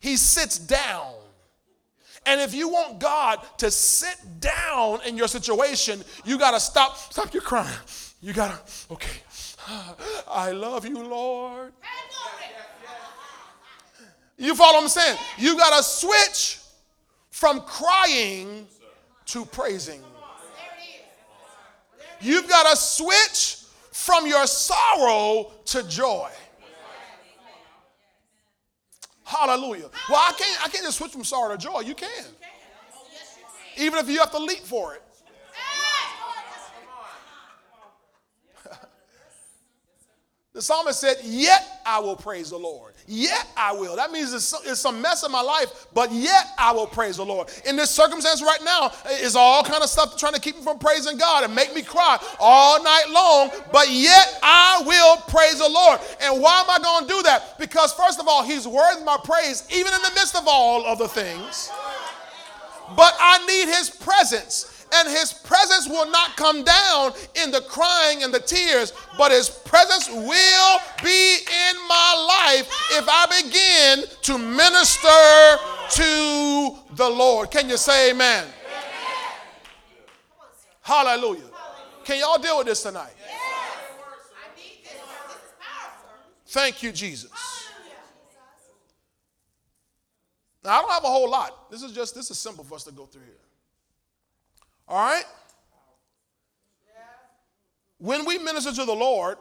He 0.00 0.16
sits 0.16 0.58
down. 0.58 1.14
And 2.26 2.40
if 2.40 2.54
you 2.54 2.68
want 2.68 2.98
God 2.98 3.40
to 3.58 3.70
sit 3.70 4.16
down 4.40 5.00
in 5.06 5.16
your 5.16 5.28
situation, 5.28 6.02
you 6.24 6.38
got 6.38 6.52
to 6.52 6.60
stop 6.60 6.96
stop 6.96 7.32
your 7.32 7.42
crying. 7.42 7.78
You 8.20 8.32
got 8.32 8.66
to 8.66 8.92
okay. 8.94 9.20
I 10.28 10.52
love 10.52 10.86
you, 10.86 10.98
Lord. 10.98 11.72
You 14.36 14.54
follow 14.54 14.78
what 14.78 14.82
I'm 14.84 14.88
saying? 14.88 15.18
You 15.38 15.56
got 15.56 15.76
to 15.76 15.82
switch 15.82 16.60
from 17.30 17.60
crying 17.60 18.66
to 19.26 19.44
praising. 19.44 20.02
You've 22.22 22.48
got 22.48 22.70
to 22.70 22.76
switch 22.76 23.58
from 23.92 24.26
your 24.26 24.46
sorrow 24.46 25.52
to 25.66 25.86
joy. 25.88 26.30
Hallelujah. 29.24 29.88
Well, 30.08 30.18
I 30.18 30.32
can't, 30.36 30.66
I 30.66 30.68
can't 30.68 30.84
just 30.84 30.98
switch 30.98 31.12
from 31.12 31.22
sorrow 31.22 31.54
to 31.54 31.58
joy. 31.58 31.80
You 31.80 31.94
can. 31.94 32.24
Even 33.76 33.98
if 33.98 34.08
you 34.08 34.18
have 34.18 34.32
to 34.32 34.38
leap 34.38 34.60
for 34.60 34.94
it. 34.94 35.02
The 40.52 40.60
psalmist 40.60 41.00
said, 41.00 41.16
Yet 41.22 41.80
I 41.86 42.00
will 42.00 42.16
praise 42.16 42.50
the 42.50 42.56
Lord. 42.56 42.94
Yet 43.06 43.46
I 43.56 43.72
will. 43.72 43.94
That 43.94 44.10
means 44.10 44.32
it's, 44.34 44.80
some 44.80 45.00
mess 45.00 45.24
in 45.24 45.30
my 45.30 45.40
life, 45.40 45.86
but 45.94 46.10
yet 46.10 46.46
I 46.58 46.72
will 46.72 46.88
praise 46.88 47.18
the 47.18 47.24
Lord. 47.24 47.48
In 47.66 47.76
this 47.76 47.90
circumstance 47.90 48.42
right 48.42 48.58
now, 48.64 48.92
is 49.22 49.36
all 49.36 49.62
kind 49.62 49.82
of 49.82 49.88
stuff 49.88 50.18
trying 50.18 50.34
to 50.34 50.40
keep 50.40 50.56
me 50.56 50.62
from 50.62 50.80
praising 50.80 51.18
God 51.18 51.44
and 51.44 51.54
make 51.54 51.72
me 51.72 51.82
cry 51.82 52.18
all 52.40 52.82
night 52.82 53.04
long, 53.10 53.50
but 53.72 53.90
yet 53.90 54.40
I 54.42 54.82
will 54.84 55.18
praise 55.28 55.58
the 55.58 55.68
Lord. 55.68 56.00
And 56.20 56.42
why 56.42 56.60
am 56.62 56.70
I 56.70 56.78
going 56.82 57.06
to 57.06 57.08
do 57.08 57.22
that? 57.22 57.56
Because, 57.58 57.92
first 57.92 58.18
of 58.18 58.26
all, 58.26 58.42
He's 58.42 58.66
worth 58.66 59.04
my 59.04 59.18
praise, 59.22 59.64
even 59.70 59.92
in 59.92 60.02
the 60.02 60.12
midst 60.16 60.34
of 60.34 60.44
all 60.48 60.84
of 60.84 60.98
the 60.98 61.08
things. 61.08 61.70
But 62.96 63.14
I 63.20 63.46
need 63.46 63.72
His 63.72 63.88
presence 63.88 64.79
and 64.94 65.08
his 65.08 65.32
presence 65.32 65.88
will 65.88 66.10
not 66.10 66.36
come 66.36 66.64
down 66.64 67.12
in 67.42 67.50
the 67.50 67.60
crying 67.62 68.22
and 68.22 68.32
the 68.32 68.40
tears, 68.40 68.92
but 69.16 69.30
his 69.30 69.48
presence 69.48 70.08
will 70.08 70.78
be 71.02 71.36
in 71.36 71.88
my 71.88 72.52
life 72.52 72.68
if 72.92 73.06
I 73.08 73.26
begin 73.42 74.04
to 74.22 74.38
minister 74.38 75.08
to 75.90 76.76
the 76.96 77.08
Lord. 77.08 77.50
Can 77.50 77.68
you 77.68 77.76
say 77.76 78.10
amen? 78.10 78.44
amen. 78.44 78.52
Hallelujah. 80.82 81.50
Can 82.04 82.18
y'all 82.18 82.38
deal 82.38 82.58
with 82.58 82.66
this 82.66 82.82
tonight? 82.82 83.12
Thank 86.46 86.82
you, 86.82 86.90
Jesus. 86.90 87.30
Now, 90.64 90.78
I 90.78 90.82
don't 90.82 90.90
have 90.90 91.04
a 91.04 91.06
whole 91.06 91.30
lot. 91.30 91.70
This 91.70 91.82
is 91.82 91.92
just, 91.92 92.14
this 92.14 92.30
is 92.30 92.38
simple 92.38 92.64
for 92.64 92.74
us 92.74 92.84
to 92.84 92.92
go 92.92 93.06
through 93.06 93.22
here. 93.22 93.39
All 94.90 94.98
right? 94.98 95.24
When 97.98 98.24
we 98.24 98.38
minister 98.38 98.72
to 98.72 98.84
the 98.84 98.94
Lord, 98.94 99.38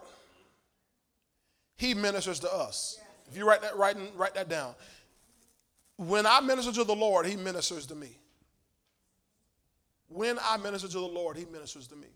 He 1.78 1.96
ministers 1.96 2.40
to 2.42 2.54
us. 2.54 3.00
If 3.28 3.36
you 3.36 3.48
write 3.48 3.62
that, 3.64 3.76
write, 3.76 3.98
write 4.16 4.36
that 4.36 4.48
down. 4.48 4.76
When 5.98 6.26
I 6.26 6.40
minister 6.40 6.72
to 6.74 6.84
the 6.84 6.96
Lord, 6.96 7.26
He 7.26 7.36
ministers 7.36 7.88
to 7.88 7.96
me. 7.96 8.10
When 10.08 10.38
I 10.44 10.58
minister 10.58 10.88
to 10.88 11.00
the 11.00 11.06
Lord, 11.06 11.36
He 11.36 11.46
ministers 11.46 11.88
to 11.88 11.96
me. 11.96 12.08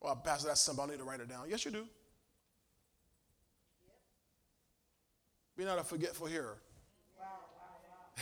Well, 0.00 0.16
Pastor, 0.16 0.48
that's 0.48 0.60
simple. 0.60 0.84
I 0.84 0.88
need 0.88 0.98
to 0.98 1.04
write 1.04 1.20
it 1.20 1.28
down. 1.28 1.46
Yes, 1.48 1.64
you 1.64 1.70
do. 1.70 1.84
Be 5.56 5.64
not 5.64 5.78
a 5.78 5.84
forgetful 5.84 6.26
hearer. 6.26 6.58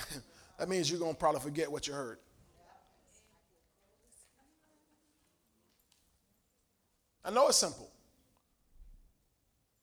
that 0.58 0.68
means 0.68 0.90
you're 0.90 1.00
going 1.00 1.14
to 1.14 1.18
probably 1.18 1.40
forget 1.40 1.70
what 1.70 1.86
you 1.86 1.94
heard. 1.94 2.18
I 7.24 7.30
know 7.30 7.48
it's 7.48 7.58
simple. 7.58 7.90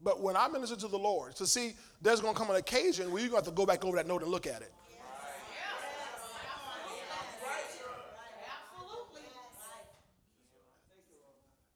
But 0.02 0.22
when 0.22 0.36
I 0.36 0.48
minister 0.48 0.76
to 0.76 0.88
the 0.88 0.98
Lord, 0.98 1.36
to 1.38 1.48
see, 1.48 1.74
there's 2.02 2.20
going 2.20 2.34
to 2.34 2.40
come 2.40 2.50
an 2.50 2.58
occasion 2.58 3.12
where 3.12 3.22
you're 3.22 3.30
going 3.30 3.44
to 3.44 3.48
have 3.48 3.56
to 3.56 3.58
go 3.58 3.66
back 3.66 3.86
over 3.86 3.98
that 3.98 4.08
note 4.08 4.22
and 4.22 4.32
look 4.32 4.48
at 4.48 4.62
it. 4.62 4.74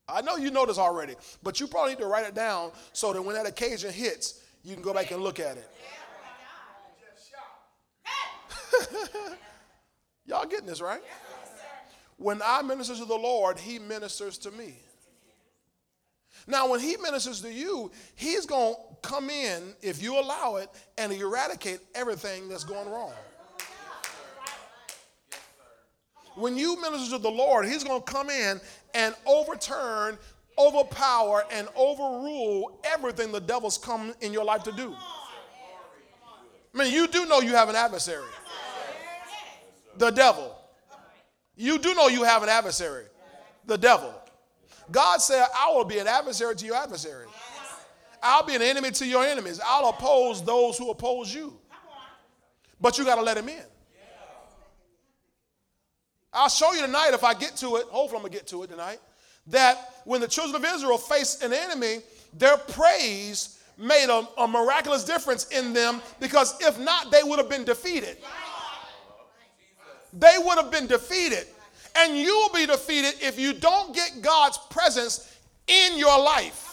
I 0.10 0.21
know 0.21 0.38
you 0.38 0.52
know 0.52 0.65
this 0.65 0.78
already, 0.78 1.15
but 1.43 1.60
you 1.60 1.67
probably 1.67 1.93
need 1.93 2.00
to 2.00 2.08
write 2.08 2.26
it 2.26 2.34
down 2.34 2.71
so 2.93 3.12
that 3.12 3.21
when 3.21 3.36
that 3.36 3.45
occasion 3.45 3.91
hits, 3.91 4.41
you 4.63 4.73
can 4.73 4.82
go 4.82 4.93
back 4.93 5.12
and 5.12 5.21
look 5.21 5.39
at 5.39 5.58
it. 5.58 5.69
Y'all 10.25 10.45
getting 10.45 10.67
this, 10.67 10.81
right? 10.81 11.01
When 12.17 12.41
I 12.43 12.61
minister 12.61 12.95
to 12.95 13.05
the 13.05 13.15
Lord, 13.15 13.59
He 13.59 13.79
ministers 13.79 14.37
to 14.39 14.51
me. 14.51 14.73
Now, 16.47 16.69
when 16.69 16.79
He 16.79 16.97
ministers 16.97 17.41
to 17.41 17.51
you, 17.51 17.91
He's 18.15 18.45
going 18.45 18.75
to 18.75 19.07
come 19.07 19.29
in, 19.29 19.73
if 19.81 20.01
you 20.01 20.19
allow 20.19 20.57
it, 20.57 20.69
and 20.97 21.11
eradicate 21.11 21.79
everything 21.93 22.49
that's 22.49 22.63
going 22.63 22.89
wrong. 22.89 23.13
When 26.35 26.55
you 26.55 26.79
minister 26.81 27.17
to 27.17 27.21
the 27.21 27.31
Lord, 27.31 27.65
He's 27.65 27.83
going 27.83 28.01
to 28.01 28.11
come 28.11 28.29
in 28.29 28.61
and 28.93 29.15
overturn, 29.25 30.17
overpower, 30.57 31.45
and 31.51 31.67
overrule 31.75 32.79
everything 32.83 33.31
the 33.31 33.39
devil's 33.39 33.77
come 33.77 34.13
in 34.21 34.33
your 34.33 34.45
life 34.45 34.63
to 34.63 34.71
do. 34.71 34.95
I 36.73 36.83
mean, 36.83 36.93
you 36.93 37.07
do 37.07 37.25
know 37.25 37.39
you 37.39 37.55
have 37.55 37.69
an 37.69 37.75
adversary. 37.75 38.25
The 39.97 40.12
devil. 40.12 40.55
You 41.55 41.79
do 41.79 41.93
know 41.95 42.07
you 42.07 42.23
have 42.23 42.43
an 42.43 42.49
adversary. 42.49 43.05
The 43.65 43.77
devil. 43.77 44.13
God 44.91 45.17
said, 45.17 45.45
I 45.60 45.71
will 45.73 45.86
be 45.86 45.97
an 45.97 46.07
adversary 46.07 46.55
to 46.55 46.65
your 46.65 46.75
adversary. 46.75 47.25
I'll 48.21 48.45
be 48.45 48.55
an 48.55 48.62
enemy 48.62 48.91
to 48.91 49.05
your 49.05 49.25
enemies. 49.25 49.60
I'll 49.63 49.89
oppose 49.89 50.43
those 50.43 50.77
who 50.77 50.89
oppose 50.89 51.33
you. 51.33 51.57
But 52.79 52.97
you 52.97 53.05
got 53.05 53.15
to 53.15 53.21
let 53.21 53.38
him 53.38 53.49
in. 53.49 53.63
I'll 56.31 56.49
show 56.49 56.73
you 56.73 56.81
tonight 56.81 57.12
if 57.13 57.23
I 57.23 57.33
get 57.33 57.55
to 57.57 57.77
it. 57.77 57.86
Hopefully, 57.86 58.17
I'm 58.17 58.21
going 58.21 58.31
to 58.31 58.38
get 58.38 58.47
to 58.47 58.63
it 58.63 58.69
tonight. 58.69 58.99
That 59.47 59.93
when 60.05 60.21
the 60.21 60.27
children 60.27 60.63
of 60.63 60.75
Israel 60.75 60.97
faced 60.97 61.41
an 61.41 61.53
enemy, 61.53 61.99
their 62.33 62.57
praise 62.57 63.60
made 63.77 64.10
a, 64.10 64.27
a 64.41 64.47
miraculous 64.47 65.03
difference 65.03 65.47
in 65.49 65.73
them 65.73 66.01
because 66.19 66.60
if 66.62 66.79
not, 66.79 67.12
they 67.12 67.23
would 67.23 67.39
have 67.39 67.49
been 67.49 67.63
defeated. 67.63 68.17
They 70.19 70.36
would 70.38 70.58
have 70.58 70.71
been 70.71 70.88
defeated. 70.88 71.45
And 71.95 72.17
you 72.17 72.36
will 72.36 72.53
be 72.53 72.65
defeated 72.65 73.15
if 73.21 73.39
you 73.39 73.53
don't 73.53 73.93
get 73.93 74.21
God's 74.21 74.58
presence 74.69 75.36
in 75.67 75.97
your 75.97 76.21
life. 76.23 76.63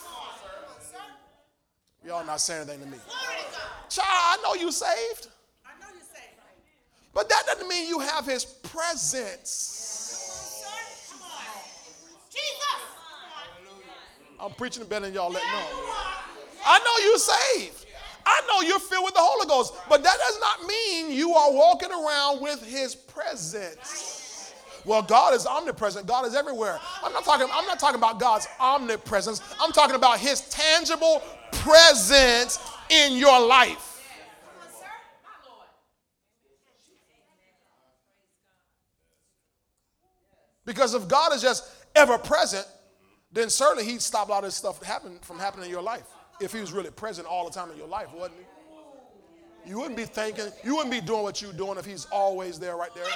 Y'all 2.07 2.25
not 2.27 2.41
saying 2.41 2.69
anything 2.69 2.81
to 2.85 2.87
me. 2.87 2.99
Child, 3.89 4.07
I 4.09 4.39
know 4.43 4.55
you 4.55 4.71
saved. 4.71 5.29
I 5.65 5.71
know 5.81 5.89
you're 5.93 6.03
saved. 6.03 6.39
But 7.15 7.29
that 7.31 7.45
doesn't 7.47 7.69
mean 7.69 7.89
you 7.89 8.01
have 8.01 8.27
his 8.27 8.45
presence. 8.45 9.85
I'm 14.39 14.53
preaching 14.53 14.85
better 14.85 15.07
than 15.07 15.15
y'all 15.15 15.31
let 15.31 15.43
know. 15.43 15.67
I 16.67 16.79
know 16.79 17.07
you're 17.07 17.19
saved. 17.19 17.84
I 18.27 18.41
know 18.49 18.67
you're 18.67 18.81
filled 18.81 19.05
with 19.05 19.15
the 19.15 19.21
Holy 19.21 19.47
Ghost, 19.47 19.75
but 19.89 20.03
that 20.03 20.17
does 20.19 20.41
not 20.41 20.67
mean 20.67 21.13
you 21.13 21.35
are 21.35 21.53
walking 21.53 21.91
around 21.91 22.41
with 22.41 22.65
his 22.65 22.95
presence. 22.95 24.53
Well, 24.85 25.03
God 25.03 25.35
is 25.35 25.47
omnipresent. 25.47 26.07
God 26.07 26.27
is 26.27 26.35
everywhere. 26.35 26.79
I'm 27.03 27.13
not 27.13 27.25
talking, 27.25 27.47
I'm 27.53 27.67
not 27.67 27.79
talking 27.79 27.99
about 27.99 28.21
God's 28.21 28.47
omnipresence. 28.61 29.41
I'm 29.61 29.73
talking 29.73 29.97
about 29.97 30.19
his 30.19 30.43
tangible 30.49 31.23
presence 31.53 32.59
in 32.91 33.17
your 33.17 33.41
life. 33.47 33.91
Because 40.67 40.95
if 40.95 41.09
God 41.09 41.33
is 41.35 41.43
just 41.43 41.71
ever 41.95 42.17
present, 42.19 42.67
then 43.33 43.51
certainly 43.51 43.85
he'd 43.85 44.01
stop 44.01 44.29
a 44.29 44.31
lot 44.31 44.45
of 44.45 44.49
this 44.49 44.55
stuff 44.55 44.83
happen, 44.83 45.19
from 45.21 45.39
happening 45.39 45.67
in 45.67 45.71
your 45.71 45.83
life. 45.83 46.07
If 46.45 46.53
he 46.53 46.61
was 46.61 46.73
really 46.73 46.91
present 46.91 47.27
all 47.27 47.45
the 47.49 47.51
time 47.51 47.71
in 47.71 47.77
your 47.77 47.89
life, 47.89 48.09
wouldn't 48.13 48.39
he? 48.39 49.71
You 49.71 49.79
wouldn't 49.79 49.97
be 49.97 50.05
thinking, 50.05 50.45
you 50.63 50.77
wouldn't 50.77 50.93
be 50.93 51.01
doing 51.01 51.23
what 51.23 51.41
you're 51.41 51.53
doing 51.53 51.79
if 51.79 51.87
he's 51.87 52.05
always 52.07 52.59
there 52.59 52.77
right 52.77 52.95
there. 52.95 53.07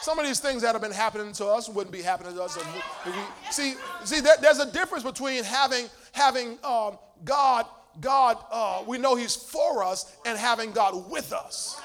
Some 0.00 0.18
of 0.20 0.24
these 0.24 0.38
things 0.38 0.62
that 0.62 0.72
have 0.72 0.80
been 0.80 0.92
happening 0.92 1.32
to 1.32 1.46
us 1.46 1.68
wouldn't 1.68 1.92
be 1.92 2.00
happening 2.00 2.32
to 2.34 2.42
us. 2.42 2.56
We, 3.04 3.12
see, 3.50 3.74
see, 4.04 4.20
there, 4.20 4.36
there's 4.40 4.60
a 4.60 4.70
difference 4.70 5.02
between 5.02 5.42
having 5.42 5.86
having 6.12 6.58
um, 6.64 6.96
God, 7.24 7.66
God, 8.00 8.38
uh, 8.50 8.84
we 8.86 8.98
know 8.98 9.16
He's 9.16 9.34
for 9.34 9.82
us, 9.82 10.16
and 10.24 10.38
having 10.38 10.70
God 10.70 11.10
with 11.10 11.32
us. 11.32 11.80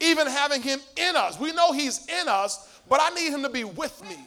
Even 0.00 0.26
having 0.26 0.62
Him 0.62 0.80
in 0.96 1.16
us, 1.16 1.38
we 1.38 1.52
know 1.52 1.72
He's 1.72 2.06
in 2.06 2.28
us, 2.28 2.80
but 2.88 3.00
I 3.02 3.10
need 3.10 3.30
Him 3.32 3.42
to 3.42 3.50
be 3.50 3.64
with 3.64 4.02
me. 4.08 4.18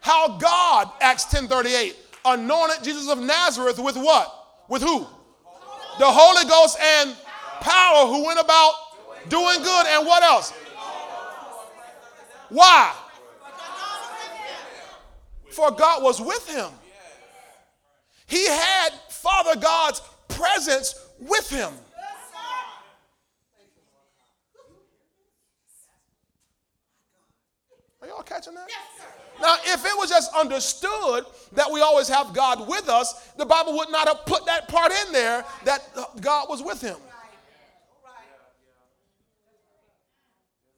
How 0.00 0.38
God, 0.38 0.90
Acts 1.00 1.24
10:38, 1.26 1.94
anointed 2.24 2.84
Jesus 2.84 3.08
of 3.08 3.18
Nazareth 3.18 3.78
with 3.78 3.96
what? 3.96 4.32
With 4.68 4.82
who? 4.82 5.06
the 5.98 6.06
Holy 6.06 6.48
Ghost 6.48 6.78
and 6.80 7.16
power 7.60 8.06
who 8.06 8.26
went 8.26 8.38
about 8.40 8.72
doing 9.28 9.62
good 9.62 9.86
and 9.86 10.06
what 10.06 10.22
else? 10.22 10.52
Why? 12.48 12.94
For 15.50 15.70
God 15.70 16.02
was 16.02 16.20
with 16.20 16.48
him. 16.48 16.68
He 18.26 18.46
had 18.46 18.90
Father 19.08 19.58
God's 19.58 20.02
presence 20.28 21.06
with 21.18 21.48
him. 21.48 21.72
Are 28.46 28.52
y'all 28.52 28.60
catching 28.62 29.00
that? 29.00 29.40
Now, 29.40 29.56
if 29.64 29.84
it 29.84 29.92
was 29.96 30.08
just 30.08 30.32
understood 30.34 31.24
that 31.52 31.70
we 31.70 31.80
always 31.80 32.08
have 32.08 32.32
God 32.32 32.66
with 32.66 32.88
us, 32.88 33.30
the 33.36 33.44
Bible 33.44 33.76
would 33.76 33.90
not 33.90 34.08
have 34.08 34.24
put 34.24 34.46
that 34.46 34.68
part 34.68 34.92
in 35.06 35.12
there 35.12 35.44
that 35.64 35.82
God 36.20 36.48
was 36.48 36.62
with 36.62 36.80
him. 36.80 36.96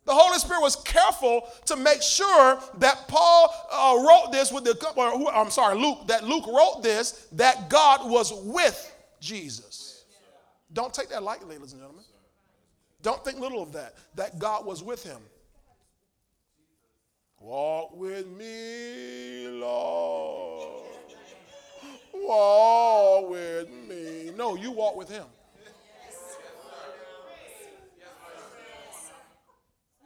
The 0.07 0.14
Holy 0.14 0.38
Spirit 0.38 0.62
was 0.62 0.74
careful 0.74 1.46
to 1.66 1.76
make 1.76 2.00
sure 2.00 2.59
that 2.78 3.07
Paul 3.09 3.54
uh, 3.70 4.02
wrote 4.09 4.33
this 4.33 4.50
with 4.50 4.64
the, 4.64 4.74
or, 4.96 5.35
I'm 5.35 5.50
sorry, 5.50 5.76
Luke, 5.76 6.09
that 6.09 6.24
Luke 6.24 6.46
wrote 6.46 6.83
this, 6.83 7.26
that 7.33 7.68
God 7.68 8.11
was 8.11 8.33
with 8.33 8.90
Jesus. 9.20 10.04
Don't 10.72 10.94
take 10.94 11.11
that 11.11 11.22
lightly, 11.22 11.57
ladies 11.57 11.72
and 11.72 11.83
gentlemen. 11.83 12.04
Don't 13.02 13.22
think 13.22 13.38
little 13.38 13.62
of 13.62 13.72
that, 13.74 13.96
that 14.14 14.38
God 14.38 14.64
was 14.64 14.83
with 14.83 15.02
him. 15.02 15.18
Walk 17.48 17.96
with 17.96 18.26
me, 18.26 19.48
Lord. 19.48 20.84
Walk 22.12 23.30
with 23.30 23.70
me. 23.88 24.32
No, 24.37 24.54
you 24.54 24.70
walk 24.70 24.96
with 24.96 25.08
him. 25.08 25.24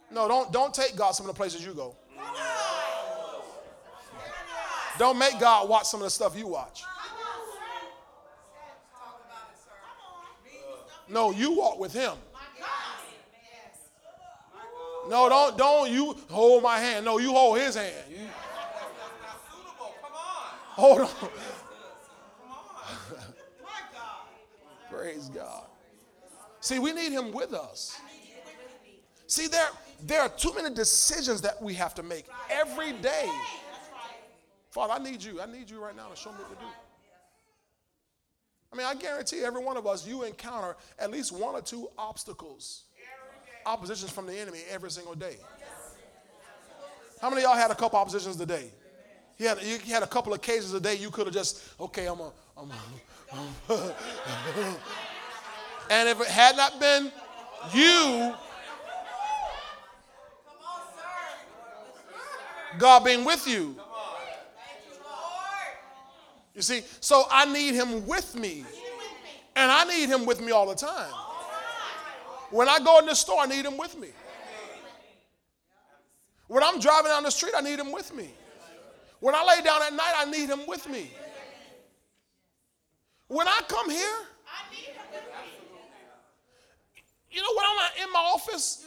No, 0.09 0.29
don't, 0.29 0.53
don't 0.53 0.73
take 0.73 0.95
God 0.95 1.11
some 1.11 1.25
of 1.27 1.35
the 1.35 1.37
places 1.37 1.65
you 1.65 1.73
go. 1.73 1.97
Don't 4.97 5.19
make 5.19 5.37
God 5.37 5.67
watch 5.67 5.83
some 5.87 5.99
of 5.99 6.05
the 6.05 6.11
stuff 6.11 6.37
you 6.37 6.47
watch. 6.47 6.85
No, 11.09 11.31
you 11.31 11.51
walk 11.51 11.77
with 11.77 11.91
him. 11.91 12.13
No, 15.09 15.29
don't 15.29 15.57
don't 15.57 15.91
you 15.91 16.15
hold 16.29 16.63
my 16.63 16.77
hand. 16.77 17.05
No, 17.05 17.17
you 17.17 17.31
hold 17.31 17.59
his 17.59 17.75
hand. 17.75 18.05
You, 18.09 18.27
hold 20.69 21.01
on. 21.01 21.07
Come 21.07 21.21
on. 21.21 21.29
My 23.61 23.81
God. 23.91 24.89
Praise 24.89 25.29
God. 25.29 25.65
See, 26.61 26.79
we 26.79 26.93
need 26.93 27.11
him 27.11 27.31
with 27.33 27.53
us. 27.53 27.99
See, 29.27 29.47
there, 29.47 29.67
there 30.03 30.21
are 30.21 30.29
too 30.29 30.53
many 30.53 30.73
decisions 30.73 31.41
that 31.41 31.61
we 31.61 31.73
have 31.73 31.93
to 31.95 32.03
make 32.03 32.25
every 32.49 32.93
day. 32.93 33.29
Father, 34.69 34.93
I 34.93 34.99
need 34.99 35.21
you. 35.21 35.41
I 35.41 35.45
need 35.45 35.69
you 35.69 35.83
right 35.83 35.95
now 35.95 36.07
to 36.07 36.15
show 36.15 36.31
me 36.31 36.37
what 36.37 36.57
to 36.57 36.65
do. 36.65 36.71
I 38.71 38.75
mean, 38.75 38.87
I 38.87 38.95
guarantee 38.95 39.43
every 39.43 39.63
one 39.63 39.77
of 39.77 39.85
us, 39.85 40.07
you 40.07 40.23
encounter 40.23 40.75
at 40.97 41.11
least 41.11 41.31
one 41.31 41.53
or 41.53 41.61
two 41.61 41.89
obstacles 41.97 42.85
oppositions 43.65 44.11
from 44.11 44.27
the 44.27 44.37
enemy 44.37 44.59
every 44.69 44.91
single 44.91 45.15
day. 45.15 45.37
How 47.21 47.29
many 47.29 47.43
of 47.43 47.49
y'all 47.49 47.57
had 47.57 47.71
a 47.71 47.75
couple 47.75 47.99
oppositions 47.99 48.35
today? 48.35 48.69
You 49.37 49.47
had, 49.47 49.63
you 49.63 49.93
had 49.93 50.03
a 50.03 50.07
couple 50.07 50.33
of 50.33 50.41
cases 50.41 50.73
a 50.73 50.79
day 50.79 50.95
you 50.95 51.09
could 51.09 51.25
have 51.25 51.33
just, 51.33 51.61
okay, 51.79 52.07
I'm 52.07 52.19
a, 52.19 52.31
I'm 52.57 52.69
a, 52.69 52.75
and 55.89 56.09
if 56.09 56.21
it 56.21 56.27
had 56.27 56.55
not 56.55 56.79
been 56.79 57.11
you, 57.73 58.33
God 62.77 63.05
being 63.05 63.23
with 63.23 63.47
you. 63.47 63.75
You 66.55 66.61
see, 66.61 66.81
so 66.99 67.23
I 67.31 67.51
need 67.51 67.73
him 67.73 68.05
with 68.05 68.35
me. 68.35 68.65
And 69.55 69.71
I 69.71 69.85
need 69.85 70.09
him 70.09 70.25
with 70.25 70.41
me 70.41 70.51
all 70.51 70.67
the 70.67 70.75
time. 70.75 71.11
When 72.53 72.69
I 72.69 72.77
go 72.77 72.99
in 72.99 73.07
the 73.07 73.15
store, 73.15 73.39
I 73.39 73.47
need 73.47 73.65
him 73.65 73.79
with 73.79 73.97
me. 73.97 74.09
When 76.45 76.63
I'm 76.63 76.79
driving 76.79 77.09
down 77.09 77.23
the 77.23 77.31
street, 77.31 77.53
I 77.57 77.61
need 77.61 77.79
him 77.79 77.91
with 77.91 78.13
me. 78.13 78.29
When 79.21 79.33
I 79.33 79.43
lay 79.43 79.63
down 79.63 79.81
at 79.81 79.91
night, 79.91 80.13
I 80.15 80.29
need 80.29 80.49
him 80.51 80.59
with 80.67 80.87
me. 80.87 81.09
When 83.27 83.47
I 83.47 83.59
come 83.67 83.89
here, 83.89 84.17
I 84.45 84.69
need 84.69 84.85
him 84.85 85.01
to 85.13 85.19
preach. 85.19 85.53
you 87.31 87.41
know, 87.41 87.47
when 87.55 87.65
I'm 87.65 88.05
in 88.05 88.13
my 88.13 88.19
office, 88.19 88.85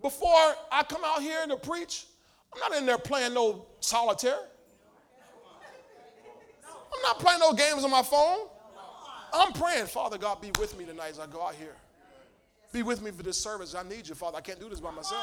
before 0.00 0.54
I 0.70 0.82
come 0.82 1.02
out 1.04 1.20
here 1.20 1.46
to 1.46 1.56
preach, 1.58 2.06
I'm 2.54 2.60
not 2.60 2.78
in 2.78 2.86
there 2.86 2.96
playing 2.96 3.34
no 3.34 3.66
solitaire. 3.80 4.40
I'm 6.64 7.02
not 7.02 7.18
playing 7.18 7.40
no 7.40 7.52
games 7.52 7.84
on 7.84 7.90
my 7.90 8.02
phone. 8.02 8.48
I'm 9.34 9.52
praying, 9.52 9.84
Father 9.84 10.16
God, 10.16 10.40
be 10.40 10.50
with 10.58 10.78
me 10.78 10.86
tonight 10.86 11.10
as 11.10 11.18
I 11.18 11.26
go 11.26 11.46
out 11.46 11.56
here. 11.56 11.76
Be 12.72 12.82
with 12.82 13.02
me 13.02 13.10
for 13.10 13.22
this 13.22 13.38
service. 13.38 13.74
I 13.74 13.82
need 13.82 14.08
you, 14.08 14.14
Father. 14.14 14.38
I 14.38 14.40
can't 14.40 14.58
do 14.58 14.68
this 14.68 14.80
by 14.80 14.90
myself. 14.90 15.22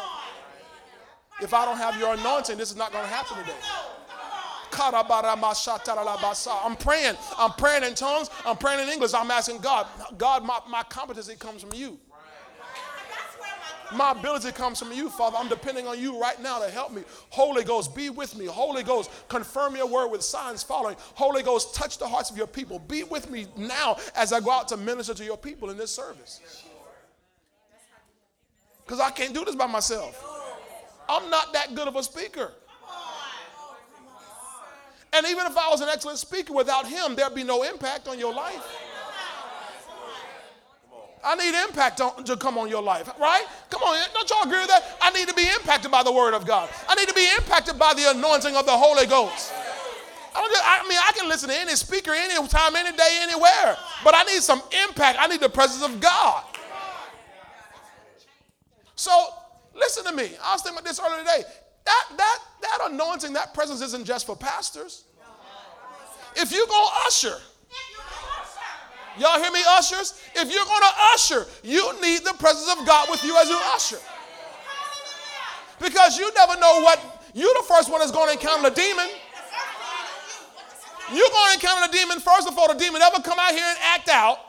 If 1.42 1.54
I 1.54 1.66
don't 1.66 1.78
have 1.78 1.98
your 1.98 2.14
anointing, 2.14 2.58
this 2.58 2.70
is 2.70 2.78
not 2.78 2.92
going 2.92 3.04
to 3.04 3.10
happen 3.10 3.38
today. 3.38 3.58
I'm 6.64 6.76
praying. 6.76 7.16
I'm 7.38 7.52
praying 7.54 7.84
in 7.84 7.96
tongues. 7.96 8.30
I'm 8.46 8.58
praying 8.58 8.82
in 8.82 8.90
English. 8.90 9.14
I'm 9.14 9.32
asking 9.32 9.60
God, 9.60 9.88
God, 10.18 10.44
my, 10.46 10.60
my 10.70 10.84
competency 10.84 11.36
comes 11.36 11.62
from 11.62 11.74
you. 11.74 12.00
My 13.96 14.12
ability 14.12 14.52
comes 14.52 14.78
from 14.78 14.92
you, 14.92 15.10
Father. 15.10 15.38
I'm 15.40 15.50
depending 15.50 15.88
on 15.88 16.00
you 16.00 16.22
right 16.22 16.40
now 16.42 16.60
to 16.60 16.70
help 16.70 16.94
me. 16.94 17.04
Holy 17.30 17.64
Ghost, 17.64 17.96
be 17.96 18.12
with 18.12 18.38
me. 18.38 18.46
Holy 18.46 18.84
Ghost, 18.84 19.10
confirm 19.28 19.76
your 19.76 19.88
word 19.88 20.10
with 20.10 20.22
signs 20.22 20.62
following. 20.62 20.96
Holy 21.16 21.42
Ghost, 21.42 21.74
touch 21.74 21.98
the 21.98 22.08
hearts 22.08 22.30
of 22.30 22.38
your 22.38 22.46
people. 22.46 22.78
Be 22.78 23.04
with 23.04 23.32
me 23.32 23.48
now 23.58 23.98
as 24.16 24.32
I 24.32 24.42
go 24.42 24.52
out 24.52 24.68
to 24.68 24.78
minister 24.78 25.16
to 25.16 25.24
your 25.24 25.38
people 25.38 25.72
in 25.72 25.78
this 25.78 25.90
service. 25.90 26.40
Because 28.89 29.02
I 29.02 29.12
can't 29.12 29.36
do 29.36 29.45
this 29.45 29.54
by 29.54 29.67
myself. 29.67 30.19
I'm 31.08 31.30
not 31.30 31.54
that 31.54 31.75
good 31.75 31.88
of 31.88 31.95
a 31.95 32.02
speaker. 32.02 32.52
And 35.13 35.28
even 35.28 35.45
if 35.45 35.56
I 35.56 35.69
was 35.69 35.82
an 35.82 35.89
excellent 35.89 36.17
speaker 36.17 36.54
without 36.54 36.88
him, 36.88 37.15
there'd 37.15 37.36
be 37.36 37.43
no 37.43 37.62
impact 37.62 38.08
on 38.08 38.17
your 38.17 38.34
life. 38.34 38.65
I 41.23 41.36
need 41.36 41.54
impact 41.65 42.02
on, 42.02 42.23
to 42.23 42.36
come 42.36 42.58
on 42.58 42.67
your 42.67 42.82
life, 42.82 43.12
right? 43.19 43.45
Come 43.69 43.84
on, 43.84 43.95
don't 44.12 44.28
y'all 44.28 44.41
agree 44.41 44.58
with 44.58 44.69
that? 44.69 44.97
I 44.99 45.12
need 45.12 45.28
to 45.28 45.36
be 45.36 45.47
impacted 45.60 45.91
by 45.91 46.02
the 46.02 46.12
Word 46.12 46.34
of 46.34 46.47
God. 46.47 46.67
I 46.88 46.95
need 46.95 47.08
to 47.10 47.13
be 47.13 47.28
impacted 47.38 47.78
by 47.78 47.93
the 47.93 48.10
anointing 48.10 48.56
of 48.56 48.65
the 48.65 48.75
Holy 48.75 49.06
Ghost. 49.06 49.54
I, 50.36 50.47
just, 50.47 50.63
I 50.65 50.88
mean, 50.89 50.97
I 50.97 51.12
can 51.15 51.30
listen 51.30 51.49
to 51.49 51.56
any 51.56 51.75
speaker 51.75 52.12
any 52.12 52.47
time, 52.47 52.75
any 52.75 52.97
day, 52.97 53.19
anywhere, 53.21 53.78
but 54.04 54.15
I 54.15 54.23
need 54.23 54.41
some 54.41 54.63
impact. 54.88 55.19
I 55.21 55.28
need 55.28 55.41
the 55.41 55.49
presence 55.49 55.84
of 55.84 56.02
God. 56.02 56.43
So, 59.00 59.30
listen 59.74 60.04
to 60.04 60.12
me. 60.12 60.32
I 60.44 60.52
was 60.52 60.62
thinking 60.62 60.78
about 60.78 60.84
this 60.84 61.00
earlier 61.00 61.20
today. 61.20 61.48
That, 61.86 62.06
that, 62.18 62.40
that 62.62 62.92
anointing, 62.92 63.32
that 63.32 63.54
presence 63.54 63.80
isn't 63.80 64.04
just 64.04 64.26
for 64.26 64.36
pastors. 64.36 65.06
If 66.36 66.52
you 66.52 66.68
go 66.68 66.88
usher, 67.08 67.38
y'all 69.18 69.40
hear 69.42 69.54
me, 69.54 69.62
ushers? 69.70 70.22
If 70.36 70.52
you're 70.52 70.66
to 70.66 70.92
usher, 71.14 71.46
you 71.64 71.94
need 72.02 72.26
the 72.26 72.34
presence 72.40 72.78
of 72.78 72.86
God 72.86 73.10
with 73.10 73.24
you 73.24 73.38
as 73.38 73.48
you 73.48 73.58
usher. 73.74 74.00
Because 75.80 76.18
you 76.18 76.30
never 76.34 76.60
know 76.60 76.82
what, 76.82 77.00
you 77.34 77.48
the 77.54 77.74
first 77.74 77.90
one 77.90 78.02
that's 78.02 78.12
to 78.12 78.34
encounter 78.34 78.70
the 78.70 78.76
demon. 78.76 79.08
You're 81.14 81.30
to 81.30 81.54
encounter 81.54 81.88
the 81.88 81.94
demon 81.98 82.20
first 82.20 82.50
before 82.50 82.68
the 82.68 82.74
demon 82.74 83.02
ever 83.02 83.22
come 83.22 83.40
out 83.40 83.52
here 83.52 83.64
and 83.64 83.78
act 83.82 84.10
out. 84.10 84.49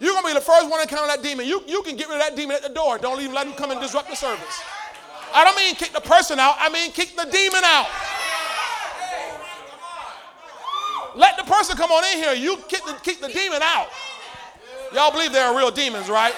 You're 0.00 0.14
going 0.14 0.24
to 0.24 0.28
be 0.28 0.34
the 0.34 0.44
first 0.44 0.68
one 0.68 0.80
to 0.80 0.82
encounter 0.82 1.06
that 1.06 1.22
demon. 1.22 1.46
You, 1.46 1.62
you 1.66 1.82
can 1.82 1.94
get 1.94 2.08
rid 2.08 2.16
of 2.16 2.22
that 2.22 2.34
demon 2.34 2.56
at 2.56 2.62
the 2.62 2.70
door. 2.70 2.96
Don't 2.96 3.20
even 3.20 3.34
let 3.34 3.46
him 3.46 3.52
come 3.52 3.70
and 3.70 3.80
disrupt 3.80 4.08
the 4.08 4.16
service. 4.16 4.60
I 5.32 5.44
don't 5.44 5.54
mean 5.56 5.74
kick 5.76 5.92
the 5.92 6.00
person 6.00 6.40
out, 6.40 6.54
I 6.58 6.68
mean 6.70 6.90
kick 6.90 7.14
the 7.14 7.24
demon 7.30 7.62
out. 7.62 7.86
Let 11.14 11.36
the 11.36 11.44
person 11.44 11.76
come 11.76 11.90
on 11.90 12.04
in 12.12 12.22
here. 12.22 12.32
You 12.32 12.56
kick 12.68 12.84
the, 12.84 12.94
kick 13.02 13.20
the 13.20 13.28
demon 13.28 13.60
out. 13.62 13.88
Y'all 14.92 15.12
believe 15.12 15.32
there 15.32 15.46
are 15.46 15.56
real 15.56 15.70
demons, 15.70 16.08
right? 16.08 16.34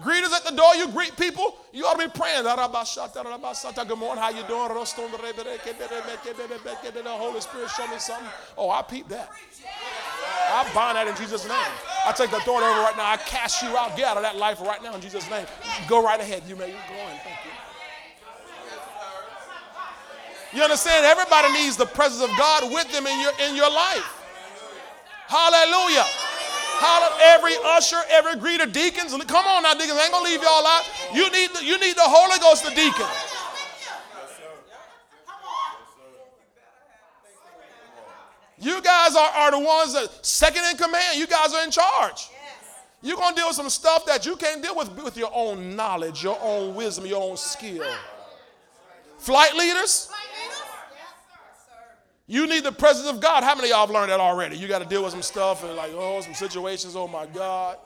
Greeters 0.00 0.32
at 0.32 0.44
the 0.44 0.56
door, 0.56 0.74
you 0.74 0.88
greet 0.88 1.16
people. 1.16 1.56
You 1.72 1.86
ought 1.86 1.96
to 1.98 2.08
be 2.08 2.12
praying. 2.12 2.42
Good 2.42 3.98
morning, 3.98 4.22
how 4.22 4.30
you 4.30 4.42
doing? 4.48 4.68
The 7.04 7.04
Holy 7.04 7.40
Spirit 7.40 7.70
show 7.70 7.86
me 7.86 7.98
something. 7.98 8.28
Oh, 8.58 8.70
I 8.70 8.82
peep 8.82 9.06
that. 9.08 9.30
I 10.50 10.68
bind 10.74 10.96
that 10.96 11.06
in 11.06 11.14
Jesus' 11.16 11.46
name. 11.46 11.72
I 12.06 12.12
take 12.12 12.30
the 12.30 12.38
authority 12.38 12.66
over 12.66 12.80
right 12.80 12.96
now. 12.96 13.10
I 13.10 13.16
cast 13.18 13.62
you 13.62 13.76
out. 13.78 13.96
Get 13.96 14.06
out 14.06 14.16
of 14.16 14.24
that 14.24 14.36
life 14.36 14.60
right 14.60 14.82
now 14.82 14.94
in 14.94 15.00
Jesus' 15.00 15.28
name. 15.30 15.46
Go 15.88 16.02
right 16.02 16.20
ahead. 16.20 16.42
You 16.46 16.56
may 16.56 16.70
go 16.70 16.74
on. 16.74 17.18
Thank 17.22 17.38
you. 17.44 17.50
You 20.58 20.62
understand? 20.62 21.06
Everybody 21.06 21.52
needs 21.52 21.76
the 21.76 21.86
presence 21.86 22.22
of 22.22 22.30
God 22.36 22.72
with 22.72 22.90
them 22.92 23.06
in 23.06 23.20
your 23.20 23.32
in 23.48 23.56
your 23.56 23.70
life. 23.70 24.22
Hallelujah. 25.26 26.04
Hallelujah. 26.84 27.24
Every 27.34 27.54
usher, 27.64 28.00
every 28.10 28.34
greeter, 28.34 28.70
deacons. 28.70 29.12
Come 29.24 29.46
on 29.46 29.62
now, 29.62 29.72
deacons. 29.72 29.98
I 29.98 30.04
ain't 30.04 30.12
gonna 30.12 30.24
leave 30.24 30.42
y'all 30.42 30.66
out. 30.66 30.84
You 31.14 31.30
need 31.30 31.50
the, 31.50 31.64
you 31.64 31.78
need 31.80 31.96
the 31.96 32.04
Holy 32.04 32.38
Ghost, 32.40 32.64
the 32.64 32.70
deacon. 32.70 33.06
You 38.58 38.80
guys 38.80 39.14
are, 39.14 39.28
are 39.28 39.50
the 39.50 39.58
ones 39.58 39.92
that 39.94 40.24
second 40.24 40.62
in 40.70 40.76
command. 40.76 41.18
You 41.18 41.26
guys 41.26 41.52
are 41.52 41.64
in 41.64 41.70
charge. 41.70 42.28
You're 43.02 43.18
to 43.18 43.34
deal 43.34 43.48
with 43.48 43.56
some 43.56 43.68
stuff 43.68 44.06
that 44.06 44.24
you 44.24 44.34
can't 44.34 44.62
deal 44.62 44.74
with 44.74 44.90
with 45.02 45.18
your 45.18 45.30
own 45.34 45.76
knowledge, 45.76 46.24
your 46.24 46.38
own 46.40 46.74
wisdom, 46.74 47.04
your 47.04 47.22
own 47.22 47.36
skill. 47.36 47.84
Flight 49.18 49.54
leaders, 49.54 50.08
you 52.26 52.46
need 52.46 52.64
the 52.64 52.72
presence 52.72 53.08
of 53.08 53.20
God. 53.20 53.44
How 53.44 53.54
many 53.54 53.68
of 53.68 53.72
y'all 53.72 53.86
have 53.86 53.94
learned 53.94 54.10
that 54.10 54.20
already? 54.20 54.56
You 54.56 54.66
got 54.66 54.80
to 54.80 54.88
deal 54.88 55.02
with 55.02 55.12
some 55.12 55.22
stuff 55.22 55.62
and 55.62 55.76
like, 55.76 55.92
oh, 55.94 56.20
some 56.22 56.34
situations, 56.34 56.96
oh 56.96 57.06
my 57.06 57.26
God. 57.26 57.76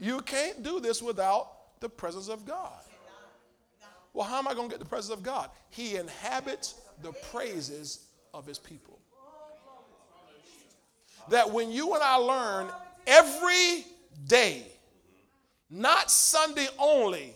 You 0.00 0.20
can't 0.20 0.62
do 0.62 0.80
this 0.80 1.02
without 1.02 1.50
the 1.80 1.88
presence 1.88 2.28
of 2.28 2.44
God. 2.44 2.72
Well, 4.12 4.26
how 4.26 4.38
am 4.38 4.48
I 4.48 4.54
going 4.54 4.68
to 4.68 4.72
get 4.72 4.80
the 4.80 4.88
presence 4.88 5.16
of 5.16 5.22
God? 5.22 5.50
He 5.70 5.96
inhabits 5.96 6.74
the 7.02 7.12
praises 7.30 8.06
of 8.34 8.46
his 8.46 8.58
people. 8.58 8.98
That 11.28 11.50
when 11.50 11.70
you 11.70 11.94
and 11.94 12.02
I 12.02 12.16
learn 12.16 12.68
every 13.06 13.84
day, 14.26 14.66
not 15.70 16.10
Sunday 16.10 16.68
only, 16.78 17.34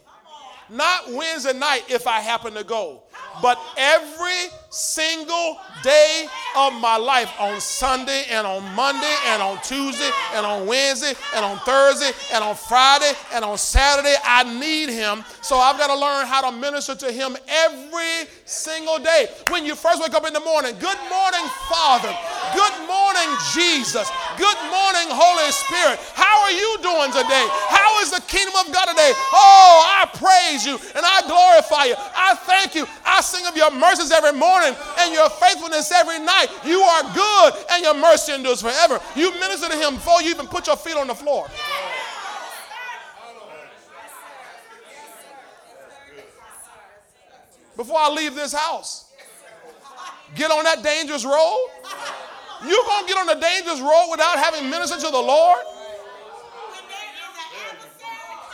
not 0.68 1.12
Wednesday 1.12 1.52
night 1.52 1.84
if 1.88 2.06
I 2.06 2.20
happen 2.20 2.54
to 2.54 2.64
go, 2.64 3.02
but 3.42 3.60
every 3.76 4.48
single 4.72 5.60
day 5.82 6.26
of 6.56 6.72
my 6.80 6.96
life 6.96 7.30
on 7.38 7.60
Sunday 7.60 8.24
and 8.30 8.46
on 8.46 8.64
Monday 8.74 9.14
and 9.26 9.42
on 9.42 9.60
Tuesday 9.62 10.08
and 10.32 10.46
on 10.46 10.66
Wednesday 10.66 11.12
and 11.34 11.44
on 11.44 11.58
Thursday 11.58 12.10
and 12.32 12.42
on 12.42 12.56
Friday 12.56 13.12
and 13.34 13.44
on 13.44 13.58
Saturday. 13.58 14.14
I 14.24 14.44
need 14.58 14.88
him. 14.88 15.24
So 15.42 15.58
I've 15.58 15.76
got 15.76 15.88
to 15.88 15.98
learn 15.98 16.26
how 16.26 16.48
to 16.50 16.56
minister 16.56 16.94
to 16.94 17.12
him 17.12 17.36
every 17.48 18.28
single 18.46 18.98
day. 18.98 19.28
When 19.50 19.66
you 19.66 19.74
first 19.74 20.00
wake 20.00 20.14
up 20.14 20.26
in 20.26 20.32
the 20.32 20.40
morning, 20.40 20.72
good 20.80 21.00
morning, 21.12 21.44
Father. 21.68 22.16
Good 22.56 22.76
morning, 22.88 23.28
Jesus. 23.52 24.08
Good 24.40 24.60
morning, 24.72 25.12
Holy 25.12 25.52
Spirit. 25.52 26.00
How 26.16 26.48
are 26.48 26.52
you 26.52 26.78
doing 26.80 27.12
today? 27.12 27.46
How 27.68 28.00
is 28.00 28.10
the 28.10 28.22
kingdom 28.24 28.56
of 28.56 28.72
God 28.72 28.88
today? 28.88 29.12
Oh, 29.36 29.84
I 29.84 30.08
praise 30.16 30.64
you 30.64 30.80
and 30.96 31.04
I 31.04 31.20
glorify 31.28 31.92
you. 31.92 31.94
I 31.98 32.34
thank 32.48 32.74
you. 32.74 32.86
I 33.04 33.20
sing 33.20 33.44
of 33.46 33.56
your 33.56 33.70
mercies 33.70 34.10
every 34.12 34.32
morning 34.32 34.61
and 34.64 35.12
your 35.12 35.28
faithfulness 35.30 35.90
every 35.92 36.18
night. 36.18 36.48
You 36.64 36.80
are 36.80 37.02
good 37.14 37.54
and 37.70 37.82
your 37.82 37.94
mercy 37.94 38.32
endures 38.32 38.62
forever. 38.62 39.00
You 39.16 39.32
minister 39.32 39.68
to 39.68 39.76
him 39.76 39.94
before 39.94 40.22
you 40.22 40.30
even 40.30 40.46
put 40.46 40.66
your 40.66 40.76
feet 40.76 40.96
on 40.96 41.08
the 41.08 41.14
floor. 41.14 41.48
Before 47.76 47.98
I 47.98 48.10
leave 48.10 48.34
this 48.34 48.52
house, 48.52 49.10
get 50.34 50.50
on 50.50 50.64
that 50.64 50.82
dangerous 50.82 51.24
road. 51.24 51.68
You're 52.64 52.84
gonna 52.86 53.08
get 53.08 53.16
on 53.16 53.26
the 53.26 53.40
dangerous 53.40 53.80
road 53.80 54.08
without 54.10 54.38
having 54.38 54.70
ministered 54.70 55.00
to 55.00 55.10
the 55.10 55.18
Lord? 55.18 55.58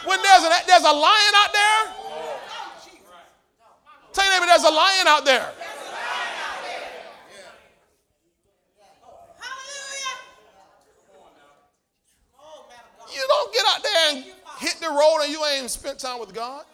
When 0.05 0.18
there's 0.23 0.66
there's 0.66 0.85
a 0.85 0.92
lion 0.92 1.33
out 1.35 1.53
there, 1.53 1.94
tell 4.12 4.25
your 4.25 4.35
neighbor 4.35 4.47
there's 4.47 4.64
a 4.64 4.71
lion 4.71 5.06
out 5.06 5.25
there. 5.25 5.52
You 13.19 13.27
don't 13.27 13.52
get 13.52 13.64
out 13.66 13.83
there 13.83 14.10
and 14.10 14.25
hit 14.60 14.77
the 14.81 14.88
road 14.88 15.23
and 15.25 15.33
you 15.33 15.44
ain't 15.44 15.69
spent 15.71 15.98
time 15.98 16.21
with 16.21 16.33
God. 16.33 16.64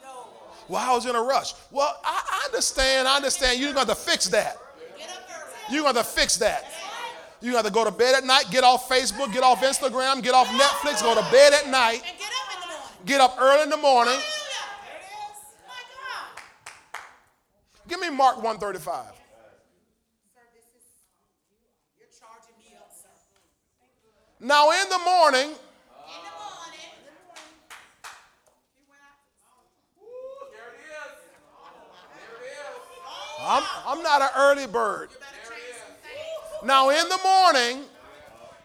Well, 0.69 0.91
I 0.91 0.95
was 0.95 1.07
in 1.07 1.15
a 1.15 1.23
rush. 1.23 1.55
Well, 1.71 1.99
I 2.05 2.43
understand. 2.47 3.09
I 3.09 3.17
understand. 3.17 3.61
You're 3.61 3.73
going 3.73 3.87
to 3.87 3.95
fix 3.95 4.29
that. 4.29 4.59
You're 5.71 5.83
going 5.83 5.95
to 5.95 6.05
fix 6.05 6.37
that. 6.39 6.71
You 7.41 7.53
got 7.53 7.65
to 7.65 7.71
go 7.71 7.85
to 7.85 7.91
bed 7.91 8.15
at 8.15 8.25
night, 8.25 8.47
get 8.51 8.65
off 8.65 8.89
Facebook, 8.89 9.33
get 9.33 9.43
off 9.43 9.63
Instagram, 9.63 10.23
get 10.23 10.35
off 10.35 10.49
Netflix, 10.49 11.03
go 11.03 11.15
to 11.15 11.31
bed 11.31 11.53
at 11.53 11.69
night, 11.71 12.03
get 13.05 13.21
up 13.21 13.37
early 13.39 13.63
in 13.65 13.71
the 13.71 13.77
morning. 13.77 14.19
Give 17.87 18.01
me 18.01 18.09
Mark 18.11 18.37
135. 18.37 19.05
Now 24.41 24.71
in 24.71 24.89
the 24.91 24.99
morning, 24.99 25.55
not 34.03 34.23
an 34.23 34.29
early 34.37 34.67
bird. 34.67 35.11
Now, 36.65 36.91
in 36.91 37.09
the 37.09 37.19
morning, 37.23 37.85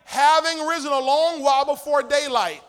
having 0.05 0.65
risen 0.65 0.91
a 0.91 0.99
long 0.99 1.43
while 1.43 1.65
before 1.65 2.01
daylight, 2.01 2.61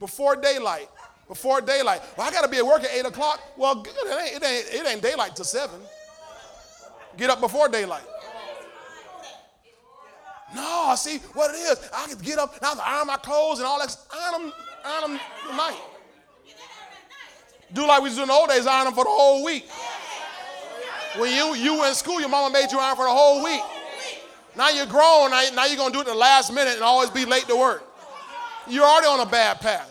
before 0.00 0.36
daylight, 0.36 0.88
before 1.28 1.60
daylight. 1.60 2.02
Well, 2.16 2.26
I 2.26 2.30
got 2.30 2.42
to 2.42 2.48
be 2.48 2.58
at 2.58 2.66
work 2.66 2.82
at 2.82 2.90
8 2.90 3.06
o'clock. 3.06 3.40
Well, 3.56 3.82
it 3.86 4.34
ain't, 4.34 4.42
it 4.42 4.46
ain't, 4.46 4.66
it 4.74 4.86
ain't 4.86 5.02
daylight 5.02 5.36
till 5.36 5.44
7. 5.44 5.80
Get 7.16 7.30
up 7.30 7.40
before 7.40 7.68
daylight. 7.68 8.04
No, 10.54 10.94
see 10.96 11.18
what 11.32 11.50
it 11.54 11.58
is. 11.58 11.90
I 11.92 12.06
can 12.06 12.18
get 12.18 12.38
up, 12.38 12.60
now 12.62 12.74
I 12.74 12.98
iron 12.98 13.06
my 13.06 13.16
clothes 13.16 13.58
and 13.58 13.66
all 13.66 13.78
that. 13.78 13.96
Iron 14.12 14.42
them, 14.42 14.52
iron 14.84 15.12
them 15.12 15.20
tonight. 15.48 15.80
Do 17.72 17.86
like 17.88 18.02
we 18.02 18.10
to 18.10 18.14
do 18.14 18.22
in 18.22 18.28
the 18.28 18.34
old 18.34 18.48
days, 18.48 18.66
iron 18.66 18.84
them 18.84 18.94
for 18.94 19.04
the 19.04 19.10
whole 19.10 19.44
week. 19.44 19.68
When 21.16 21.32
you, 21.32 21.54
you 21.54 21.78
were 21.78 21.86
in 21.86 21.94
school, 21.94 22.20
your 22.20 22.28
mama 22.28 22.52
made 22.52 22.72
you 22.72 22.78
iron 22.78 22.96
for 22.96 23.04
the 23.04 23.10
whole 23.10 23.42
week. 23.44 23.62
Now 24.56 24.70
you're 24.70 24.86
grown, 24.86 25.30
now, 25.30 25.64
you're 25.66 25.86
to 25.86 25.92
do 25.92 26.00
it 26.00 26.06
the 26.06 26.14
last 26.14 26.52
minute 26.52 26.74
and 26.74 26.82
always 26.82 27.10
be 27.10 27.24
late 27.24 27.46
to 27.48 27.56
work. 27.56 27.84
You're 28.68 28.84
already 28.84 29.06
on 29.06 29.20
a 29.20 29.30
bad 29.30 29.60
path. 29.60 29.90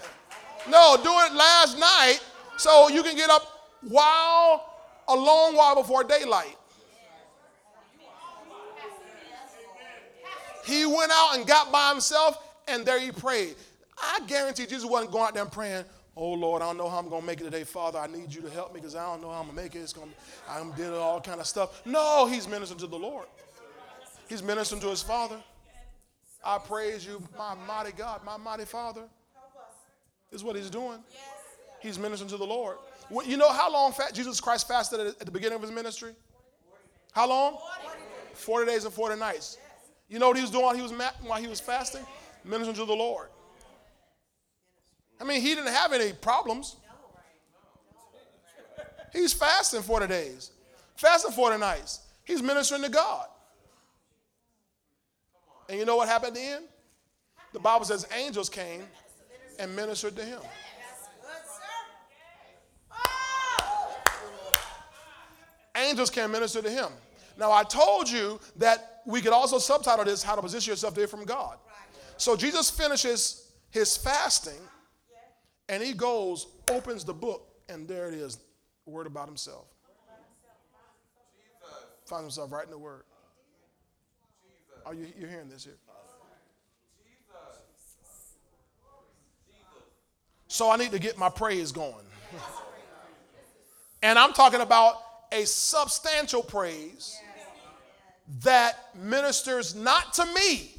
No, 0.69 0.97
do 0.97 1.09
it 1.09 1.33
last 1.33 1.77
night 1.77 2.19
so 2.57 2.89
you 2.89 3.03
can 3.03 3.15
get 3.15 3.29
up 3.29 3.69
while, 3.81 4.65
a 5.07 5.15
long 5.15 5.55
while 5.55 5.75
before 5.75 6.03
daylight. 6.03 6.57
He 10.65 10.85
went 10.85 11.11
out 11.13 11.35
and 11.35 11.45
got 11.45 11.71
by 11.71 11.89
himself, 11.89 12.37
and 12.69 12.85
there 12.85 12.99
he 12.99 13.11
prayed. 13.11 13.55
I 14.01 14.21
guarantee 14.27 14.63
Jesus 14.63 14.85
wasn't 14.85 15.11
going 15.11 15.25
out 15.25 15.33
there 15.33 15.43
and 15.43 15.51
praying, 15.51 15.83
Oh 16.15 16.33
Lord, 16.33 16.61
I 16.61 16.65
don't 16.65 16.77
know 16.77 16.89
how 16.89 16.99
I'm 16.99 17.09
gonna 17.09 17.25
make 17.25 17.41
it 17.41 17.45
today, 17.45 17.63
Father. 17.63 17.97
I 17.97 18.07
need 18.07 18.33
you 18.33 18.41
to 18.41 18.49
help 18.49 18.73
me 18.73 18.79
because 18.79 18.95
I 18.95 19.03
don't 19.05 19.21
know 19.21 19.29
how 19.29 19.39
I'm 19.39 19.47
gonna 19.47 19.61
make 19.61 19.75
it. 19.75 19.79
It's 19.79 19.93
gonna, 19.93 20.11
I'm 20.47 20.71
doing 20.73 20.93
all 20.93 21.19
kind 21.19 21.39
of 21.39 21.47
stuff. 21.47 21.81
No, 21.85 22.27
he's 22.27 22.47
ministering 22.47 22.79
to 22.81 22.87
the 22.87 22.97
Lord. 22.99 23.25
He's 24.29 24.43
ministering 24.43 24.81
to 24.81 24.89
his 24.89 25.01
Father. 25.01 25.37
I 26.45 26.59
praise 26.59 27.05
you, 27.05 27.23
my 27.37 27.55
mighty 27.67 27.93
God, 27.93 28.21
my 28.23 28.37
mighty 28.37 28.65
Father. 28.65 29.03
Is 30.31 30.43
what 30.43 30.55
he's 30.55 30.69
doing. 30.69 30.99
He's 31.79 31.99
ministering 31.99 32.29
to 32.29 32.37
the 32.37 32.45
Lord. 32.45 32.77
You 33.25 33.37
know 33.37 33.51
how 33.51 33.71
long 33.71 33.93
Jesus 34.13 34.39
Christ 34.39 34.67
fasted 34.67 34.99
at 34.99 35.19
the 35.19 35.31
beginning 35.31 35.55
of 35.55 35.61
his 35.61 35.71
ministry? 35.71 36.13
How 37.11 37.27
long? 37.27 37.57
40 38.33 38.65
days 38.65 38.85
and 38.85 38.93
40 38.93 39.19
nights. 39.19 39.57
You 40.09 40.19
know 40.19 40.27
what 40.27 40.37
he 40.37 40.41
was 40.41 40.49
doing 40.49 40.63
while 40.63 40.75
he 40.75 40.81
was, 40.81 40.91
while 41.21 41.39
he 41.39 41.47
was 41.47 41.59
fasting? 41.59 42.03
Ministering 42.43 42.75
to 42.77 42.85
the 42.85 42.95
Lord. 42.95 43.27
I 45.23 45.25
mean, 45.25 45.41
he 45.41 45.55
didn't 45.55 45.71
have 45.71 45.93
any 45.93 46.11
problems. 46.11 46.75
He's 49.13 49.31
fasting 49.31 49.81
40 49.81 50.07
days, 50.07 50.51
fasting 50.97 51.31
40 51.31 51.59
nights. 51.59 52.01
He's 52.25 52.41
ministering 52.41 52.81
to 52.81 52.89
God. 52.89 53.27
And 55.69 55.79
you 55.79 55.85
know 55.85 55.95
what 55.95 56.09
happened 56.09 56.35
at 56.35 56.43
the? 56.43 56.63
The 57.53 57.59
Bible 57.59 57.85
says 57.85 58.05
angels 58.17 58.49
came 58.49 58.81
and 59.59 59.73
ministered 59.73 60.17
to 60.17 60.25
him. 60.25 60.39
Angels 65.77 66.09
can 66.09 66.31
minister 66.31 66.61
to 66.61 66.69
him. 66.69 66.89
Now, 67.37 67.51
I 67.53 67.63
told 67.63 68.09
you 68.09 68.41
that 68.57 69.01
we 69.05 69.21
could 69.21 69.31
also 69.31 69.57
subtitle 69.57 70.03
this 70.03 70.21
How 70.21 70.35
to 70.35 70.41
Position 70.41 70.71
Yourself 70.71 70.93
to 70.95 70.99
Hear 70.99 71.07
from 71.07 71.23
God. 71.23 71.57
So, 72.17 72.35
Jesus 72.35 72.69
finishes 72.69 73.51
his 73.71 73.95
fasting 73.95 74.59
and 75.73 75.83
he 75.83 75.91
goes, 75.93 76.45
opens 76.69 77.03
the 77.03 77.13
book, 77.13 77.47
and 77.67 77.87
there 77.87 78.07
it 78.07 78.13
is 78.13 78.37
word 78.85 79.07
about 79.07 79.27
himself. 79.27 79.65
Finds 82.05 82.23
himself 82.25 82.51
right 82.51 82.65
in 82.65 82.69
the 82.69 82.77
word. 82.77 83.03
Are 84.85 84.93
you 84.93 85.07
you're 85.17 85.29
hearing 85.29 85.49
this 85.49 85.63
here? 85.63 85.77
So 90.47 90.69
I 90.69 90.77
need 90.77 90.91
to 90.91 90.99
get 90.99 91.17
my 91.17 91.29
praise 91.29 91.71
going. 91.71 92.05
and 94.03 94.19
I'm 94.19 94.33
talking 94.33 94.61
about 94.61 94.97
a 95.31 95.45
substantial 95.45 96.43
praise 96.43 97.17
that 98.43 98.77
ministers 98.95 99.73
not 99.73 100.13
to 100.13 100.25
me. 100.35 100.72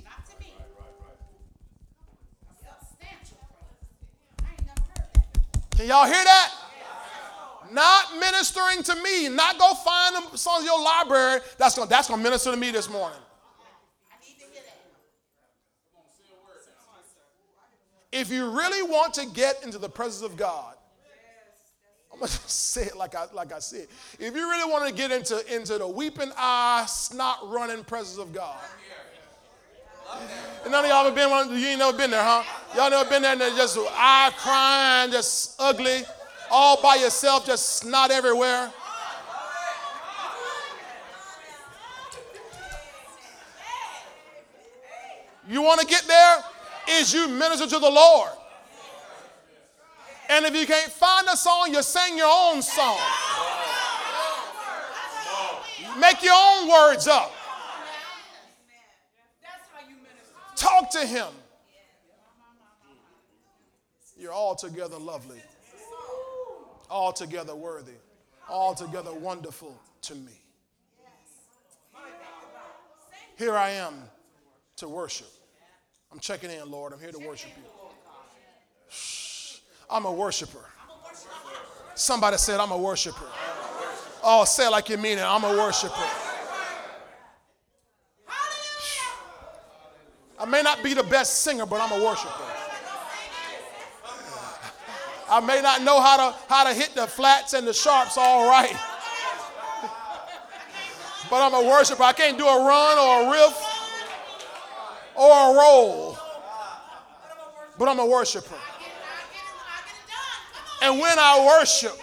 Can 5.77 5.89
y'all 5.89 6.07
hear 6.07 6.25
that? 6.25 6.53
Not 7.73 8.19
ministering 8.21 8.83
to 8.85 8.95
me. 9.03 9.29
Not 9.29 9.59
go 9.59 9.75
find 9.75 10.17
them 10.17 10.37
songs 10.37 10.61
in 10.61 10.67
your 10.67 10.83
library. 10.83 11.41
That's 11.59 11.75
gonna 11.77 11.89
that's 11.89 12.09
to 12.09 12.17
minister 12.17 12.53
to 12.53 12.57
me 12.57 12.71
this 12.71 12.89
morning. 12.89 13.19
If 18.13 18.31
you 18.31 18.49
really 18.49 18.89
want 18.89 19.15
to 19.15 19.27
get 19.27 19.65
into 19.65 19.79
the 19.79 19.89
presence 19.89 20.23
of 20.23 20.37
God, 20.37 20.77
I'm 22.13 22.21
gonna 22.21 22.29
say 22.47 22.85
it 22.85 22.97
like 22.97 23.17
I 23.17 23.27
like 23.33 23.53
I 23.53 23.59
said. 23.59 23.89
If 24.21 24.37
you 24.37 24.49
really 24.49 24.71
want 24.71 24.89
to 24.89 24.95
get 24.95 25.11
into, 25.11 25.45
into 25.53 25.79
the 25.79 25.89
weeping 25.89 26.31
eye, 26.37 26.85
snot 26.87 27.51
running 27.51 27.83
presence 27.83 28.19
of 28.19 28.33
God. 28.33 28.61
None 30.71 30.85
of 30.85 30.91
y'all 30.91 31.07
ever 31.07 31.15
been 31.15 31.31
one, 31.31 31.51
you 31.51 31.67
ain't 31.67 31.79
never 31.79 31.97
been 31.97 32.11
there, 32.11 32.23
huh? 32.23 32.43
Y'all 32.75 32.91
never 32.91 33.09
been 33.09 33.23
there 33.23 33.33
and 33.33 33.41
just 33.57 33.79
eye 33.93 34.33
crying, 34.39 35.11
just 35.13 35.57
ugly, 35.61 36.03
all 36.51 36.81
by 36.81 36.97
yourself, 36.97 37.47
just 37.47 37.77
snot 37.77 38.11
everywhere. 38.11 38.73
You 45.47 45.61
want 45.61 45.81
to 45.81 45.87
get 45.87 46.05
there? 46.05 46.45
is 46.89 47.13
you 47.13 47.29
minister 47.29 47.67
to 47.67 47.79
the 47.79 47.91
Lord. 47.91 48.31
And 50.29 50.45
if 50.45 50.55
you 50.55 50.67
can't 50.67 50.91
find 50.91 51.27
a 51.31 51.37
song, 51.37 51.69
you 51.73 51.83
sing 51.83 52.17
your 52.17 52.31
own 52.31 52.63
song. 52.63 52.99
Make 55.99 56.23
your 56.23 56.35
own 56.35 56.69
words 56.69 57.07
up. 57.07 57.33
Talk 60.57 60.91
to 60.91 61.07
him. 61.07 61.29
You're 64.17 64.33
altogether 64.33 64.97
lovely, 64.97 65.41
altogether 66.89 67.55
worthy, 67.55 67.93
altogether 68.49 69.13
wonderful 69.13 69.79
to 70.03 70.15
me. 70.15 70.33
Here 73.37 73.57
I 73.57 73.71
am 73.71 73.95
to 74.77 74.89
worship. 74.89 75.27
I'm 76.13 76.21
checking 76.21 76.51
in, 76.51 76.71
Lord. 76.71 76.93
I'm 76.93 77.01
here 77.01 77.11
to 77.11 77.19
worship 77.19 77.51
you. 77.57 77.65
I'm 79.91 80.05
a 80.05 80.13
worshiper. 80.13 80.65
Somebody 81.97 82.37
said, 82.37 82.61
I'm 82.61 82.71
a 82.71 82.79
worshiper. 82.79 83.27
Oh, 84.23 84.45
say 84.45 84.69
like 84.69 84.89
you 84.89 84.97
mean 84.97 85.19
it. 85.19 85.25
I'm 85.25 85.45
a 85.45 85.57
worshiper. 85.57 86.24
I 90.45 90.47
may 90.47 90.61
not 90.61 90.83
be 90.83 90.93
the 90.93 91.03
best 91.03 91.41
singer, 91.41 91.65
but 91.65 91.81
I'm 91.81 91.99
a 91.99 92.05
worshiper. 92.05 92.31
I 95.31 95.41
may 95.41 95.63
not 95.63 95.81
know 95.81 96.03
how 96.03 96.19
to, 96.19 96.37
how 96.51 96.65
to 96.65 96.75
hit 96.75 96.95
the 96.95 97.07
flats 97.07 97.55
and 97.55 97.67
the 97.67 97.73
sharps 97.73 98.19
all 98.19 98.47
right. 98.47 98.77
But 101.31 101.41
I'm 101.41 101.55
a 101.55 101.67
worshiper. 101.67 102.03
I 102.03 102.13
can't 102.13 102.37
do 102.37 102.47
a 102.47 102.63
run 102.63 102.99
or 102.99 103.23
a 103.23 103.31
riff 103.33 103.57
or 105.15 105.33
a 105.33 105.59
roll, 105.59 106.19
but 107.79 107.89
I'm 107.89 107.99
a 107.99 108.07
worshiper. 108.07 108.55
And 110.83 111.01
when 111.01 111.19
I 111.19 111.59
worship, 111.59 111.99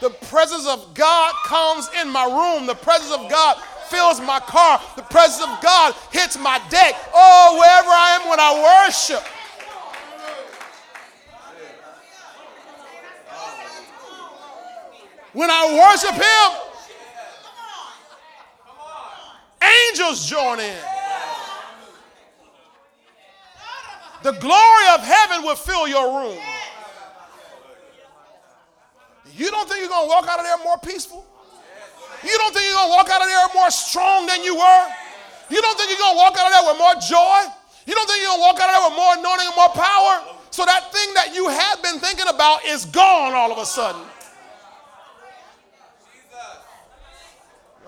the 0.00 0.10
presence 0.10 0.68
of 0.68 0.94
God 0.94 1.34
comes 1.46 1.90
in 2.00 2.08
my 2.10 2.26
room. 2.26 2.68
The 2.68 2.76
presence 2.76 3.10
of 3.10 3.28
God 3.28 3.60
fills 3.86 4.20
my 4.20 4.40
car. 4.40 4.80
The 4.96 5.02
presence 5.02 5.42
of 5.42 5.60
God 5.62 5.94
hits 6.10 6.38
my 6.38 6.60
deck. 6.70 6.94
Oh, 7.14 7.56
wherever 7.58 7.88
I 7.88 8.18
am 8.20 8.28
when 8.28 8.40
I 8.40 8.86
worship. 8.86 9.22
When 15.32 15.50
I 15.50 15.92
worship 15.92 16.14
Him, 16.14 16.66
angels 19.62 20.26
join 20.26 20.60
in. 20.60 20.76
the 24.22 24.32
glory 24.32 24.86
of 24.94 25.02
heaven 25.02 25.44
will 25.44 25.56
fill 25.56 25.86
your 25.86 26.20
room. 26.20 26.38
You 29.36 29.50
don't 29.50 29.68
think 29.68 29.80
you're 29.80 29.88
going 29.90 30.06
to 30.06 30.08
walk 30.08 30.26
out 30.28 30.38
of 30.38 30.44
there 30.46 30.64
more 30.64 30.78
peaceful? 30.78 31.24
You 32.24 32.36
don't 32.38 32.52
think 32.54 32.64
you're 32.66 32.78
going 32.78 32.90
to 32.90 32.96
walk 32.96 33.08
out 33.10 33.20
of 33.20 33.28
there 33.28 33.48
more 33.54 33.70
strong 33.70 34.26
than 34.26 34.42
you 34.42 34.56
were? 34.56 34.84
You 35.50 35.60
don't 35.60 35.76
think 35.78 35.90
you're 35.90 35.98
going 35.98 36.14
to 36.14 36.22
walk 36.22 36.36
out 36.38 36.46
of 36.46 36.52
there 36.52 36.66
with 36.72 36.78
more 36.78 36.94
joy? 37.00 37.40
You 37.86 37.94
don't 37.94 38.06
think 38.06 38.22
you're 38.22 38.32
going 38.32 38.40
to 38.40 38.46
walk 38.46 38.60
out 38.60 38.68
of 38.68 38.74
there 38.74 38.86
with 38.90 38.96
more 38.96 39.12
anointing 39.14 39.46
and 39.46 39.56
more 39.56 39.72
power? 39.74 40.14
So 40.50 40.64
that 40.64 40.92
thing 40.92 41.14
that 41.14 41.34
you 41.34 41.48
had 41.48 41.82
been 41.82 41.98
thinking 42.00 42.26
about 42.28 42.64
is 42.64 42.84
gone 42.86 43.34
all 43.34 43.52
of 43.52 43.58
a 43.58 43.66
sudden. 43.66 44.02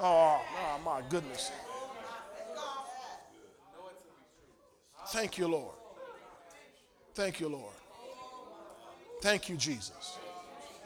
Oh, 0.00 0.40
oh 0.40 0.78
my 0.84 1.02
goodness. 1.08 1.50
Thank 5.08 5.38
you, 5.38 5.48
Lord. 5.48 5.74
Thank 7.14 7.40
you, 7.40 7.48
Lord. 7.48 7.72
Thank 9.22 9.48
you, 9.48 9.56
Jesus. 9.56 10.18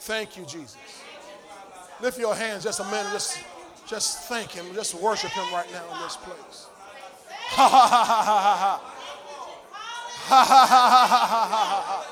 Thank 0.00 0.36
you, 0.38 0.46
Jesus. 0.46 1.01
Lift 2.00 2.18
your 2.18 2.34
hands 2.34 2.64
just 2.64 2.80
a 2.80 2.84
minute. 2.84 3.12
Just, 3.12 3.38
just 3.86 4.24
thank 4.24 4.50
Him. 4.50 4.72
Just 4.74 4.94
worship 4.94 5.30
Him 5.30 5.52
right 5.52 5.70
now 5.72 5.84
in 5.94 6.00
this 6.02 6.16
place. 6.16 6.66
Ha 7.50 7.68
ha 7.68 7.86
ha 7.86 8.02
ha 8.04 8.22
ha 8.24 8.56
ha. 8.56 8.80
Ha 10.28 10.44
ha 10.44 10.66
ha 10.66 10.86
ha 10.86 11.06
ha 11.06 11.26
ha 11.46 11.64
ha. 11.86 12.04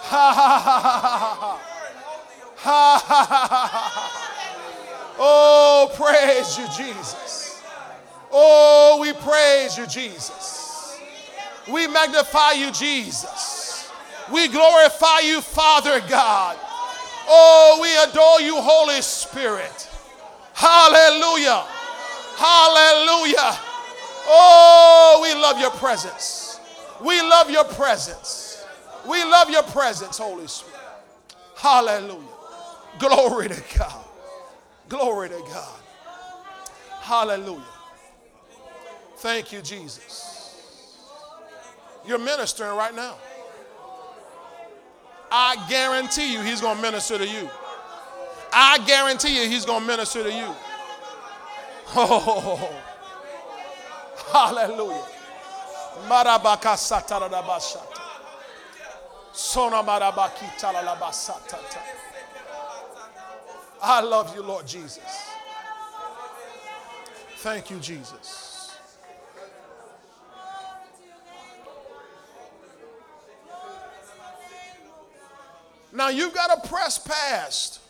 Ha 0.00 0.32
ha 0.32 0.48
ha 0.58 0.78
ha 0.80 0.98
ha 1.00 1.34
ha. 1.34 1.60
Ha 2.56 2.98
ha 2.98 3.24
ha 3.24 3.46
ha 3.46 3.86
ha. 3.88 4.24
Oh, 5.18 5.90
praise 5.94 6.56
you, 6.58 6.66
Jesus. 6.76 7.60
Oh, 8.30 8.98
we 9.00 9.12
praise 9.12 9.76
you, 9.76 9.86
Jesus. 9.86 10.98
We 11.68 11.86
magnify 11.88 12.52
you, 12.52 12.70
Jesus. 12.70 13.90
We 14.30 14.48
glorify 14.48 15.20
you, 15.20 15.40
Father 15.40 16.00
God. 16.08 16.56
Oh, 17.30 17.78
we 17.82 18.10
adore 18.10 18.40
you, 18.40 18.60
Holy 18.60 19.02
Spirit. 19.02 19.88
Hallelujah. 20.54 21.64
Hallelujah. 22.36 23.58
Oh, 24.30 25.20
we 25.22 25.34
love 25.40 25.60
your 25.60 25.70
presence. 25.72 26.58
We 27.02 27.20
love 27.20 27.50
your 27.50 27.64
presence. 27.64 28.64
We 29.06 29.22
love 29.24 29.50
your 29.50 29.62
presence, 29.62 30.18
Holy 30.18 30.46
Spirit. 30.46 30.80
Hallelujah. 31.56 32.22
Glory 32.98 33.48
to 33.48 33.62
God. 33.78 34.04
Glory 34.88 35.28
to 35.28 35.38
God. 35.52 35.80
Hallelujah. 37.00 37.62
Thank 39.18 39.52
you, 39.52 39.60
Jesus. 39.60 40.54
You're 42.06 42.18
ministering 42.18 42.74
right 42.74 42.94
now. 42.94 43.16
I 45.30 45.66
guarantee 45.68 46.32
you 46.32 46.42
he's 46.42 46.60
going 46.60 46.76
to 46.76 46.82
minister 46.82 47.18
to 47.18 47.26
you. 47.26 47.48
I 48.52 48.78
guarantee 48.86 49.42
you 49.42 49.48
he's 49.48 49.64
going 49.64 49.82
to 49.82 49.86
minister 49.86 50.22
to 50.22 50.32
you. 50.32 50.54
Oh, 51.90 52.70
hallelujah. 54.30 55.06
Marabaka. 56.06 56.76
Sona 59.32 59.82
marabaki. 59.82 60.44
I 63.80 64.00
love 64.02 64.34
you, 64.34 64.42
Lord 64.42 64.66
Jesus. 64.66 65.30
Thank 67.36 67.70
you, 67.70 67.78
Jesus. 67.78 68.47
Now 75.92 76.08
you've 76.08 76.34
got 76.34 76.62
to 76.62 76.68
press 76.68 76.98
past 76.98 77.80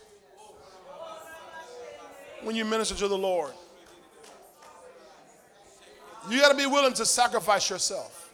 when 2.42 2.55
you 2.55 2.64
minister 2.64 2.94
to 2.94 3.09
the 3.09 3.18
Lord. 3.18 3.53
You 6.30 6.40
got 6.40 6.51
to 6.51 6.57
be 6.57 6.66
willing 6.66 6.92
to 6.94 7.07
sacrifice 7.07 7.70
yourself, 7.70 8.32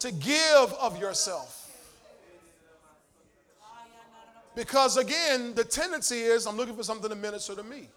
to 0.00 0.12
give 0.12 0.72
of 0.80 1.00
yourself. 1.00 1.56
Because 4.54 4.96
again, 4.96 5.54
the 5.54 5.64
tendency 5.64 6.20
is 6.20 6.46
I'm 6.46 6.56
looking 6.56 6.76
for 6.76 6.82
something 6.82 7.08
to 7.08 7.16
minister 7.16 7.54
to 7.54 7.62
me. 7.62 7.88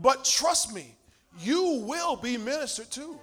But 0.00 0.24
trust 0.24 0.74
me, 0.74 0.94
you 1.40 1.82
will 1.86 2.16
be 2.16 2.36
ministered 2.36 2.90
to. 2.92 3.18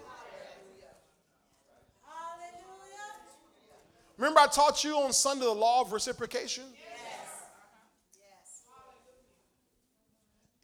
Remember, 4.19 4.41
I 4.41 4.47
taught 4.47 4.83
you 4.83 4.97
on 4.97 5.13
Sunday 5.13 5.45
the 5.45 5.51
law 5.51 5.79
of 5.79 5.93
reciprocation? 5.93 6.65
Yes. 6.73 6.81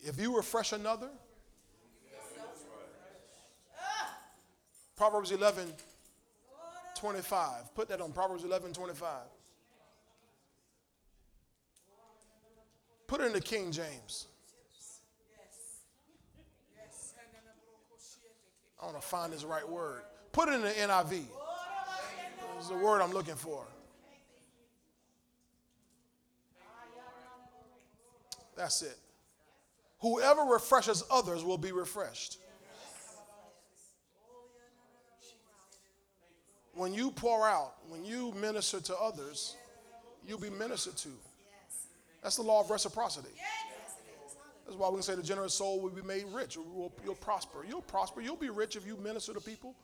yes. 0.01 0.09
If 0.09 0.19
you 0.19 0.35
refresh 0.35 0.73
another, 0.73 1.07
Proverbs 4.97 5.31
11 5.31 5.71
25. 6.95 7.75
Put 7.75 7.87
that 7.89 8.01
on 8.01 8.11
Proverbs 8.11 8.43
11 8.43 8.73
25. 8.73 9.07
Put 13.07 13.21
it 13.21 13.25
in 13.27 13.33
the 13.33 13.41
King 13.41 13.71
James. 13.71 14.27
Yes. 14.75 14.99
Yes. 16.75 17.13
I 18.81 18.85
want 18.85 18.99
to 18.99 19.07
find 19.07 19.31
this 19.31 19.45
right 19.45 19.67
word. 19.67 20.01
Put 20.33 20.49
it 20.49 20.55
in 20.55 20.61
the 20.61 20.69
NIV. 20.69 21.25
Is 22.59 22.69
the 22.69 22.75
word 22.75 23.01
I'm 23.01 23.11
looking 23.11 23.35
for. 23.35 23.65
That's 28.55 28.81
it. 28.81 28.97
Whoever 29.99 30.43
refreshes 30.43 31.03
others 31.11 31.43
will 31.43 31.57
be 31.57 31.71
refreshed. 31.71 32.37
When 36.73 36.93
you 36.93 37.11
pour 37.11 37.47
out, 37.47 37.75
when 37.89 38.03
you 38.03 38.33
minister 38.33 38.81
to 38.81 38.97
others, 38.97 39.55
you'll 40.27 40.39
be 40.39 40.49
ministered 40.49 40.97
to. 40.97 41.09
That's 42.21 42.35
the 42.35 42.41
law 42.41 42.61
of 42.61 42.69
reciprocity. 42.69 43.29
That's 44.65 44.77
why 44.77 44.89
we 44.89 44.95
can 44.95 45.03
say 45.03 45.15
the 45.15 45.23
generous 45.23 45.53
soul 45.53 45.79
will 45.79 45.91
be 45.91 46.01
made 46.01 46.25
rich. 46.33 46.55
You'll, 46.55 46.91
you'll 47.03 47.15
prosper. 47.15 47.65
You'll 47.67 47.81
prosper. 47.81 48.21
You'll 48.21 48.35
be 48.35 48.49
rich 48.49 48.75
if 48.75 48.85
you 48.85 48.97
minister 48.97 49.33
to 49.33 49.39
people. 49.39 49.75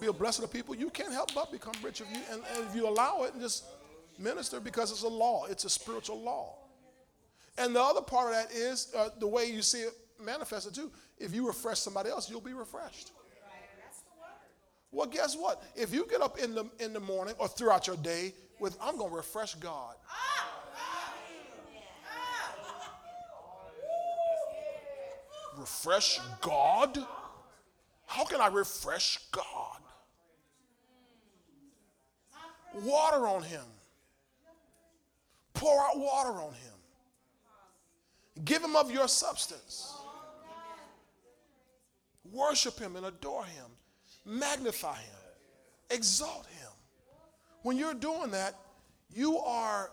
Be 0.00 0.06
a 0.06 0.12
blessing 0.12 0.44
to 0.44 0.50
people. 0.50 0.74
You 0.74 0.90
can't 0.90 1.12
help 1.12 1.34
but 1.34 1.50
become 1.50 1.74
rich 1.82 2.00
if 2.00 2.08
you 2.10 2.20
and, 2.30 2.42
and 2.54 2.68
if 2.68 2.74
you 2.74 2.88
allow 2.88 3.24
it 3.24 3.32
and 3.32 3.42
just 3.42 3.64
minister 4.18 4.60
because 4.60 4.90
it's 4.90 5.02
a 5.02 5.08
law. 5.08 5.46
It's 5.46 5.64
a 5.64 5.70
spiritual 5.70 6.20
law. 6.20 6.54
And 7.56 7.74
the 7.74 7.82
other 7.82 8.00
part 8.00 8.28
of 8.28 8.34
that 8.34 8.52
is 8.54 8.92
uh, 8.96 9.08
the 9.18 9.26
way 9.26 9.46
you 9.46 9.62
see 9.62 9.80
it 9.80 9.92
manifested 10.22 10.74
too. 10.74 10.90
If 11.18 11.34
you 11.34 11.46
refresh 11.46 11.80
somebody 11.80 12.10
else, 12.10 12.30
you'll 12.30 12.40
be 12.40 12.52
refreshed. 12.52 13.12
Well, 14.90 15.06
guess 15.06 15.36
what? 15.36 15.62
If 15.76 15.92
you 15.92 16.06
get 16.08 16.22
up 16.22 16.38
in 16.38 16.54
the 16.54 16.64
in 16.78 16.92
the 16.92 17.00
morning 17.00 17.34
or 17.38 17.48
throughout 17.48 17.86
your 17.86 17.96
day 17.96 18.32
with 18.58 18.76
I'm 18.80 18.96
going 18.96 19.10
to 19.10 19.16
refresh 19.16 19.54
God. 19.56 19.94
refresh 25.58 26.20
God? 26.40 26.98
How 28.06 28.24
can 28.24 28.40
I 28.40 28.46
refresh 28.46 29.18
God? 29.30 29.77
Water 32.74 33.26
on 33.26 33.42
him. 33.42 33.64
Pour 35.54 35.80
out 35.80 35.98
water 35.98 36.40
on 36.40 36.52
him. 36.52 36.78
Give 38.44 38.62
him 38.62 38.76
of 38.76 38.90
your 38.90 39.08
substance. 39.08 39.94
Worship 42.30 42.78
him 42.78 42.96
and 42.96 43.06
adore 43.06 43.44
him. 43.44 43.66
Magnify 44.24 44.96
him. 44.96 45.16
Exalt 45.90 46.46
him. 46.46 46.68
When 47.62 47.76
you're 47.76 47.94
doing 47.94 48.30
that, 48.30 48.54
you 49.12 49.38
are 49.38 49.90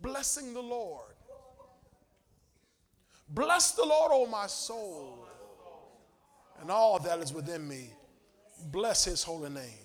blessing 0.00 0.54
the 0.54 0.62
Lord. 0.62 1.14
Bless 3.28 3.72
the 3.72 3.84
Lord, 3.84 4.10
O 4.12 4.26
my 4.26 4.46
soul, 4.46 5.26
and 6.60 6.70
all 6.70 6.98
that 6.98 7.18
is 7.18 7.32
within 7.32 7.66
me. 7.66 7.90
Bless 8.66 9.04
his 9.04 9.22
holy 9.22 9.50
name. 9.50 9.81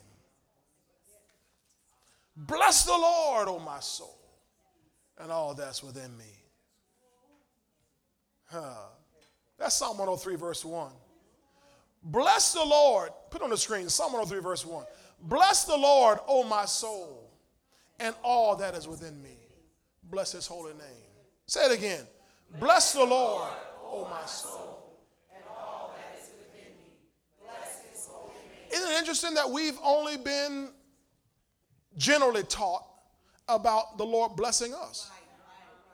Bless 2.38 2.86
the 2.86 2.92
Lord, 2.92 3.48
O 3.48 3.58
my 3.58 3.80
soul, 3.80 4.20
and 5.18 5.32
all 5.32 5.56
that's 5.56 5.82
within 5.82 6.16
me. 6.18 6.26
Huh. 8.46 8.76
That's 9.58 9.76
Psalm 9.76 9.98
103, 9.98 10.36
verse 10.36 10.64
1. 10.64 10.92
Bless 12.04 12.54
the 12.54 12.64
Lord. 12.64 13.10
Put 13.32 13.42
on 13.42 13.50
the 13.50 13.58
screen 13.58 13.90
Psalm 13.90 14.14
103, 14.14 14.40
verse 14.42 14.66
1. 14.66 14.86
Bless 15.24 15.66
the 15.66 15.76
Lord, 15.76 16.20
O 16.28 16.44
my 16.44 16.66
soul, 16.66 17.32
and 18.00 18.14
all 18.24 18.56
that 18.58 18.76
is 18.76 18.88
within 18.88 19.22
me. 19.24 19.38
Bless 20.04 20.32
his 20.32 20.46
holy 20.46 20.74
name. 20.74 21.08
Say 21.48 21.66
it 21.66 21.72
again. 21.72 22.06
Bless 22.60 22.94
the 22.94 23.04
Lord, 23.04 23.52
O 23.84 24.08
my 24.10 24.26
soul. 24.28 25.00
And 25.34 25.44
all 25.50 25.96
that 25.98 26.22
is 26.22 26.30
within 26.38 26.72
me. 26.78 26.94
Bless 27.44 27.82
his 27.82 28.08
holy 28.10 28.30
name. 28.30 28.72
Isn't 28.72 28.90
it 28.92 29.00
interesting 29.00 29.34
that 29.34 29.50
we've 29.50 29.80
only 29.84 30.18
been 30.18 30.70
generally 31.98 32.44
taught 32.44 32.86
about 33.50 33.98
the 33.98 34.06
Lord 34.06 34.36
blessing 34.36 34.74
us? 34.74 35.10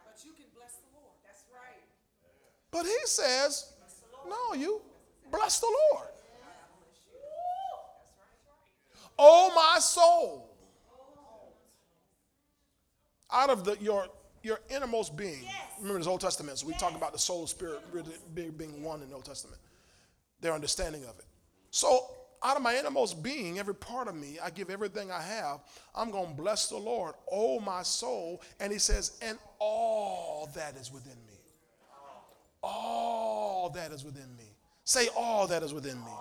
But 0.06 0.24
you 0.26 0.32
can 0.34 0.45
bless 0.56 0.74
the 0.74 0.99
Lord. 0.99 1.14
That's 1.26 1.43
right. 1.54 1.84
But 2.72 2.86
he 2.86 2.97
says, 3.06 3.74
no, 4.28 4.54
you 4.54 4.82
bless 5.32 5.60
the 5.60 5.68
Lord. 5.91 6.08
Oh, 9.18 9.51
my 9.56 9.80
soul. 9.80 10.49
Out 13.32 13.49
of 13.49 13.64
the, 13.64 13.78
your, 13.80 14.08
your 14.41 14.60
innermost 14.70 15.16
being. 15.16 15.45
Remember 15.80 15.99
this 15.99 16.08
Old 16.08 16.22
Testament. 16.22 16.58
So 16.60 16.68
we 16.68 16.74
talk 16.74 16.95
about 16.95 17.14
the 17.14 17.20
soul, 17.20 17.47
spirit, 17.47 17.82
being 18.34 18.84
one 18.84 19.01
in 19.01 19.10
the 19.10 19.16
Old 19.16 19.26
Testament. 19.26 19.62
Their 20.41 20.54
understanding 20.54 21.04
of 21.04 21.18
it. 21.20 21.26
So 21.72 22.10
out 22.44 22.58
of 22.58 22.62
my 22.62 22.78
innermost 22.78 23.24
being, 23.24 23.58
every 23.58 23.76
part 23.76 24.08
of 24.08 24.16
me, 24.16 24.38
I 24.44 24.50
give 24.50 24.70
everything 24.70 25.12
I 25.12 25.22
have. 25.22 25.62
I'm 25.96 26.12
going 26.12 26.28
to 26.28 26.34
bless 26.34 26.68
the 26.68 26.78
Lord, 26.78 27.16
oh 27.32 27.60
my 27.60 27.84
soul. 27.84 28.41
And 28.60 28.72
he 28.72 28.80
says, 28.80 29.18
and 29.22 29.38
all 29.60 30.50
that 30.56 30.76
is 30.76 30.91
within 30.91 31.18
me. 31.28 31.39
All 32.62 33.70
that 33.72 33.91
is 33.91 34.04
within 34.04 34.36
me. 34.38 34.46
Say, 34.84 35.08
all 35.18 35.48
that 35.48 35.64
is 35.64 35.74
within 35.74 35.98
me. 35.98 36.12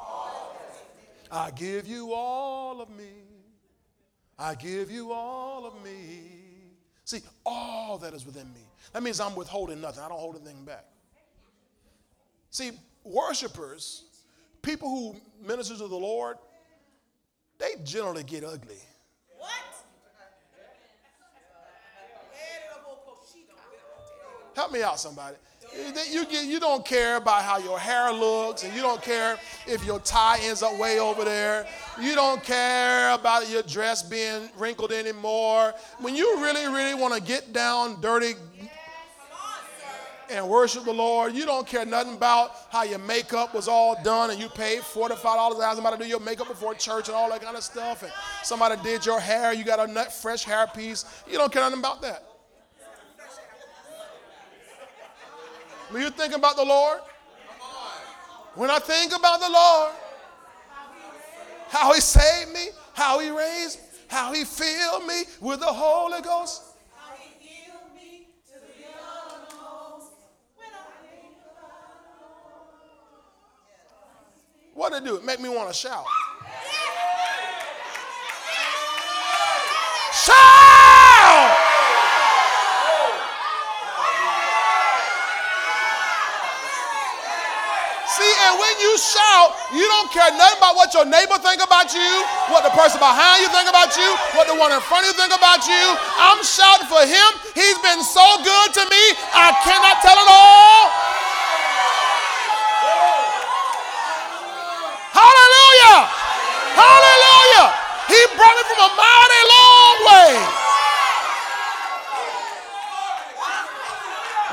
I 1.30 1.50
give 1.50 1.86
you 1.86 2.12
all 2.12 2.80
of 2.80 2.90
me. 2.90 3.10
I 4.38 4.54
give 4.54 4.90
you 4.90 5.12
all 5.12 5.66
of 5.66 5.82
me. 5.82 6.30
See, 7.04 7.20
all 7.44 7.98
that 7.98 8.14
is 8.14 8.24
within 8.24 8.52
me. 8.52 8.60
That 8.92 9.02
means 9.02 9.20
I'm 9.20 9.34
withholding 9.34 9.80
nothing. 9.80 10.02
I 10.04 10.08
don't 10.08 10.18
hold 10.18 10.36
anything 10.36 10.64
back. 10.64 10.84
See, 12.50 12.72
worshipers, 13.04 14.04
people 14.62 14.88
who 14.88 15.16
ministers 15.46 15.80
of 15.80 15.90
the 15.90 15.96
Lord, 15.96 16.36
they 17.58 17.74
generally 17.84 18.22
get 18.22 18.44
ugly. 18.44 18.78
What? 19.36 19.50
Help 24.54 24.72
me 24.72 24.82
out, 24.82 25.00
somebody. 25.00 25.36
You, 26.10 26.26
get, 26.26 26.44
you 26.46 26.60
don't 26.60 26.84
care 26.84 27.16
about 27.16 27.42
how 27.44 27.56
your 27.56 27.78
hair 27.78 28.12
looks, 28.12 28.62
and 28.62 28.74
you 28.74 28.82
don't 28.82 29.00
care 29.00 29.38
if 29.66 29.82
your 29.86 30.00
tie 30.00 30.38
ends 30.42 30.62
up 30.62 30.78
way 30.78 30.98
over 30.98 31.24
there. 31.24 31.66
You 31.98 32.14
don't 32.14 32.44
care 32.44 33.14
about 33.14 33.48
your 33.48 33.62
dress 33.62 34.02
being 34.02 34.50
wrinkled 34.58 34.92
anymore. 34.92 35.72
When 35.98 36.14
you 36.14 36.42
really, 36.42 36.66
really 36.66 36.92
want 36.94 37.14
to 37.14 37.22
get 37.22 37.54
down 37.54 38.02
dirty 38.02 38.34
and 40.30 40.48
worship 40.48 40.84
the 40.84 40.92
Lord, 40.92 41.34
you 41.34 41.44
don't 41.44 41.66
care 41.66 41.84
nothing 41.84 42.14
about 42.14 42.52
how 42.70 42.82
your 42.82 42.98
makeup 42.98 43.54
was 43.54 43.68
all 43.68 44.00
done 44.02 44.30
and 44.30 44.40
you 44.40 44.48
paid 44.48 44.80
$45 44.80 45.56
to 45.56 45.62
have 45.62 45.74
somebody 45.74 45.96
to 45.96 46.02
do 46.04 46.08
your 46.08 46.20
makeup 46.20 46.48
before 46.48 46.74
church 46.74 47.08
and 47.08 47.16
all 47.16 47.28
that 47.30 47.42
kind 47.42 47.56
of 47.56 47.62
stuff. 47.62 48.02
And 48.02 48.12
somebody 48.42 48.80
did 48.82 49.04
your 49.04 49.20
hair, 49.20 49.52
you 49.52 49.64
got 49.64 49.86
a 49.86 49.92
nut 49.92 50.12
fresh 50.12 50.44
hair 50.44 50.66
piece. 50.66 51.04
You 51.30 51.38
don't 51.38 51.52
care 51.52 51.62
nothing 51.62 51.78
about 51.78 52.02
that. 52.02 52.24
When 55.90 56.02
you 56.02 56.10
think 56.10 56.34
about 56.34 56.56
the 56.56 56.64
Lord, 56.64 57.00
when 58.54 58.70
I 58.70 58.78
think 58.78 59.14
about 59.14 59.40
the 59.40 59.50
Lord, 59.50 59.92
how 61.68 61.92
He 61.92 62.00
saved 62.00 62.52
me, 62.52 62.68
how 62.94 63.18
He 63.18 63.30
raised, 63.30 63.78
me, 63.78 63.84
how 64.08 64.32
He 64.32 64.44
filled 64.44 65.06
me 65.06 65.22
with 65.40 65.60
the 65.60 65.66
Holy 65.66 66.20
Ghost. 66.22 66.71
What 74.74 74.92
it 74.94 75.04
do? 75.04 75.16
It 75.16 75.24
make 75.24 75.40
me 75.40 75.48
want 75.48 75.68
to 75.68 75.74
shout. 75.74 76.04
Shout! 80.12 81.52
See, 88.12 88.28
and 88.44 88.60
when 88.60 88.74
you 88.80 88.92
shout, 88.96 89.56
you 89.72 89.84
don't 89.88 90.12
care 90.12 90.28
nothing 90.36 90.56
about 90.56 90.76
what 90.76 90.92
your 90.92 91.04
neighbor 91.04 91.36
think 91.40 91.64
about 91.64 91.92
you, 91.92 92.12
what 92.48 92.64
the 92.64 92.72
person 92.76 93.00
behind 93.00 93.40
you 93.40 93.48
think 93.52 93.68
about 93.68 93.96
you, 93.96 94.08
what 94.36 94.48
the 94.48 94.56
one 94.56 94.72
in 94.72 94.80
front 94.84 95.04
of 95.04 95.12
you 95.12 95.16
think 95.16 95.32
about 95.36 95.64
you. 95.68 95.84
I'm 96.16 96.40
shouting 96.44 96.88
for 96.88 97.04
him. 97.04 97.28
He's 97.56 97.80
been 97.80 98.04
so 98.04 98.24
good 98.44 98.68
to 98.78 98.84
me. 98.88 99.04
I 99.36 99.52
cannot 99.64 100.00
tell 100.00 100.16
it 100.16 100.28
all. 100.28 100.92
Hallelujah! 105.12 106.04
Hallelujah! 106.76 107.82
Me 108.52 108.62
from 108.68 108.80
a 108.84 108.90
mighty 108.94 109.42
long 109.48 109.96
way. 110.12 110.30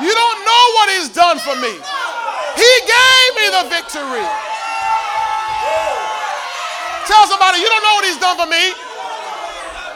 You 0.02 0.14
don't 0.16 0.40
know 0.46 0.64
what 0.76 0.90
he's 0.96 1.10
done 1.10 1.38
for 1.40 1.56
me. 1.60 1.74
He 2.56 2.72
gave 2.88 3.30
me 3.36 3.46
the 3.52 3.64
victory. 3.70 4.26
Tell 7.08 7.28
somebody, 7.28 7.60
you 7.60 7.68
don't 7.68 7.84
know 7.84 7.96
what 7.96 8.06
he's 8.06 8.18
done 8.18 8.38
for 8.38 8.46
me. 8.48 8.74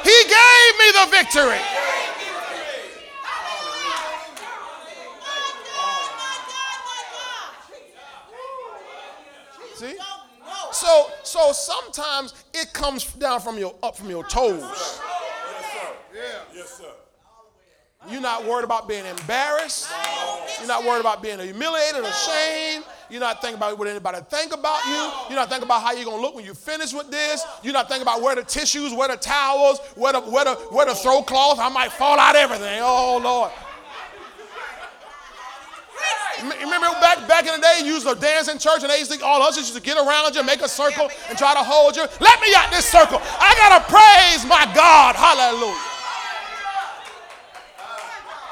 He 0.03 0.17
gave 0.27 0.71
me 0.79 0.91
the 0.91 1.07
victory. 1.09 1.61
See? 9.75 9.95
So 11.33 11.43
so 11.43 11.51
sometimes 11.51 12.45
it 12.53 12.73
comes 12.73 13.11
down 13.13 13.39
from 13.39 13.57
your 13.57 13.73
up 13.81 13.97
from 13.97 14.07
your 14.07 14.23
toes. 14.23 14.61
Yes, 14.61 15.01
sir. 15.73 15.89
Yeah. 16.13 16.21
Yes, 16.53 16.69
sir. 16.77 18.11
You're 18.11 18.21
not 18.21 18.45
worried 18.45 18.65
about 18.65 18.87
being 18.87 19.03
embarrassed. 19.03 19.89
You're 20.59 20.67
not 20.67 20.83
worried 20.83 20.99
about 20.99 21.23
being 21.23 21.39
humiliated 21.39 22.01
or 22.01 22.07
ashamed. 22.07 22.85
You're 23.09 23.21
not 23.21 23.41
thinking 23.41 23.57
about 23.57 23.79
what 23.79 23.87
anybody 23.87 24.19
think 24.29 24.53
about 24.53 24.85
you. 24.85 25.11
You're 25.29 25.39
not 25.39 25.49
thinking 25.49 25.65
about 25.65 25.81
how 25.81 25.93
you're 25.93 26.05
gonna 26.05 26.21
look 26.21 26.35
when 26.35 26.45
you 26.45 26.53
finish 26.53 26.93
with 26.93 27.09
this. 27.09 27.43
You're 27.63 27.73
not 27.73 27.87
thinking 27.87 28.03
about 28.03 28.21
where 28.21 28.35
the 28.35 28.43
tissues, 28.43 28.93
where 28.93 29.07
the 29.07 29.17
towels, 29.17 29.79
where 29.95 30.13
the 30.13 30.21
where 30.21 30.45
the 30.45 30.53
where 30.69 30.85
the 30.85 30.93
throw 30.93 31.23
cloth. 31.23 31.57
I 31.57 31.69
might 31.69 31.91
fall 31.91 32.19
out 32.19 32.35
everything. 32.35 32.79
Oh 32.83 33.19
Lord. 33.23 33.51
Remember 36.43 36.87
back 36.99 37.27
back 37.27 37.47
in 37.47 37.53
the 37.53 37.61
day, 37.61 37.81
you 37.83 37.93
used 37.93 38.07
to 38.07 38.15
dance 38.15 38.47
in 38.47 38.57
church, 38.57 38.81
and 38.81 38.89
they 38.89 38.99
used 38.99 39.11
to 39.11 39.25
all 39.25 39.41
us 39.41 39.57
used 39.57 39.73
to 39.75 39.81
get 39.81 39.97
around 39.97 40.35
you, 40.35 40.43
make 40.43 40.61
a 40.61 40.69
circle, 40.69 41.09
and 41.29 41.37
try 41.37 41.53
to 41.53 41.63
hold 41.63 41.95
you. 41.95 42.03
Let 42.19 42.41
me 42.41 42.53
out 42.55 42.71
this 42.71 42.85
circle. 42.85 43.21
I 43.21 43.53
gotta 43.55 43.83
praise 43.85 44.45
my 44.47 44.65
God. 44.73 45.15
Hallelujah. 45.15 45.79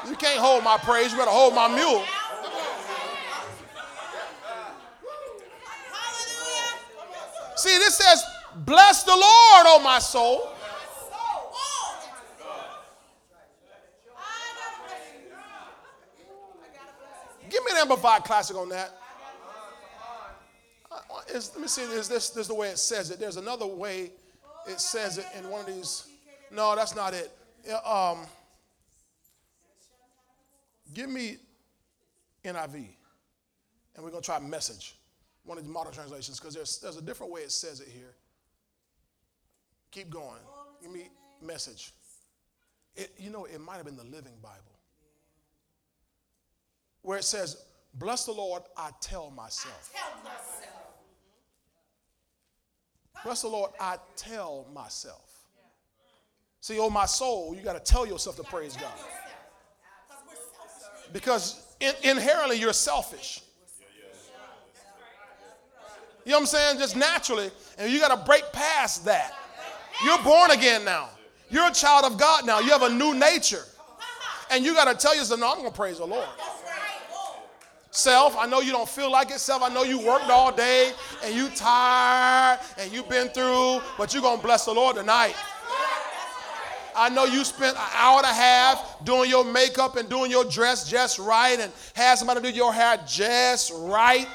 You 0.08 0.16
can't 0.16 0.38
hold 0.38 0.64
my 0.64 0.78
praise, 0.78 1.12
you 1.12 1.18
better 1.18 1.30
hold 1.30 1.54
my 1.54 1.68
mule. 1.68 2.04
See, 7.56 7.78
this 7.78 7.96
says, 7.96 8.24
Bless 8.56 9.04
the 9.04 9.12
Lord, 9.12 9.22
oh 9.66 9.80
my 9.82 9.98
soul. 9.98 10.51
Give 17.52 17.62
me 17.64 17.70
an 17.72 17.78
amplified 17.82 18.24
classic 18.24 18.56
on 18.56 18.70
that. 18.70 18.98
Uh, 20.90 20.98
let 21.28 21.60
me 21.60 21.68
see, 21.68 21.82
is 21.82 22.08
this, 22.08 22.30
this 22.30 22.42
is 22.42 22.48
the 22.48 22.54
way 22.54 22.68
it 22.68 22.78
says 22.78 23.10
it. 23.10 23.20
There's 23.20 23.36
another 23.36 23.66
way 23.66 24.10
it 24.66 24.80
says 24.80 25.18
it 25.18 25.26
in 25.38 25.48
one 25.50 25.60
of 25.60 25.66
these. 25.66 26.08
No, 26.50 26.74
that's 26.74 26.96
not 26.96 27.14
it. 27.14 27.30
Um, 27.86 28.26
Give 30.94 31.08
me 31.08 31.36
NIV, 32.44 32.74
and 32.74 34.04
we're 34.04 34.10
going 34.10 34.22
to 34.22 34.26
try 34.26 34.38
message, 34.38 34.96
one 35.44 35.56
of 35.56 35.64
the 35.64 35.70
modern 35.70 35.92
translations, 35.92 36.38
because 36.38 36.54
there's, 36.54 36.78
there's 36.78 36.96
a 36.96 37.02
different 37.02 37.32
way 37.32 37.42
it 37.42 37.52
says 37.52 37.80
it 37.80 37.88
here. 37.88 38.14
Keep 39.90 40.10
going. 40.10 40.40
Give 40.82 40.90
me 40.90 41.08
message. 41.40 41.92
It, 42.94 43.12
you 43.18 43.30
know, 43.30 43.46
it 43.46 43.60
might 43.60 43.76
have 43.76 43.86
been 43.86 43.96
the 43.96 44.04
Living 44.04 44.34
Bible, 44.42 44.71
where 47.02 47.18
it 47.18 47.24
says, 47.24 47.64
Bless 47.94 48.24
the 48.24 48.32
Lord, 48.32 48.62
I 48.76 48.90
tell 49.00 49.30
myself. 49.30 49.92
I 49.94 49.98
tell 49.98 50.24
myself. 50.24 50.68
Bless 53.24 53.42
the 53.42 53.48
Lord, 53.48 53.70
I 53.78 53.98
tell 54.16 54.66
myself. 54.72 55.28
See, 56.60 56.78
oh, 56.78 56.88
my 56.88 57.06
soul, 57.06 57.54
you 57.54 57.62
got 57.62 57.84
to 57.84 57.92
tell 57.92 58.06
yourself 58.06 58.36
to 58.36 58.44
praise 58.44 58.76
God 58.76 58.92
because 61.12 61.62
in, 61.80 61.92
inherently 62.02 62.58
you're 62.58 62.72
selfish. 62.72 63.42
You 66.24 66.30
know 66.30 66.36
what 66.36 66.42
I'm 66.42 66.46
saying? 66.46 66.78
Just 66.78 66.96
naturally. 66.96 67.50
And 67.78 67.92
you 67.92 67.98
got 67.98 68.16
to 68.16 68.24
break 68.24 68.44
past 68.52 69.04
that. 69.06 69.34
You're 70.04 70.22
born 70.22 70.52
again 70.52 70.84
now. 70.84 71.10
You're 71.50 71.68
a 71.68 71.72
child 71.72 72.10
of 72.10 72.18
God 72.18 72.46
now. 72.46 72.60
You 72.60 72.70
have 72.70 72.82
a 72.82 72.88
new 72.88 73.14
nature. 73.14 73.64
And 74.50 74.64
you 74.64 74.74
got 74.74 74.84
to 74.84 74.94
tell 74.94 75.16
yourself, 75.16 75.40
no, 75.40 75.50
I'm 75.50 75.58
going 75.58 75.70
to 75.70 75.76
praise 75.76 75.98
the 75.98 76.06
Lord. 76.06 76.28
Self, 77.94 78.38
I 78.38 78.46
know 78.46 78.60
you 78.60 78.72
don't 78.72 78.88
feel 78.88 79.12
like 79.12 79.30
it. 79.30 79.38
Self, 79.38 79.62
I 79.62 79.68
know 79.68 79.82
you 79.82 79.98
worked 79.98 80.30
all 80.30 80.50
day 80.50 80.92
and 81.22 81.34
you 81.34 81.50
tired 81.50 82.58
and 82.78 82.90
you've 82.90 83.06
been 83.06 83.28
through, 83.28 83.82
but 83.98 84.14
you're 84.14 84.22
going 84.22 84.38
to 84.38 84.42
bless 84.42 84.64
the 84.64 84.72
Lord 84.72 84.96
tonight. 84.96 85.34
I 86.96 87.10
know 87.10 87.26
you 87.26 87.44
spent 87.44 87.76
an 87.76 87.84
hour 87.94 88.16
and 88.16 88.24
a 88.24 88.32
half 88.32 89.04
doing 89.04 89.28
your 89.28 89.44
makeup 89.44 89.96
and 89.96 90.08
doing 90.08 90.30
your 90.30 90.46
dress 90.46 90.88
just 90.88 91.18
right 91.18 91.60
and 91.60 91.70
had 91.92 92.14
somebody 92.14 92.40
do 92.40 92.48
your 92.48 92.72
hair 92.72 92.98
just 93.06 93.70
right. 93.74 94.26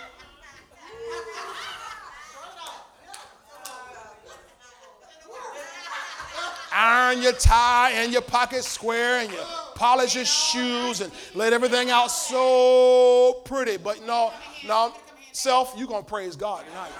Iron 6.72 7.24
your 7.24 7.34
tie 7.34 7.94
and 7.94 8.12
your 8.12 8.22
pocket 8.22 8.64
square 8.64 9.22
and 9.22 9.32
your 9.32 9.46
polish 9.78 10.14
his 10.14 10.28
shoes 10.28 11.02
and 11.02 11.12
let 11.36 11.54
everything 11.54 11.92
out 11.92 12.08
so 12.08 13.42
pretty. 13.46 13.78
But 13.78 14.06
no, 14.06 14.34
no, 14.68 14.92
self, 15.32 15.74
you're 15.78 15.88
going 15.88 16.04
to 16.04 16.10
praise 16.10 16.36
God 16.36 16.66
tonight. 16.68 16.92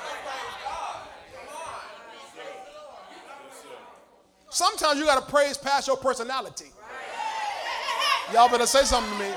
Sometimes 4.50 5.00
you 5.00 5.06
got 5.06 5.26
to 5.26 5.32
praise 5.32 5.58
past 5.58 5.88
your 5.88 5.98
personality. 5.98 6.68
Y'all 8.34 8.50
better 8.50 8.66
say 8.66 8.84
something 8.84 9.12
to 9.14 9.20
me. 9.20 9.32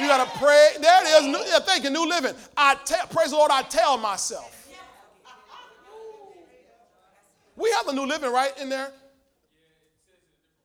You 0.00 0.06
got 0.06 0.24
to 0.24 0.38
pray. 0.38 0.70
There 0.80 1.02
it 1.02 1.22
is. 1.22 1.26
New, 1.26 1.44
yeah, 1.50 1.58
thank 1.58 1.84
you. 1.84 1.90
New 1.90 2.08
living. 2.08 2.34
I 2.56 2.76
tell, 2.84 3.06
praise 3.08 3.30
the 3.30 3.36
Lord. 3.36 3.50
I 3.50 3.62
tell 3.62 3.98
myself. 3.98 4.48
We 7.56 7.70
have 7.72 7.86
the 7.86 7.92
new 7.92 8.06
living 8.06 8.32
right 8.32 8.52
in 8.58 8.68
there. 8.70 8.92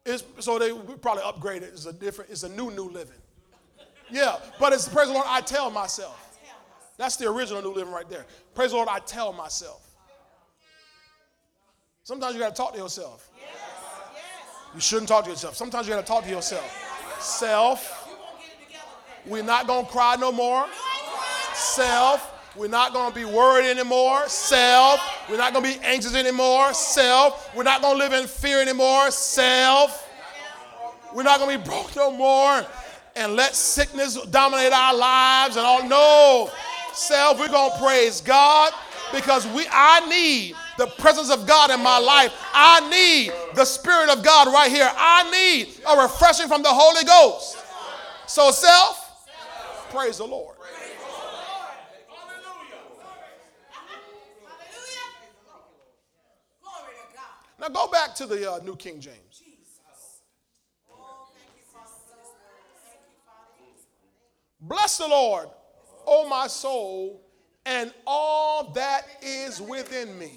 It's, 0.10 0.24
so 0.40 0.58
they 0.58 0.72
probably 0.98 1.24
upgraded. 1.24 1.64
It's 1.64 1.86
a 1.86 1.92
different. 1.92 2.32
It's 2.32 2.44
a 2.44 2.50
new 2.50 2.72
new 2.72 2.90
living. 2.90 3.18
Yeah, 4.10 4.38
but 4.58 4.72
it's 4.72 4.88
praise 4.88 5.08
the 5.08 5.14
Lord. 5.14 5.26
I 5.28 5.42
tell 5.42 5.70
myself. 5.70 6.24
That's 6.98 7.18
the 7.18 7.30
original 7.30 7.62
new 7.62 7.74
living 7.74 7.94
right 7.94 8.10
there. 8.10 8.26
Praise 8.56 8.72
the 8.72 8.78
Lord. 8.78 8.88
I 8.90 9.00
tell 9.00 9.34
myself. 9.34 9.84
Sometimes 12.04 12.36
you 12.36 12.40
got 12.40 12.56
to 12.56 12.56
talk 12.56 12.72
to 12.72 12.80
yourself. 12.80 13.30
You 14.74 14.80
shouldn't 14.80 15.10
talk 15.10 15.26
to 15.26 15.30
yourself. 15.30 15.56
Sometimes 15.58 15.88
you 15.88 15.94
got 15.94 16.02
to 16.02 16.08
talk 16.08 16.24
to 16.24 16.30
yourself. 16.30 16.66
Self, 17.20 18.10
we're 19.26 19.44
not 19.44 19.68
going 19.68 19.86
to 19.86 19.92
cry 19.92 20.16
no 20.16 20.32
more. 20.32 20.66
Self, 21.54 22.32
we're 22.58 22.68
not 22.68 22.92
going 22.92 23.12
to 23.12 23.16
be 23.16 23.26
worried 23.26 23.70
anymore. 23.70 24.28
Self, 24.28 25.00
we're 25.30 25.38
not 25.38 25.54
going 25.54 25.64
to 25.64 25.80
be 25.80 25.86
anxious 25.86 26.16
anymore. 26.16 26.74
Self, 26.74 27.56
we're 27.56 27.64
not 27.64 27.82
going 27.82 27.98
to 27.98 28.04
live 28.04 28.14
in 28.14 28.28
fear 28.28 28.62
anymore. 28.62 29.12
Self, 29.12 30.10
we're 31.14 31.24
not 31.24 31.40
going 31.40 31.58
to 31.58 31.64
be 31.64 31.70
broke 31.70 31.96
no 31.96 32.12
more 32.12 32.66
and 33.16 33.36
let 33.36 33.56
sickness 33.56 34.18
dominate 34.28 34.74
our 34.74 34.96
lives 34.96 35.56
and 35.56 35.66
all. 35.66 35.88
No, 35.88 36.52
self, 36.94 37.40
we're 37.40 37.48
going 37.48 37.72
to 37.72 37.78
praise 37.78 38.22
God 38.22 38.74
because 39.14 39.48
we 39.48 39.66
I 39.72 40.08
need 40.10 40.56
the 40.78 40.88
presence 40.88 41.32
of 41.32 41.48
God 41.48 41.72
in 41.72 41.82
my 41.82 41.98
life. 41.98 42.34
I 42.54 42.88
need 42.90 43.32
the 43.56 43.66
Spirit 43.66 44.10
of 44.10 44.24
God 44.24 44.48
right 44.48 44.72
here. 44.72 44.90
I 44.96 45.30
need 45.32 45.70
a 45.88 46.02
refreshing 46.02 46.48
from 46.48 46.64
the 46.64 46.70
Holy 46.72 47.04
Ghost. 47.04 47.58
So, 48.28 48.52
self, 48.52 49.28
praise 49.90 50.18
the 50.18 50.26
Lord. 50.26 50.57
Now 57.60 57.70
go 57.70 57.88
back 57.88 58.14
to 58.16 58.26
the 58.26 58.52
uh, 58.52 58.60
New 58.64 58.76
King 58.76 59.00
James. 59.00 59.44
Bless 64.60 64.98
the 64.98 65.08
Lord, 65.08 65.48
O 66.06 66.28
my 66.28 66.48
soul, 66.48 67.22
and 67.66 67.94
all 68.06 68.72
that 68.72 69.04
is 69.22 69.62
within 69.62 70.18
me. 70.18 70.32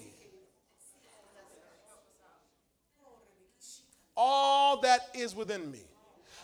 All 4.16 4.80
that 4.82 5.08
is 5.14 5.34
within 5.34 5.70
me. 5.70 5.80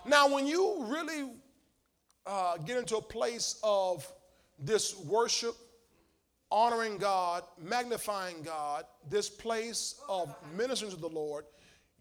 Now, 0.07 0.33
when 0.33 0.47
you 0.47 0.85
really 0.89 1.31
uh, 2.25 2.57
get 2.59 2.79
into 2.79 2.97
a 2.97 3.03
place 3.03 3.61
of 3.63 4.11
this 4.59 4.97
worship, 5.01 5.55
honoring 6.51 6.99
God, 6.99 7.43
magnifying 7.59 8.43
God, 8.43 8.85
this 9.09 9.29
place 9.29 10.01
of 10.09 10.35
ministering 10.57 10.93
to 10.93 10.99
the 10.99 11.09
Lord, 11.09 11.45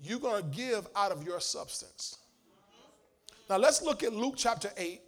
you're 0.02 0.20
going 0.20 0.43
to 0.43 0.50
give 0.50 0.88
out 0.96 1.12
of 1.12 1.24
your 1.24 1.39
substance. 1.39 2.18
Now 3.50 3.58
let's 3.58 3.82
look 3.82 4.04
at 4.04 4.14
Luke 4.14 4.36
chapter 4.38 4.70
8, 4.78 5.02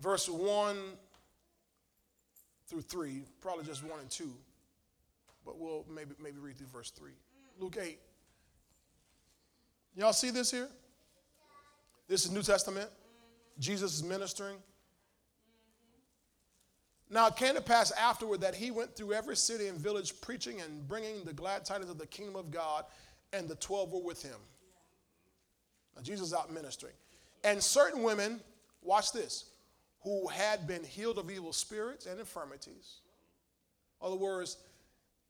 verse 0.00 0.28
1 0.28 0.76
through 2.68 2.82
3, 2.82 3.22
probably 3.40 3.64
just 3.64 3.84
1 3.84 4.00
and 4.00 4.10
2, 4.10 4.32
but 5.44 5.58
we'll 5.58 5.84
maybe, 5.92 6.14
maybe 6.22 6.38
read 6.38 6.56
through 6.56 6.68
verse 6.68 6.90
3. 6.90 7.10
Luke 7.58 7.76
8. 7.80 7.98
Y'all 9.96 10.12
see 10.12 10.30
this 10.30 10.50
here? 10.50 10.68
This 12.08 12.24
is 12.24 12.30
New 12.30 12.42
Testament. 12.42 12.88
Jesus 13.58 13.94
is 13.94 14.02
ministering. 14.02 14.56
Now 17.12 17.26
it 17.26 17.36
came 17.36 17.54
to 17.54 17.60
pass 17.60 17.92
afterward 17.92 18.40
that 18.40 18.54
he 18.54 18.70
went 18.70 18.96
through 18.96 19.12
every 19.12 19.36
city 19.36 19.68
and 19.68 19.78
village 19.78 20.18
preaching 20.22 20.62
and 20.62 20.88
bringing 20.88 21.24
the 21.24 21.34
glad 21.34 21.62
tidings 21.62 21.90
of 21.90 21.98
the 21.98 22.06
kingdom 22.06 22.36
of 22.36 22.50
God, 22.50 22.86
and 23.34 23.46
the 23.46 23.54
twelve 23.56 23.92
were 23.92 24.00
with 24.00 24.22
him. 24.22 24.38
Now 25.94 26.00
Jesus 26.00 26.28
is 26.28 26.34
out 26.34 26.50
ministering. 26.50 26.94
And 27.44 27.62
certain 27.62 28.02
women, 28.02 28.40
watch 28.80 29.12
this, 29.12 29.50
who 30.00 30.26
had 30.28 30.66
been 30.66 30.82
healed 30.82 31.18
of 31.18 31.30
evil 31.30 31.52
spirits 31.52 32.06
and 32.06 32.18
infirmities. 32.18 33.02
In 34.00 34.06
other 34.06 34.16
words, 34.16 34.56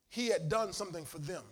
he 0.09 0.29
had 0.29 0.49
done 0.49 0.73
something 0.73 1.05
for 1.05 1.19
them. 1.19 1.43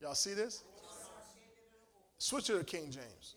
Y'all 0.00 0.14
see 0.14 0.32
this? 0.32 0.64
Switch 2.16 2.46
to 2.46 2.54
the 2.54 2.64
King 2.64 2.90
James. 2.90 3.36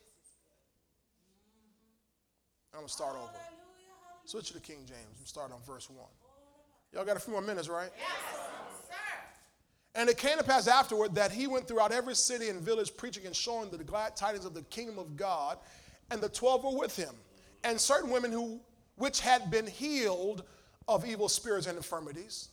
I'm 2.77 2.81
going 2.81 2.89
to 2.89 2.93
start 2.93 3.15
over. 3.15 3.31
Switch 4.25 4.49
to 4.49 4.53
the 4.53 4.59
King 4.59 4.77
James. 4.85 5.17
I'm 5.19 5.25
start 5.25 5.51
on 5.51 5.57
verse 5.65 5.89
1. 5.89 5.97
Y'all 6.93 7.05
got 7.05 7.17
a 7.17 7.19
few 7.19 7.33
more 7.33 7.41
minutes, 7.41 7.67
right? 7.67 7.89
Yes, 7.97 8.07
sir. 8.87 8.93
And 9.95 10.07
it 10.07 10.17
came 10.19 10.37
to 10.37 10.43
pass 10.43 10.67
afterward 10.67 11.15
that 11.15 11.31
he 11.31 11.47
went 11.47 11.67
throughout 11.67 11.91
every 11.91 12.13
city 12.13 12.49
and 12.49 12.61
village 12.61 12.95
preaching 12.95 13.25
and 13.25 13.35
showing 13.35 13.71
the 13.71 13.83
glad 13.83 14.15
tidings 14.15 14.45
of 14.45 14.53
the 14.53 14.61
kingdom 14.63 14.99
of 14.99 15.17
God, 15.17 15.57
and 16.11 16.21
the 16.21 16.29
twelve 16.29 16.63
were 16.63 16.77
with 16.77 16.95
him. 16.95 17.15
And 17.63 17.81
certain 17.81 18.11
women 18.11 18.31
who 18.31 18.59
which 18.97 19.21
had 19.21 19.49
been 19.49 19.65
healed 19.65 20.43
of 20.87 21.03
evil 21.03 21.29
spirits 21.29 21.65
and 21.65 21.77
infirmities. 21.77 22.49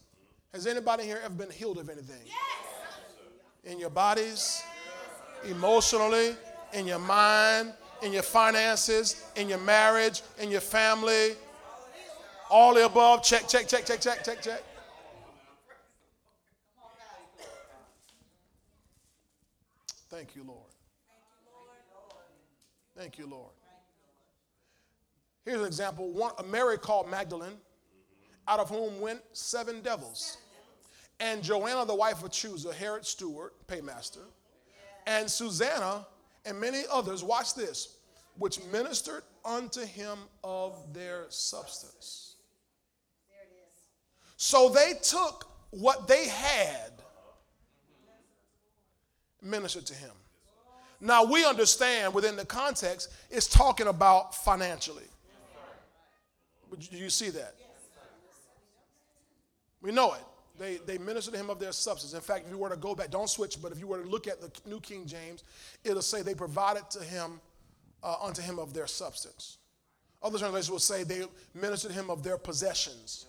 Has 0.55 0.66
anybody 0.66 1.05
here 1.05 1.20
ever 1.22 1.35
been 1.35 1.51
healed 1.51 1.77
of 1.77 1.91
anything? 1.91 2.22
Yes. 2.25 3.72
In 3.72 3.79
your 3.79 3.91
bodies, 3.91 4.62
emotionally, 5.45 6.35
in 6.72 6.87
your 6.87 6.99
mind, 6.99 7.75
in 8.05 8.12
your 8.12 8.22
finances, 8.22 9.24
in 9.34 9.48
your 9.48 9.59
marriage, 9.59 10.22
in 10.38 10.50
your 10.50 10.61
family, 10.61 11.30
all 12.50 12.74
the 12.74 12.84
above. 12.84 13.22
Check, 13.22 13.48
check, 13.48 13.66
check, 13.66 13.86
check, 13.86 14.00
check, 14.00 14.22
check, 14.22 14.42
check. 14.42 14.62
Thank 20.11 20.36
you, 20.36 20.44
Lord. 20.44 20.61
Thank 22.96 23.18
you, 23.18 23.26
Lord. 23.26 23.50
Here's 25.44 25.61
an 25.61 25.66
example. 25.66 26.11
One, 26.11 26.32
Mary 26.48 26.78
called 26.78 27.11
Magdalene, 27.11 27.59
out 28.46 28.61
of 28.61 28.70
whom 28.70 29.00
went 29.00 29.20
seven 29.32 29.80
devils. 29.80 30.38
And 31.20 31.42
Joanna, 31.42 31.84
the 31.84 31.94
wife 31.94 32.22
of 32.22 32.30
Chuza, 32.30 32.72
Herod's 32.72 33.09
steward, 33.09 33.52
paymaster, 33.66 34.24
and 35.07 35.28
Susanna, 35.28 36.07
and 36.44 36.61
many 36.61 36.82
others, 36.90 37.24
watch 37.24 37.55
this, 37.55 37.93
which 38.37 38.61
ministered 38.72 39.22
unto 39.45 39.80
him 39.80 40.18
of 40.43 40.93
their 40.93 41.26
substance. 41.28 42.37
So 44.37 44.68
they 44.68 44.95
took 45.03 45.49
what 45.70 46.07
they 46.09 46.28
had, 46.28 46.93
ministered 49.41 49.87
to 49.87 49.95
him. 49.95 50.11
Now 51.01 51.24
we 51.24 51.45
understand 51.45 52.14
within 52.14 52.37
the 52.37 52.47
context, 52.47 53.12
it's 53.30 53.47
talking 53.47 53.89
about 53.89 54.35
financially. 54.35 55.05
Do 56.91 56.97
you 56.97 57.11
see 57.11 57.30
that? 57.30 57.55
We 59.80 59.93
know 59.93 60.14
it. 60.14 60.24
They, 60.59 60.76
they 60.87 60.99
minister 60.99 61.30
to 61.32 61.37
him 61.37 61.51
of 61.51 61.59
their 61.59 61.72
substance. 61.72 62.14
In 62.14 62.20
fact, 62.20 62.47
if 62.47 62.53
you 62.53 62.59
were 62.59 62.70
to 62.70 62.76
go 62.76 62.95
back, 62.95 63.11
don't 63.11 63.28
switch, 63.28 63.61
but 63.61 63.72
if 63.72 63.78
you 63.78 63.87
were 63.87 64.03
to 64.03 64.09
look 64.09 64.26
at 64.26 64.41
the 64.41 64.51
New 64.68 64.80
King 64.80 65.05
James, 65.05 65.43
it'll 65.82 66.01
say 66.01 66.22
they 66.22 66.35
provided 66.35 66.89
to 66.91 67.03
him, 67.03 67.41
uh, 68.05 68.16
unto 68.22 68.42
him 68.42 68.59
of 68.59 68.72
their 68.74 68.86
substance. 68.86 69.59
Other 70.22 70.38
translations 70.38 70.70
will 70.70 70.78
say 70.78 71.02
they 71.02 71.22
ministered 71.55 71.92
him 71.92 72.11
of 72.11 72.22
their 72.22 72.38
possessions. 72.38 73.26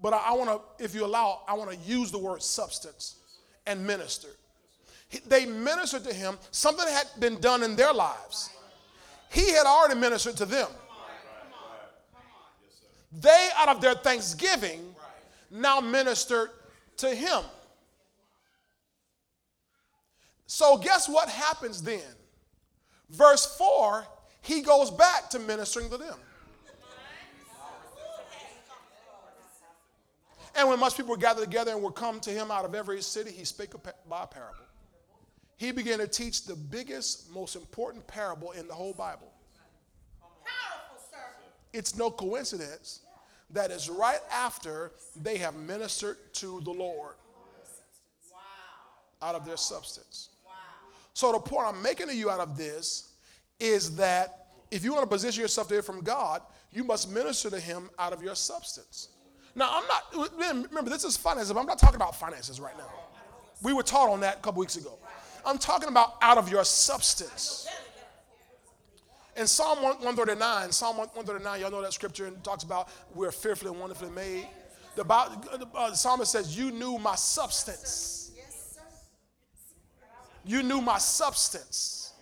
But 0.00 0.14
I, 0.14 0.30
I 0.30 0.32
want 0.32 0.50
to, 0.50 0.84
if 0.84 0.94
you 0.94 1.04
allow, 1.04 1.42
I 1.46 1.54
want 1.54 1.70
to 1.70 1.76
use 1.76 2.10
the 2.10 2.18
word 2.18 2.42
substance 2.42 3.16
and 3.66 3.86
minister. 3.86 4.28
They 5.28 5.46
ministered 5.46 6.04
to 6.04 6.12
him, 6.12 6.36
something 6.50 6.86
had 6.88 7.06
been 7.20 7.40
done 7.40 7.62
in 7.62 7.76
their 7.76 7.92
lives. 7.92 8.50
He 9.30 9.52
had 9.52 9.66
already 9.66 9.98
ministered 10.00 10.36
to 10.38 10.46
them. 10.46 10.68
They, 13.12 13.48
out 13.56 13.68
of 13.68 13.80
their 13.80 13.94
thanksgiving, 13.94 14.94
now 15.50 15.80
ministered 15.80 16.50
to 16.98 17.14
him. 17.14 17.42
So, 20.46 20.76
guess 20.76 21.08
what 21.08 21.28
happens 21.28 21.82
then? 21.82 22.02
Verse 23.10 23.56
4, 23.56 24.06
he 24.42 24.62
goes 24.62 24.90
back 24.90 25.30
to 25.30 25.38
ministering 25.38 25.88
to 25.90 25.96
them. 25.96 26.16
And 30.58 30.68
when 30.68 30.80
much 30.80 30.96
people 30.96 31.10
were 31.10 31.18
gathered 31.18 31.44
together 31.44 31.72
and 31.72 31.82
were 31.82 31.92
come 31.92 32.18
to 32.20 32.30
him 32.30 32.50
out 32.50 32.64
of 32.64 32.74
every 32.74 33.02
city, 33.02 33.30
he 33.30 33.44
spake 33.44 33.72
by 34.08 34.22
a 34.22 34.26
parable. 34.26 34.64
He 35.58 35.70
began 35.70 35.98
to 35.98 36.06
teach 36.06 36.44
the 36.44 36.56
biggest, 36.56 37.30
most 37.32 37.56
important 37.56 38.06
parable 38.06 38.52
in 38.52 38.66
the 38.66 38.74
whole 38.74 38.94
Bible. 38.94 39.32
It's 41.72 41.96
no 41.96 42.10
coincidence 42.10 43.00
that 43.50 43.70
is 43.70 43.90
right 43.90 44.20
after 44.32 44.92
they 45.20 45.36
have 45.36 45.54
ministered 45.54 46.16
to 46.34 46.60
the 46.62 46.70
Lord 46.70 47.14
out 49.20 49.34
of 49.34 49.44
their 49.44 49.56
substance. 49.56 50.30
So 51.16 51.32
the 51.32 51.38
point 51.38 51.66
I'm 51.66 51.80
making 51.80 52.08
to 52.08 52.14
you 52.14 52.28
out 52.28 52.40
of 52.40 52.58
this 52.58 53.14
is 53.58 53.96
that 53.96 54.48
if 54.70 54.84
you 54.84 54.92
want 54.92 55.04
to 55.04 55.08
position 55.08 55.40
yourself 55.40 55.66
to 55.68 55.72
hear 55.72 55.82
from 55.82 56.02
God, 56.02 56.42
you 56.70 56.84
must 56.84 57.10
minister 57.10 57.48
to 57.48 57.58
Him 57.58 57.88
out 57.98 58.12
of 58.12 58.22
your 58.22 58.34
substance. 58.34 59.08
Now, 59.54 59.70
I'm 59.72 59.84
not, 59.88 60.38
remember, 60.38 60.90
this 60.90 61.04
is 61.04 61.16
finances, 61.16 61.54
but 61.54 61.60
I'm 61.60 61.64
not 61.64 61.78
talking 61.78 61.96
about 61.96 62.16
finances 62.16 62.60
right 62.60 62.76
now. 62.76 62.92
We 63.62 63.72
were 63.72 63.82
taught 63.82 64.10
on 64.10 64.20
that 64.20 64.36
a 64.36 64.40
couple 64.40 64.60
weeks 64.60 64.76
ago. 64.76 64.98
I'm 65.46 65.56
talking 65.56 65.88
about 65.88 66.16
out 66.20 66.36
of 66.36 66.50
your 66.50 66.64
substance. 66.64 67.66
In 69.38 69.46
Psalm 69.46 69.82
139, 69.82 70.70
Psalm 70.70 70.98
139, 70.98 71.60
y'all 71.62 71.70
know 71.70 71.80
that 71.80 71.94
scripture 71.94 72.26
and 72.26 72.44
talks 72.44 72.62
about 72.62 72.90
we're 73.14 73.32
fearfully 73.32 73.70
and 73.70 73.80
wonderfully 73.80 74.10
made. 74.10 74.46
The, 74.96 75.04
Bible, 75.04 75.42
uh, 75.74 75.88
the 75.88 75.96
psalmist 75.96 76.30
says, 76.30 76.58
You 76.58 76.72
knew 76.72 76.98
my 76.98 77.14
substance. 77.14 78.25
You 80.46 80.62
knew 80.62 80.80
my 80.80 80.98
substance. 80.98 82.12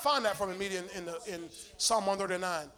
Find 0.00 0.24
that 0.24 0.36
for 0.36 0.46
me 0.46 0.66
in, 0.66 0.84
in, 0.96 1.04
the, 1.04 1.18
in 1.26 1.48
Psalm 1.76 2.06
139. 2.06 2.68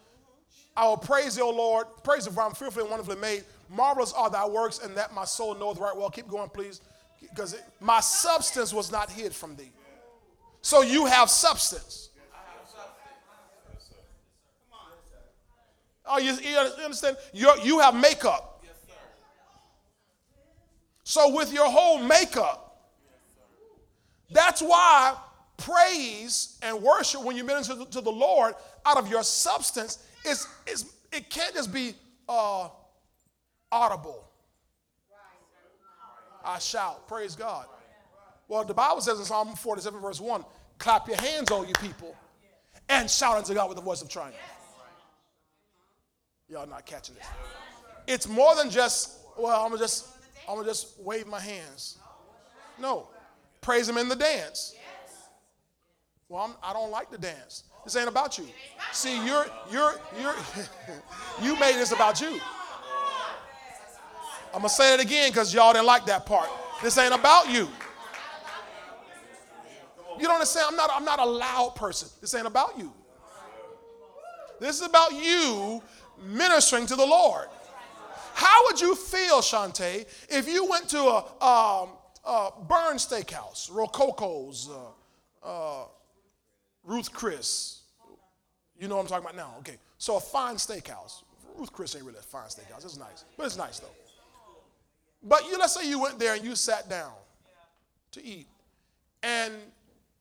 I 0.75 0.87
will 0.87 0.97
praise 0.97 1.35
thee, 1.35 1.41
O 1.41 1.49
Lord. 1.49 1.85
Praise 2.03 2.25
thee, 2.25 2.31
for 2.31 2.41
I'm 2.41 2.53
fearfully 2.53 2.83
and 2.83 2.89
wonderfully 2.89 3.17
made. 3.17 3.43
Marvelous 3.69 4.13
are 4.13 4.29
thy 4.29 4.47
works, 4.47 4.79
and 4.79 4.95
that 4.95 5.13
my 5.13 5.25
soul 5.25 5.53
knoweth 5.53 5.77
right 5.77 5.95
well. 5.95 6.09
Keep 6.09 6.27
going, 6.27 6.49
please. 6.49 6.81
Because 7.21 7.55
my 7.79 7.99
substance 7.99 8.73
was 8.73 8.91
not 8.91 9.11
hid 9.11 9.33
from 9.33 9.55
thee. 9.55 9.71
So 10.61 10.81
you 10.81 11.05
have 11.05 11.29
substance. 11.29 12.09
Oh, 16.05 16.17
you, 16.19 16.33
you 16.33 16.57
understand? 16.57 17.17
You're, 17.33 17.57
you 17.59 17.79
have 17.79 17.93
makeup. 17.93 18.63
So 21.03 21.33
with 21.33 21.53
your 21.53 21.69
whole 21.69 21.99
makeup, 21.99 22.66
that's 24.29 24.61
why 24.61 25.15
praise 25.57 26.57
and 26.61 26.81
worship, 26.81 27.23
when 27.23 27.35
you 27.35 27.43
minister 27.43 27.75
to, 27.85 28.01
the 28.01 28.11
Lord 28.11 28.53
out 28.85 28.97
of 28.97 29.09
your 29.09 29.23
substance, 29.23 29.99
is, 30.25 30.47
is 30.67 30.93
it 31.11 31.29
can't 31.29 31.53
just 31.53 31.73
be 31.73 31.93
uh, 32.29 32.69
audible. 33.71 34.23
I 36.43 36.59
shout, 36.59 37.07
praise 37.07 37.35
God. 37.35 37.65
Well, 38.47 38.63
the 38.63 38.73
Bible 38.73 39.01
says 39.01 39.19
in 39.19 39.25
Psalm 39.25 39.53
47, 39.55 39.99
verse 39.99 40.21
1, 40.21 40.45
clap 40.77 41.07
your 41.07 41.17
hands, 41.17 41.51
all 41.51 41.65
you 41.65 41.73
people, 41.81 42.15
and 42.87 43.09
shout 43.09 43.37
unto 43.37 43.53
God 43.53 43.67
with 43.67 43.77
the 43.77 43.83
voice 43.83 44.01
of 44.01 44.07
triumph. 44.09 44.35
Y'all 46.47 46.65
not 46.65 46.85
catching 46.85 47.15
this. 47.15 47.25
It's 48.07 48.27
more 48.27 48.55
than 48.55 48.69
just, 48.69 49.17
well, 49.37 49.61
I'm 49.61 49.69
gonna 49.69 49.81
just, 49.81 50.07
I'm 50.47 50.55
gonna 50.55 50.67
just 50.67 50.97
wave 51.01 51.27
my 51.27 51.41
hands. 51.41 51.97
No, 52.79 53.09
praise 53.67 53.89
him 53.89 53.97
in 53.97 54.07
the 54.07 54.15
dance. 54.15 54.73
Well, 56.29 56.41
I'm, 56.41 56.53
I 56.63 56.71
don't 56.71 56.89
like 56.89 57.11
to 57.11 57.17
dance. 57.17 57.65
This 57.83 57.97
ain't 57.97 58.07
about 58.07 58.37
you. 58.37 58.47
See, 58.93 59.17
you're 59.25 59.45
you're 59.69 59.95
you're 60.21 60.35
you 61.41 61.59
made 61.59 61.75
this 61.75 61.91
about 61.91 62.21
you. 62.21 62.39
I'm 64.53 64.61
gonna 64.61 64.69
say 64.69 64.93
it 64.93 65.01
again 65.01 65.31
because 65.31 65.53
y'all 65.53 65.73
didn't 65.73 65.85
like 65.85 66.05
that 66.05 66.25
part. 66.25 66.49
This 66.81 66.97
ain't 66.97 67.13
about 67.13 67.51
you. 67.51 67.67
You 70.17 70.23
don't 70.23 70.35
understand? 70.35 70.67
I'm 70.69 70.77
not 70.77 70.89
I'm 70.93 71.03
not 71.03 71.19
a 71.19 71.25
loud 71.25 71.75
person. 71.75 72.07
This 72.21 72.33
ain't 72.35 72.47
about 72.47 72.79
you. 72.79 72.93
This 74.61 74.79
is 74.79 74.87
about 74.87 75.11
you 75.11 75.83
ministering 76.25 76.85
to 76.85 76.95
the 76.95 77.05
Lord. 77.05 77.49
How 78.33 78.65
would 78.65 78.79
you 78.79 78.95
feel, 78.95 79.41
Shantae, 79.41 80.05
if 80.29 80.47
you 80.47 80.65
went 80.65 80.87
to 80.89 80.99
a, 80.99 81.43
um, 81.43 81.89
a 82.27 82.51
Bern 82.67 82.97
Steakhouse, 82.97 83.71
Rococo's, 83.71 84.69
uh, 84.69 85.47
uh, 85.47 85.85
Ruth 86.83 87.11
Chris? 87.11 87.81
You 88.79 88.87
know 88.87 88.97
what 88.97 89.03
I'm 89.03 89.07
talking 89.07 89.25
about 89.25 89.35
now? 89.35 89.55
Okay. 89.59 89.77
So 89.97 90.17
a 90.17 90.19
fine 90.19 90.55
steakhouse. 90.55 91.23
Ruth 91.57 91.73
Chris 91.73 91.95
ain't 91.95 92.05
really 92.05 92.19
a 92.19 92.21
fine 92.21 92.47
steakhouse. 92.47 92.85
It's 92.85 92.97
nice, 92.97 93.25
but 93.35 93.47
it's 93.47 93.57
nice 93.57 93.79
though. 93.79 93.87
But 95.23 95.47
you, 95.47 95.57
let's 95.57 95.73
say 95.73 95.89
you 95.89 95.99
went 95.99 96.19
there 96.19 96.35
and 96.35 96.43
you 96.43 96.55
sat 96.55 96.87
down 96.87 97.11
to 98.11 98.23
eat, 98.23 98.47
and 99.23 99.53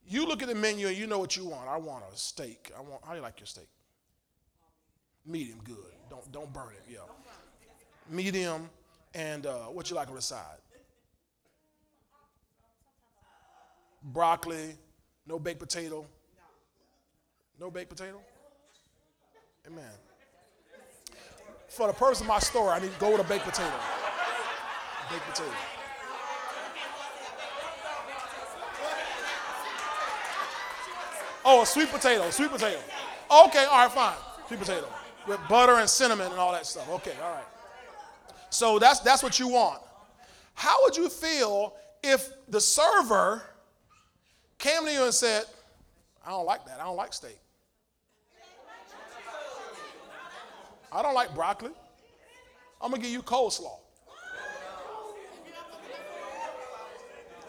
you 0.08 0.26
look 0.26 0.42
at 0.42 0.48
the 0.48 0.54
menu 0.54 0.86
and 0.86 0.96
you 0.96 1.06
know 1.06 1.18
what 1.18 1.36
you 1.36 1.44
want. 1.44 1.68
I 1.68 1.76
want 1.76 2.04
a 2.10 2.16
steak. 2.16 2.72
I 2.76 2.80
want. 2.80 3.04
How 3.04 3.10
do 3.10 3.16
you 3.16 3.22
like 3.22 3.38
your 3.38 3.46
steak? 3.46 3.68
Medium, 5.26 5.58
good. 5.64 5.76
Don't 6.08 6.32
don't 6.32 6.52
burn 6.52 6.68
it. 6.72 6.90
Yeah. 6.90 7.00
Medium, 8.08 8.70
and 9.14 9.44
uh, 9.44 9.64
what 9.64 9.90
you 9.90 9.96
like 9.96 10.08
on 10.08 10.14
the 10.14 10.22
side? 10.22 10.58
Broccoli, 14.06 14.76
no 15.26 15.38
baked 15.38 15.58
potato. 15.58 16.06
No 17.58 17.70
baked 17.70 17.90
potato. 17.90 18.20
Amen. 19.66 19.84
For 21.68 21.88
the 21.88 21.92
purpose 21.92 22.20
of 22.20 22.28
my 22.28 22.38
story, 22.38 22.70
I 22.70 22.78
need 22.78 22.92
to 22.92 23.00
go 23.00 23.10
with 23.10 23.20
a 23.20 23.24
baked 23.24 23.44
potato. 23.44 23.72
Baked 25.10 25.24
potato. 25.24 25.50
Oh, 31.44 31.62
a 31.62 31.66
sweet 31.66 31.90
potato, 31.90 32.30
sweet 32.30 32.50
potato. 32.50 32.78
Okay, 33.30 33.64
all 33.64 33.84
right, 33.84 33.92
fine. 33.92 34.16
Sweet 34.48 34.60
potato. 34.60 34.88
With 35.26 35.40
butter 35.48 35.74
and 35.74 35.90
cinnamon 35.90 36.30
and 36.30 36.40
all 36.40 36.52
that 36.52 36.66
stuff. 36.66 36.88
Okay, 36.90 37.14
all 37.22 37.32
right. 37.32 37.44
So 38.50 38.78
that's 38.78 39.00
that's 39.00 39.22
what 39.22 39.38
you 39.38 39.48
want. 39.48 39.80
How 40.54 40.76
would 40.82 40.96
you 40.96 41.08
feel 41.08 41.74
if 42.02 42.28
the 42.48 42.60
server 42.60 43.42
came 44.58 44.84
to 44.84 44.92
you 44.92 45.04
and 45.04 45.14
said, 45.14 45.44
I 46.26 46.30
don't 46.30 46.46
like 46.46 46.64
that. 46.66 46.80
I 46.80 46.84
don't 46.84 46.96
like 46.96 47.12
steak. 47.12 47.38
I 50.92 51.02
don't 51.02 51.14
like 51.14 51.34
broccoli. 51.34 51.72
I'm 52.80 52.90
gonna 52.90 53.02
give 53.02 53.12
you 53.12 53.22
coleslaw. 53.22 53.78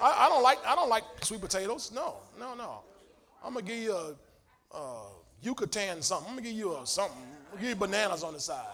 I, 0.02 0.26
I 0.26 0.30
don't 0.30 0.44
like 0.44 0.60
I 0.66 0.76
don't 0.76 0.90
like 0.90 1.04
sweet 1.22 1.42
potatoes. 1.42 1.92
No, 1.94 2.16
no, 2.40 2.54
no. 2.56 2.82
I'm 3.44 3.54
gonna 3.54 3.66
give 3.66 3.78
you 3.78 3.94
a, 3.94 4.16
a 4.76 5.04
Yucatan 5.42 6.02
something. 6.02 6.30
I'm 6.30 6.36
gonna 6.36 6.48
give 6.48 6.58
you 6.58 6.78
a 6.78 6.86
something. 6.86 7.18
Give 7.60 7.70
you 7.70 7.76
bananas 7.76 8.24
on 8.24 8.34
the 8.34 8.40
side. 8.40 8.66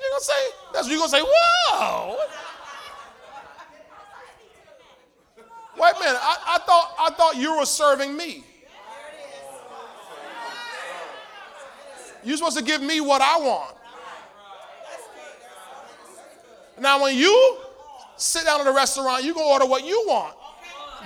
You're 0.00 0.10
gonna 0.10 0.20
say 0.20 0.32
that's 0.72 0.86
what 0.86 0.90
you're 0.90 0.98
gonna 0.98 1.10
say. 1.10 1.22
Whoa! 1.22 2.16
Wait 5.78 5.92
a 5.96 5.98
minute. 6.00 6.18
I, 6.20 6.56
I 6.56 6.58
thought 6.66 6.94
I 6.98 7.10
thought 7.10 7.36
you 7.36 7.56
were 7.56 7.66
serving 7.66 8.16
me. 8.16 8.44
You're 12.24 12.36
supposed 12.36 12.58
to 12.58 12.64
give 12.64 12.82
me 12.82 13.00
what 13.00 13.20
I 13.20 13.38
want. 13.38 13.76
Now, 16.78 17.02
when 17.02 17.16
you 17.16 17.58
sit 18.16 18.44
down 18.44 18.60
at 18.60 18.66
a 18.66 18.72
restaurant, 18.72 19.24
you 19.24 19.34
can 19.34 19.42
order 19.42 19.66
what 19.66 19.84
you 19.84 20.04
want. 20.06 20.34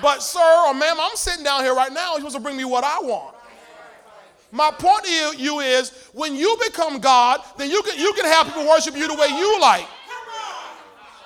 But, 0.02 0.22
sir 0.22 0.64
or 0.66 0.74
ma'am, 0.74 0.96
I'm 1.00 1.16
sitting 1.16 1.44
down 1.44 1.62
here 1.62 1.74
right 1.74 1.92
now. 1.92 2.12
You're 2.12 2.20
supposed 2.20 2.36
to 2.36 2.42
bring 2.42 2.56
me 2.56 2.64
what 2.64 2.84
I 2.84 3.00
want. 3.00 3.34
My 4.52 4.70
point 4.70 5.04
to 5.04 5.36
you 5.38 5.60
is 5.60 5.90
when 6.12 6.34
you 6.34 6.56
become 6.66 6.98
God, 6.98 7.40
then 7.56 7.70
you 7.70 7.82
can, 7.82 7.98
you 7.98 8.12
can 8.12 8.26
have 8.26 8.46
people 8.46 8.66
worship 8.66 8.96
you 8.96 9.08
the 9.08 9.14
way 9.14 9.28
you 9.28 9.60
like. 9.60 9.86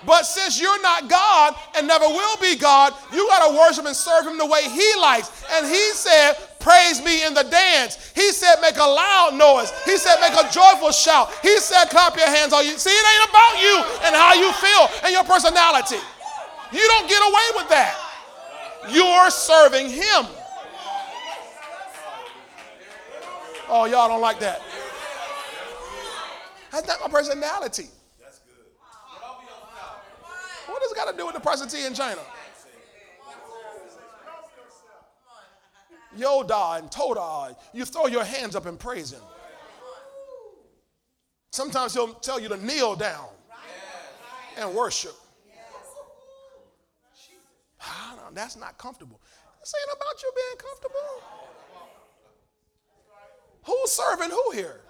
But 0.07 0.25
since 0.25 0.61
you're 0.61 0.81
not 0.83 1.09
God 1.09 1.55
and 1.77 1.87
never 1.87 2.07
will 2.07 2.37
be 2.39 2.57
God, 2.57 2.95
you 3.13 3.27
got 3.29 3.49
to 3.49 3.59
worship 3.59 3.87
and 3.87 3.95
serve 3.95 4.27
Him 4.27 4.39
the 4.39 4.47
way 4.47 4.63
He 4.63 4.95
likes. 5.01 5.45
And 5.53 5.67
He 5.67 5.93
said, 5.93 6.35
Praise 6.59 7.03
me 7.03 7.25
in 7.25 7.35
the 7.35 7.45
dance. 7.45 8.13
He 8.15 8.33
said, 8.33 8.57
Make 8.61 8.77
a 8.77 8.85
loud 8.85 9.35
noise. 9.35 9.73
He 9.85 9.97
said, 9.97 10.21
Make 10.21 10.33
a 10.33 10.51
joyful 10.51 10.91
shout. 10.93 11.33
He 11.43 11.59
said, 11.59 11.87
Clap 11.87 12.17
your 12.17 12.29
hands. 12.29 12.53
All 12.53 12.63
you 12.63 12.77
see, 12.79 12.91
it 12.91 13.07
ain't 13.15 13.31
about 13.31 13.61
you 13.61 13.77
and 14.07 14.15
how 14.15 14.35
you 14.35 14.53
feel 14.53 14.89
and 15.05 15.13
your 15.13 15.25
personality. 15.25 16.01
You 16.73 16.87
don't 16.89 17.09
get 17.09 17.23
away 17.23 17.49
with 17.57 17.69
that. 17.71 17.97
You're 18.91 19.31
serving 19.31 19.91
Him. 19.91 20.27
Oh, 23.69 23.85
y'all 23.85 24.09
don't 24.09 24.21
like 24.21 24.41
that. 24.41 24.61
That's 26.73 26.87
not 26.87 27.01
my 27.01 27.09
personality. 27.09 27.89
What 30.71 30.83
does 30.83 30.93
it 30.93 30.97
got 30.97 31.11
to 31.11 31.17
do 31.17 31.27
with 31.27 31.35
the 31.35 31.41
price 31.41 31.61
of 31.61 31.69
tea 31.69 31.85
in 31.85 31.95
China? 31.95 32.21
Yadah 36.19 36.79
and 36.79 36.91
Todah, 36.91 37.57
you 37.73 37.85
throw 37.85 38.07
your 38.07 38.25
hands 38.25 38.57
up 38.57 38.67
and 38.67 38.79
praise 38.79 39.13
him. 39.13 39.21
Sometimes 41.53 41.95
he'll 41.95 42.15
tell 42.15 42.41
you 42.41 42.49
to 42.49 42.57
kneel 42.65 42.97
down. 42.97 43.27
and 44.57 44.75
worship. 44.75 45.15
No, 47.81 48.35
that's 48.35 48.57
not 48.57 48.79
comfortable. 48.79 49.21
This 49.61 49.73
ain't 49.77 49.97
about 49.97 50.23
you 50.23 50.33
being 50.37 50.57
comfortable. 50.59 51.23
Who's 53.65 53.93
serving 53.93 54.31
who 54.31 54.51
here? 54.53 54.81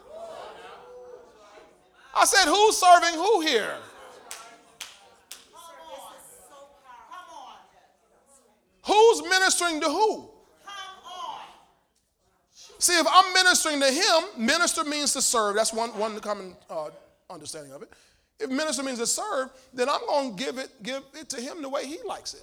I 2.15 2.25
said, 2.25 2.47
who's 2.47 2.77
serving 2.77 3.15
who 3.15 3.41
here? 3.41 3.77
Who's 8.87 9.23
ministering 9.23 9.81
to 9.81 9.89
who? 9.89 10.31
Come 10.65 10.75
on. 11.05 11.41
See, 12.79 12.99
if 12.99 13.07
I'm 13.11 13.33
ministering 13.35 13.81
to 13.81 13.91
him, 13.91 14.47
minister 14.47 14.85
means 14.85 15.13
to 15.13 15.23
serve. 15.23 15.57
That's 15.57 15.73
one, 15.73 15.91
one 15.91 16.19
common 16.21 16.57
uh, 16.69 16.91
understanding 17.29 17.73
of 17.73 17.83
it. 17.83 17.91
If 18.39 18.49
minister 18.49 18.83
means 18.83 18.99
to 18.99 19.07
serve, 19.07 19.51
then 19.75 19.89
I'm 19.89 20.01
going 20.07 20.37
to 20.37 20.45
give 20.45 20.59
it, 20.59 20.83
give 20.83 21.03
it 21.15 21.29
to 21.31 21.41
him 21.41 21.61
the 21.61 21.69
way 21.69 21.87
he 21.87 21.99
likes 22.07 22.35
it. 22.35 22.43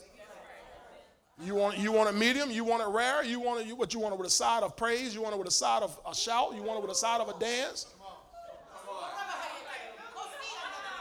You 1.44 1.54
want, 1.54 1.78
you 1.78 1.92
want 1.92 2.10
a 2.10 2.14
medium, 2.14 2.50
you 2.50 2.64
want 2.64 2.82
it 2.82 2.88
rare, 2.88 3.24
you 3.24 3.40
want 3.40 3.68
it, 3.68 3.72
what 3.78 3.94
you 3.94 4.00
want 4.00 4.14
it 4.14 4.18
with 4.18 4.26
a 4.28 4.32
side 4.32 4.64
of 4.64 4.76
praise, 4.76 5.14
you 5.14 5.22
want 5.22 5.36
it 5.36 5.38
with 5.38 5.48
a 5.48 5.52
side 5.52 5.84
of 5.84 6.00
a 6.10 6.16
shout, 6.16 6.56
you 6.56 6.64
want 6.64 6.80
it 6.80 6.82
with 6.82 6.92
a 6.92 6.96
side 6.96 7.22
of 7.22 7.30
a 7.30 7.40
dance. 7.40 7.86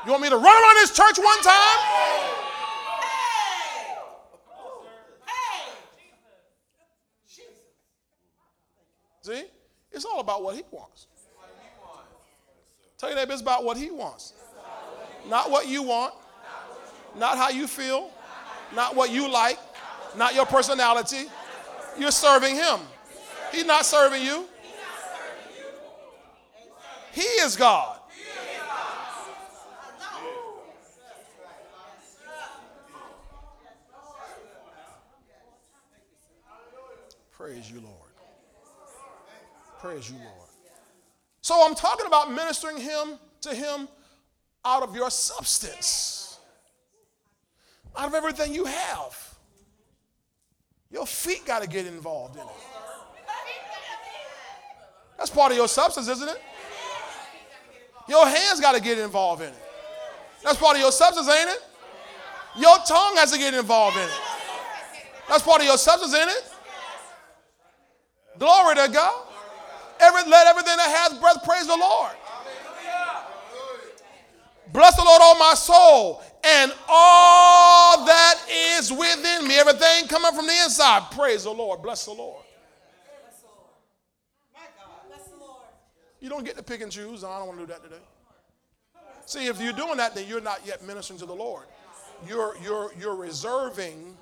You 0.05 0.13
want 0.13 0.23
me 0.23 0.29
to 0.29 0.37
run 0.37 0.45
around 0.45 0.75
this 0.77 0.95
church 0.95 1.19
one 1.19 1.43
time? 1.43 2.36
See? 9.27 9.43
It's 9.91 10.05
all 10.05 10.21
about 10.21 10.45
what 10.45 10.55
he 10.55 10.63
wants. 10.71 11.09
Tell 12.97 13.09
you 13.09 13.17
that 13.17 13.29
it's 13.29 13.43
about 13.43 13.65
what 13.65 13.77
he 13.77 13.91
wants. 13.91 14.35
Not 15.29 15.51
what 15.51 15.67
you 15.67 15.83
want, 15.83 16.15
not 17.19 17.37
how 17.37 17.49
you 17.49 17.67
feel, 17.67 18.13
not 18.73 18.95
what 18.95 19.11
you 19.11 19.29
like, 19.29 19.59
not 20.17 20.37
your 20.37 20.47
personality. 20.47 21.25
You're 21.99 22.13
serving 22.13 22.55
him. 22.55 22.79
He's 23.51 23.65
not 23.65 23.85
serving 23.85 24.23
you. 24.23 24.47
He 27.11 27.23
is 27.23 27.57
God. 27.57 27.99
Praise 37.33 37.69
you, 37.69 37.81
Lord. 37.81 38.06
Praise 39.87 40.11
you, 40.11 40.17
Lord. 40.17 40.49
So 41.43 41.65
I'm 41.65 41.77
talking 41.77 42.07
about 42.07 42.33
ministering 42.33 42.77
him 42.77 43.21
to 43.43 43.55
him 43.55 43.87
out 44.65 44.83
of 44.83 44.97
your 44.97 45.13
substance, 45.13 46.41
out 47.97 48.09
of 48.09 48.15
everything 48.15 48.53
you 48.53 48.65
have. 48.65 49.35
Your 50.91 51.07
feet 51.07 51.47
got 51.47 51.63
to 51.63 51.69
get 51.69 51.87
involved 51.87 52.35
in 52.35 52.43
it. 52.43 52.49
That's 55.19 55.31
part 55.31 55.53
of 55.53 55.57
your 55.57 55.69
substance, 55.69 56.09
isn't 56.09 56.31
it? 56.31 56.43
Your 58.09 58.27
hands 58.27 58.61
got 58.61 58.75
to 58.75 58.81
get 58.81 58.99
involved 58.99 59.43
in 59.43 59.49
it. 59.49 59.63
That's 60.43 60.59
part 60.59 60.75
of 60.75 60.83
your 60.83 60.91
substance, 60.91 61.29
ain't 61.29 61.51
it? 61.51 61.63
Your 62.57 62.77
tongue 62.89 63.17
has 63.19 63.31
to 63.31 63.39
get 63.39 63.55
involved 63.55 63.97
in 63.97 64.03
it. 64.03 64.21
That's 65.29 65.45
part 65.45 65.61
of 65.61 65.67
your 65.67 65.79
substance, 65.79 66.13
ain't 66.13 66.31
it? 66.31 66.45
Glory 68.37 68.75
to 68.75 68.89
God. 68.93 69.26
Every, 70.01 70.31
let 70.31 70.47
everything 70.47 70.77
that 70.77 71.11
has 71.11 71.19
breath 71.19 71.43
praise 71.45 71.67
the 71.67 71.77
Lord. 71.77 72.13
Bless 74.73 74.97
the 74.97 75.05
Lord, 75.05 75.21
all 75.23 75.39
my 75.39 75.55
soul, 75.55 76.23
and 76.45 76.73
all 76.89 78.05
that 78.05 78.41
is 78.51 78.93
within 78.93 79.49
me. 79.49 79.59
Everything 79.59 80.07
coming 80.09 80.33
from 80.33 80.47
the 80.47 80.53
inside. 80.65 81.11
Praise 81.13 81.45
the 81.45 81.51
Lord. 81.51 81.83
Bless 81.83 82.05
the 82.05 82.13
Lord. 82.13 82.43
You 86.21 86.29
don't 86.29 86.45
get 86.45 86.57
to 86.57 86.63
pick 86.63 86.81
and 86.81 86.91
choose. 86.91 87.23
I 87.23 87.39
don't 87.39 87.49
want 87.49 87.61
to 87.61 87.67
do 87.67 87.73
that 87.73 87.83
today. 87.83 88.03
See, 89.27 89.47
if 89.47 89.61
you're 89.61 89.73
doing 89.73 89.97
that, 89.97 90.15
then 90.15 90.27
you're 90.29 90.41
not 90.41 90.61
yet 90.67 90.85
ministering 90.85 91.19
to 91.21 91.27
the 91.27 91.35
Lord. 91.35 91.65
You're, 92.29 92.57
you're, 92.63 92.91
you're 92.99 93.15
reserving 93.15 94.17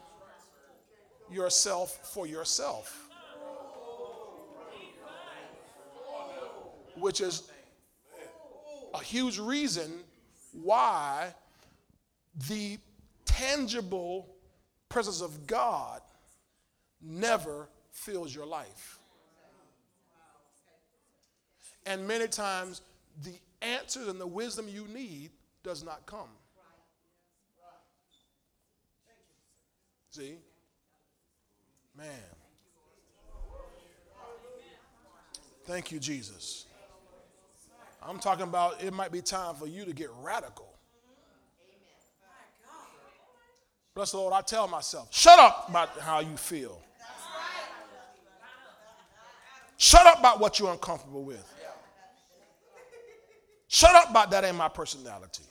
yourself 1.30 1.98
for 2.12 2.26
yourself. 2.26 3.03
Which 6.96 7.20
is 7.20 7.50
a 8.94 9.02
huge 9.02 9.38
reason 9.38 9.90
why 10.52 11.34
the 12.48 12.78
tangible 13.24 14.28
presence 14.88 15.20
of 15.20 15.46
God 15.46 16.00
never 17.02 17.68
fills 17.90 18.34
your 18.34 18.46
life. 18.46 18.98
And 21.86 22.06
many 22.06 22.28
times, 22.28 22.80
the 23.22 23.34
answers 23.60 24.08
and 24.08 24.20
the 24.20 24.26
wisdom 24.26 24.68
you 24.68 24.86
need 24.88 25.30
does 25.62 25.84
not 25.84 26.06
come. 26.06 26.28
See? 30.10 30.36
Man. 31.96 32.06
Thank 35.64 35.90
you, 35.90 35.98
Jesus. 35.98 36.66
I'm 38.06 38.18
talking 38.18 38.44
about 38.44 38.82
it 38.82 38.92
might 38.92 39.12
be 39.12 39.22
time 39.22 39.54
for 39.54 39.66
you 39.66 39.84
to 39.84 39.92
get 39.92 40.10
radical. 40.22 40.68
Bless 43.94 44.10
the 44.10 44.16
Lord, 44.16 44.34
I 44.34 44.40
tell 44.40 44.66
myself, 44.66 45.08
shut 45.14 45.38
up 45.38 45.68
about 45.68 45.98
how 46.00 46.18
you 46.20 46.36
feel. 46.36 46.82
Shut 49.76 50.06
up 50.06 50.18
about 50.18 50.40
what 50.40 50.58
you're 50.58 50.72
uncomfortable 50.72 51.22
with. 51.24 51.44
Shut 53.68 53.94
up 53.94 54.10
about 54.10 54.30
that 54.30 54.44
ain't 54.44 54.56
my 54.56 54.68
personality. 54.68 55.44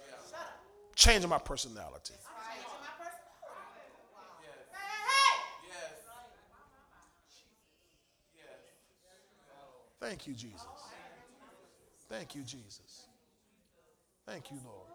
Changing 0.96 1.30
my 1.30 1.40
personality. 1.40 2.14
Thank 10.00 10.28
you, 10.28 10.34
Jesus. 10.34 10.83
Thank 12.14 12.36
you, 12.36 12.44
Jesus. 12.44 13.08
Thank 14.28 14.52
you, 14.52 14.58
Lord. 14.64 14.88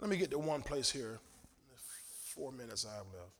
Let 0.00 0.10
me 0.10 0.16
get 0.16 0.32
to 0.32 0.40
one 0.40 0.62
place 0.62 0.90
here. 0.90 1.20
Four 2.34 2.50
minutes 2.50 2.84
I 2.84 2.96
have 2.96 3.06
left. 3.14 3.30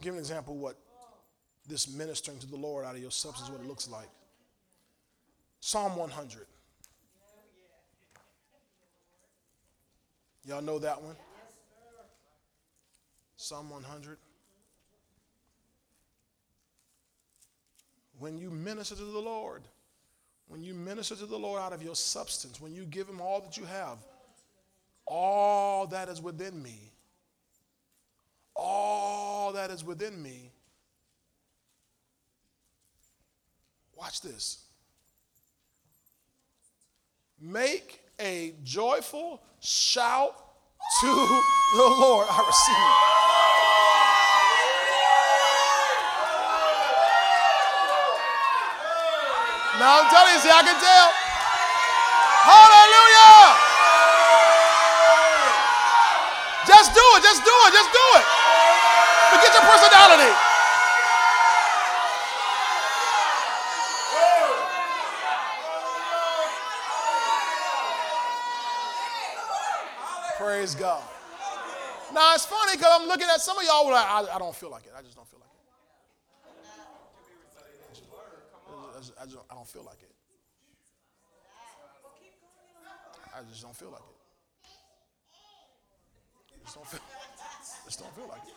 Give 0.00 0.14
an 0.14 0.20
example 0.20 0.56
what 0.56 0.76
this 1.66 1.88
ministering 1.88 2.38
to 2.38 2.46
the 2.46 2.56
Lord 2.56 2.84
out 2.84 2.94
of 2.94 3.02
your 3.02 3.10
substance, 3.10 3.50
what 3.50 3.60
it 3.60 3.66
looks 3.66 3.88
like. 3.88 4.08
Psalm 5.58 5.96
100. 5.96 6.46
Y'all 10.44 10.62
know 10.62 10.78
that 10.78 11.02
one? 11.02 11.16
Psalm 13.36 13.70
100. 13.70 14.18
When 18.18 18.38
you 18.38 18.50
minister 18.50 18.94
to 18.94 19.04
the 19.04 19.18
Lord, 19.18 19.62
when 20.48 20.62
you 20.62 20.74
minister 20.74 21.14
to 21.16 21.26
the 21.26 21.38
Lord 21.38 21.60
out 21.60 21.72
of 21.72 21.82
your 21.82 21.94
substance, 21.94 22.60
when 22.60 22.74
you 22.74 22.84
give 22.84 23.08
Him 23.08 23.20
all 23.20 23.40
that 23.40 23.56
you 23.56 23.64
have, 23.64 23.98
all 25.06 25.86
that 25.88 26.08
is 26.08 26.22
within 26.22 26.62
me, 26.62 26.92
all 28.54 29.52
that 29.52 29.70
is 29.70 29.84
within 29.84 30.20
me, 30.22 30.50
watch 33.96 34.22
this. 34.22 34.64
Make 37.38 38.00
a 38.18 38.54
joyful 38.64 39.42
shout 39.60 40.45
to 41.00 41.10
the 41.74 41.88
Lord. 41.98 42.26
I 42.30 42.38
receive. 42.46 42.86
Now 49.76 50.00
I'm 50.00 50.08
telling 50.08 50.32
you, 50.32 50.40
see, 50.40 50.48
I 50.48 50.62
can 50.64 50.78
tell. 50.80 51.08
Hallelujah. 52.46 53.66
Just 56.64 56.94
do 56.94 57.04
it, 57.18 57.22
just 57.22 57.44
do 57.44 57.54
it, 57.66 57.72
just 57.76 57.90
do 57.92 58.06
it. 58.16 58.24
Forget 59.36 59.52
your 59.52 59.66
personality. 59.68 60.55
Praise 70.56 70.74
God. 70.74 71.02
Now 72.14 72.32
it's 72.32 72.46
funny 72.46 72.76
because 72.78 72.90
I'm 72.90 73.06
looking 73.06 73.28
at 73.28 73.42
some 73.42 73.58
of 73.58 73.64
y'all 73.64 73.90
like, 73.90 74.06
I, 74.06 74.36
I 74.36 74.38
don't 74.38 74.56
feel 74.56 74.70
like 74.70 74.86
it. 74.86 74.92
I 74.96 75.02
just 75.02 75.14
don't 75.14 75.28
feel 75.28 75.38
like 75.38 75.50
it. 75.52 75.60
I, 78.96 78.98
just, 78.98 79.12
I, 79.20 79.24
I 79.52 79.54
don't 79.54 79.68
feel 79.68 79.84
like 79.84 80.00
it. 80.00 80.14
I 83.36 83.42
just 83.50 83.62
don't 83.62 83.76
feel 83.76 83.90
like 83.90 84.00
it. 84.00 84.16
Just 86.64 86.74
don't 86.76 86.86
feel, 86.86 87.00
just 87.84 88.00
don't 88.00 88.14
feel 88.16 88.28
like 88.28 88.40
it. 88.46 88.54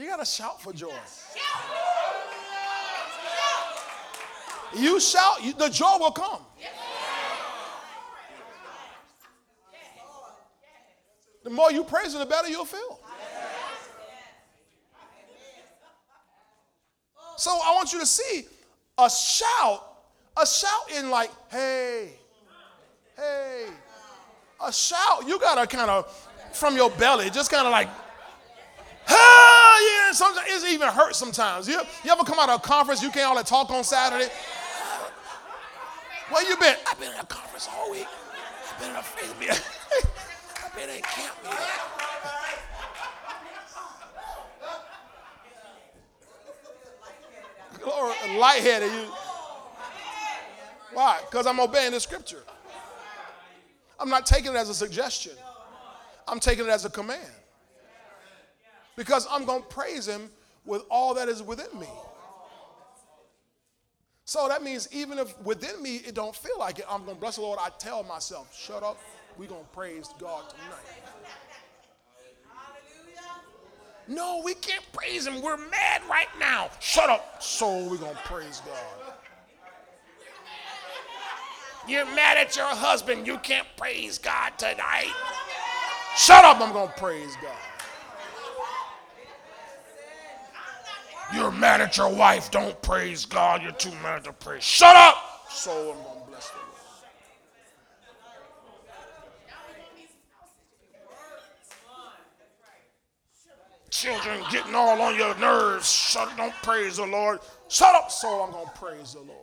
You 0.00 0.06
gotta 0.06 0.24
shout 0.24 0.62
for 0.62 0.72
joy. 0.72 0.94
You 4.72 5.00
shout, 5.00 5.40
the 5.58 5.68
joy 5.68 5.96
will 5.98 6.12
come. 6.12 6.42
The 11.46 11.52
more 11.52 11.70
you 11.70 11.84
praise 11.84 12.12
it, 12.12 12.18
the 12.18 12.26
better 12.26 12.48
you'll 12.48 12.64
feel. 12.64 12.98
So 17.36 17.52
I 17.52 17.72
want 17.72 17.92
you 17.92 18.00
to 18.00 18.06
see 18.06 18.46
a 18.98 19.08
shout, 19.08 19.84
a 20.36 20.44
shout 20.44 20.90
in 20.98 21.08
like, 21.08 21.30
hey, 21.48 22.14
hey, 23.16 23.66
a 24.60 24.72
shout. 24.72 25.28
You 25.28 25.38
gotta 25.38 25.68
kind 25.68 25.88
of 25.88 26.28
from 26.52 26.74
your 26.74 26.90
belly, 26.90 27.30
just 27.30 27.48
kind 27.48 27.64
of 27.64 27.70
like, 27.70 27.90
ah, 29.08 29.78
yeah. 29.78 30.12
Sometimes 30.14 30.64
it 30.64 30.72
even 30.72 30.88
hurts 30.88 31.16
sometimes. 31.16 31.68
You, 31.68 31.80
you 32.02 32.10
ever 32.10 32.24
come 32.24 32.40
out 32.40 32.48
of 32.48 32.58
a 32.58 32.62
conference 32.62 33.04
you 33.04 33.10
can't 33.10 33.28
all 33.28 33.36
that 33.36 33.46
talk 33.46 33.70
on 33.70 33.84
Saturday? 33.84 34.32
Where 36.30 36.48
you 36.48 36.56
been? 36.56 36.74
I've 36.90 36.98
been 36.98 37.12
in 37.12 37.20
a 37.20 37.26
conference 37.26 37.68
all 37.72 37.92
week. 37.92 38.08
I've 38.68 38.80
been 38.80 38.90
in 38.90 38.96
a 38.96 39.02
faith 39.04 40.15
been 40.76 40.90
in 40.90 41.02
camp 41.02 41.34
meeting. 41.42 41.58
Glory, 47.82 48.14
lightheaded. 48.38 48.92
You. 48.92 49.06
Why? 50.92 51.20
Because 51.30 51.46
I'm 51.46 51.60
obeying 51.60 51.92
the 51.92 52.00
scripture. 52.00 52.42
I'm 53.98 54.10
not 54.10 54.26
taking 54.26 54.52
it 54.52 54.56
as 54.56 54.68
a 54.68 54.74
suggestion. 54.74 55.32
I'm 56.28 56.40
taking 56.40 56.66
it 56.66 56.70
as 56.70 56.84
a 56.84 56.90
command. 56.90 57.32
Because 58.96 59.26
I'm 59.30 59.44
going 59.44 59.62
to 59.62 59.68
praise 59.68 60.06
him 60.06 60.30
with 60.64 60.82
all 60.90 61.14
that 61.14 61.28
is 61.28 61.42
within 61.42 61.78
me. 61.78 61.88
So 64.24 64.48
that 64.48 64.62
means 64.62 64.88
even 64.92 65.18
if 65.18 65.40
within 65.42 65.80
me 65.82 65.96
it 65.96 66.14
don't 66.14 66.34
feel 66.34 66.58
like 66.58 66.80
it, 66.80 66.86
I'm 66.90 67.04
going 67.04 67.16
to 67.16 67.20
bless 67.20 67.36
the 67.36 67.42
Lord. 67.42 67.60
I 67.62 67.68
tell 67.78 68.02
myself, 68.02 68.54
shut 68.54 68.82
up. 68.82 68.98
We're 69.38 69.48
going 69.48 69.64
to 69.64 69.70
praise 69.70 70.08
God 70.18 70.48
tonight. 70.48 71.02
Hallelujah. 72.48 73.42
No, 74.08 74.40
we 74.42 74.54
can't 74.54 74.84
praise 74.92 75.26
him. 75.26 75.42
We're 75.42 75.58
mad 75.58 76.02
right 76.08 76.28
now. 76.40 76.70
Shut 76.80 77.10
up. 77.10 77.42
So 77.42 77.86
we're 77.88 77.98
going 77.98 78.14
to 78.14 78.22
praise 78.22 78.62
God. 78.64 79.14
You're 81.86 82.06
mad 82.06 82.36
at 82.38 82.56
your 82.56 82.66
husband. 82.66 83.26
You 83.26 83.38
can't 83.38 83.66
praise 83.76 84.18
God 84.18 84.52
tonight. 84.58 85.12
Shut 86.16 86.44
up. 86.44 86.60
I'm 86.60 86.72
going 86.72 86.88
to 86.88 86.94
praise 86.94 87.36
God. 87.42 87.56
You're 91.34 91.52
mad 91.52 91.80
at 91.80 91.96
your 91.96 92.12
wife. 92.12 92.50
Don't 92.50 92.80
praise 92.82 93.26
God. 93.26 93.62
You're 93.62 93.72
too 93.72 93.92
mad 94.02 94.24
to 94.24 94.32
praise. 94.32 94.62
Shut 94.62 94.96
up. 94.96 95.16
So 95.50 95.70
I'm 95.70 96.02
going 96.02 96.20
to 96.22 96.30
bless 96.30 96.48
the 96.50 96.56
Lord. 96.56 96.66
Children 103.96 104.44
getting 104.50 104.74
all 104.74 105.00
on 105.00 105.16
your 105.16 105.34
nerves. 105.38 105.90
Shut 105.90 106.28
up, 106.28 106.36
Don't 106.36 106.52
praise 106.62 106.98
the 106.98 107.06
Lord. 107.06 107.40
Shut 107.68 107.94
up, 107.94 108.10
soul. 108.10 108.42
I'm 108.42 108.52
going 108.52 108.66
to 108.66 108.72
praise 108.72 109.14
the 109.14 109.20
Lord. 109.20 109.40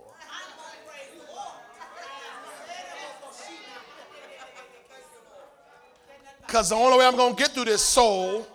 Because 6.45 6.70
the 6.70 6.76
only 6.76 6.99
way 6.99 7.08
I'm 7.08 7.16
going 7.16 7.34
to 7.34 7.41
get 7.41 7.49
through 7.49 7.66
this 7.66 7.82
soul, 7.82 8.45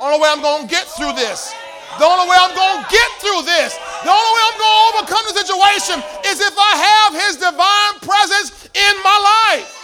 The 0.00 0.04
only 0.04 0.18
way 0.18 0.28
I'm 0.32 0.42
going 0.42 0.66
to 0.66 0.68
get 0.68 0.88
through 0.88 1.12
this, 1.12 1.54
the 2.00 2.04
only 2.04 2.28
way 2.28 2.36
I'm 2.40 2.56
going 2.56 2.82
to 2.82 2.90
get 2.90 3.10
through 3.22 3.42
this, 3.46 3.78
the 4.02 4.10
only 4.10 4.32
way 4.34 4.42
I'm 4.50 4.58
going 4.58 4.74
to 4.74 4.98
overcome 4.98 5.24
the 5.30 5.46
situation 5.46 6.02
is 6.26 6.40
if 6.40 6.58
I 6.58 6.74
have 6.74 7.22
His 7.22 7.36
divine 7.36 7.94
presence 8.02 8.68
in 8.74 8.94
my 9.04 9.54
life. 9.54 9.75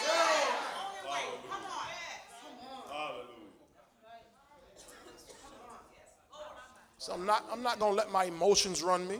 So 7.03 7.13
I'm 7.13 7.27
not, 7.27 7.45
I'm 7.51 7.65
not 7.65 7.81
going 7.81 7.91
to 7.91 7.97
let 7.97 8.13
my 8.13 8.27
emotions 8.27 8.81
run 8.81 9.09
me. 9.09 9.19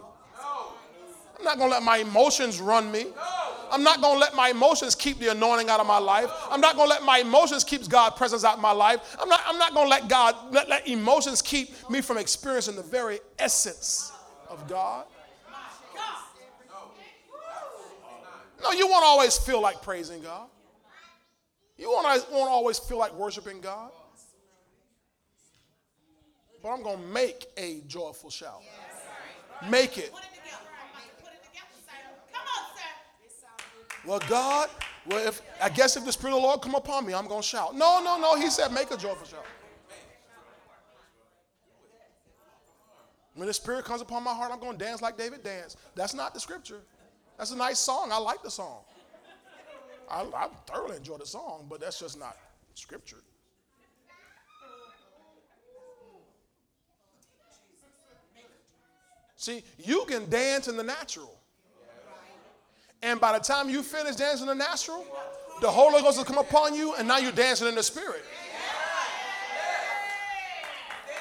I'm 1.37 1.45
not 1.45 1.59
going 1.59 1.69
to 1.69 1.75
let 1.75 1.83
my 1.83 1.97
emotions 1.97 2.61
run 2.61 2.93
me. 2.93 3.07
I'm 3.73 3.83
not 3.83 4.01
going 4.01 4.15
to 4.15 4.21
let 4.21 4.37
my 4.37 4.51
emotions 4.51 4.95
keep 4.95 5.19
the 5.19 5.33
anointing 5.33 5.69
out 5.69 5.81
of 5.81 5.87
my 5.89 5.99
life. 5.99 6.31
I'm 6.49 6.61
not 6.61 6.77
going 6.77 6.87
to 6.89 6.95
let 6.95 7.03
my 7.03 7.19
emotions 7.19 7.65
keep 7.65 7.89
God's 7.89 8.17
presence 8.17 8.45
out 8.45 8.55
of 8.55 8.61
my 8.61 8.71
life. 8.71 9.17
I'm 9.21 9.29
not, 9.29 9.41
I'm 9.49 9.59
not 9.59 9.75
going 9.75 9.87
to 9.87 9.91
let 9.91 10.09
God, 10.09 10.37
let, 10.53 10.69
let 10.69 10.87
emotions 10.87 11.43
keep 11.43 11.75
me 11.91 12.03
from 12.03 12.19
experiencing 12.19 12.77
the 12.77 12.85
very 12.85 13.19
essence 13.37 14.13
of 14.49 14.69
God. 14.69 15.05
No, 18.63 18.71
you 18.71 18.87
won't 18.87 19.05
always 19.05 19.37
feel 19.37 19.61
like 19.61 19.83
praising 19.83 20.23
God. 20.23 20.47
You 21.77 21.91
won't, 21.91 22.07
won't 22.31 22.49
always 22.49 22.79
feel 22.79 22.99
like 22.99 23.13
worshiping 23.15 23.61
God. 23.61 23.91
But 26.63 26.71
I'm 26.71 26.83
going 26.83 27.01
to 27.01 27.07
make 27.07 27.47
a 27.57 27.83
joyful 27.87 28.31
shout. 28.31 28.63
Make 29.69 29.99
it. 29.99 30.13
Well, 34.05 34.21
God, 34.29 34.69
well, 35.07 35.27
if 35.27 35.43
I 35.61 35.69
guess 35.69 35.97
if 35.97 36.05
the 36.05 36.13
Spirit 36.13 36.35
of 36.35 36.41
the 36.41 36.47
Lord 36.47 36.61
come 36.61 36.75
upon 36.75 37.07
me, 37.07 37.15
I'm 37.15 37.27
going 37.27 37.43
to 37.43 37.47
shout. 37.47 37.75
No, 37.75 38.01
no, 38.03 38.19
no. 38.19 38.37
He 38.37 38.51
said, 38.51 38.73
make 38.73 38.91
a 38.91 38.97
joyful 38.97 39.27
shout. 39.27 39.45
When 43.35 43.47
the 43.47 43.55
Spirit 43.55 43.85
comes 43.85 44.03
upon 44.03 44.23
my 44.25 44.35
heart, 44.35 44.53
I'm 44.53 44.61
going 44.61 44.77
to 44.77 44.85
dance 44.85 45.03
like 45.03 45.17
David 45.17 45.43
danced. 45.43 45.79
That's 45.95 46.15
not 46.15 46.35
the 46.35 46.41
scripture. 46.41 46.81
That's 47.39 47.51
a 47.51 47.57
nice 47.57 47.79
song. 47.79 48.11
I 48.13 48.19
like 48.19 48.43
the 48.43 48.51
song. 48.51 48.81
I, 50.11 50.23
I 50.35 50.49
thoroughly 50.67 50.97
enjoy 50.97 51.17
the 51.17 51.27
song, 51.27 51.67
but 51.71 51.81
that's 51.81 51.99
just 51.99 52.19
not 52.19 52.37
scripture. 52.75 53.23
See, 59.43 59.65
you 59.77 60.05
can 60.07 60.31
dance 60.31 60.69
in 60.69 60.77
the 60.77 60.85
natural. 60.85 61.37
And 63.03 63.21
by 63.21 63.37
the 63.37 63.43
time 63.43 63.69
you 63.69 63.83
finish 63.83 64.15
dancing 64.15 64.49
in 64.49 64.57
the 64.57 64.65
natural, 64.65 65.05
the 65.61 65.69
Holy 65.69 66.01
Ghost 66.01 66.17
will 66.17 66.25
come 66.25 66.39
upon 66.39 66.77
you, 66.77 66.95
and 66.95 67.09
now 67.09 67.19
you're 67.19 67.33
dancing 67.33 67.67
in 67.67 67.75
the 67.75 67.83
Spirit. 67.83 68.23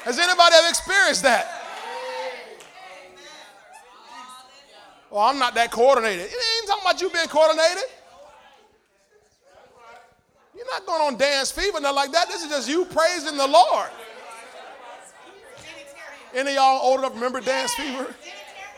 Has 0.03 0.19
anybody 0.19 0.55
ever 0.55 0.67
experienced 0.69 1.23
that? 1.23 1.63
Well, 5.09 5.21
I'm 5.21 5.39
not 5.39 5.55
that 5.55 5.71
coordinated. 5.71 6.27
It 6.27 6.31
ain't 6.31 6.67
talking 6.67 6.83
about 6.83 7.01
you 7.01 7.09
being 7.09 7.25
coordinated. 7.25 7.85
You're 10.55 10.67
not 10.71 10.85
going 10.85 11.01
on 11.01 11.17
dance 11.17 11.51
fever, 11.51 11.79
nothing 11.79 11.95
like 11.95 12.11
that. 12.11 12.27
This 12.27 12.43
is 12.43 12.51
just 12.51 12.69
you 12.69 12.85
praising 12.85 13.35
the 13.35 13.47
Lord. 13.47 13.89
Any 16.33 16.51
of 16.51 16.55
y'all 16.55 16.79
old 16.81 16.99
enough 16.99 17.13
remember 17.13 17.41
dance 17.41 17.73
fever? 17.73 18.15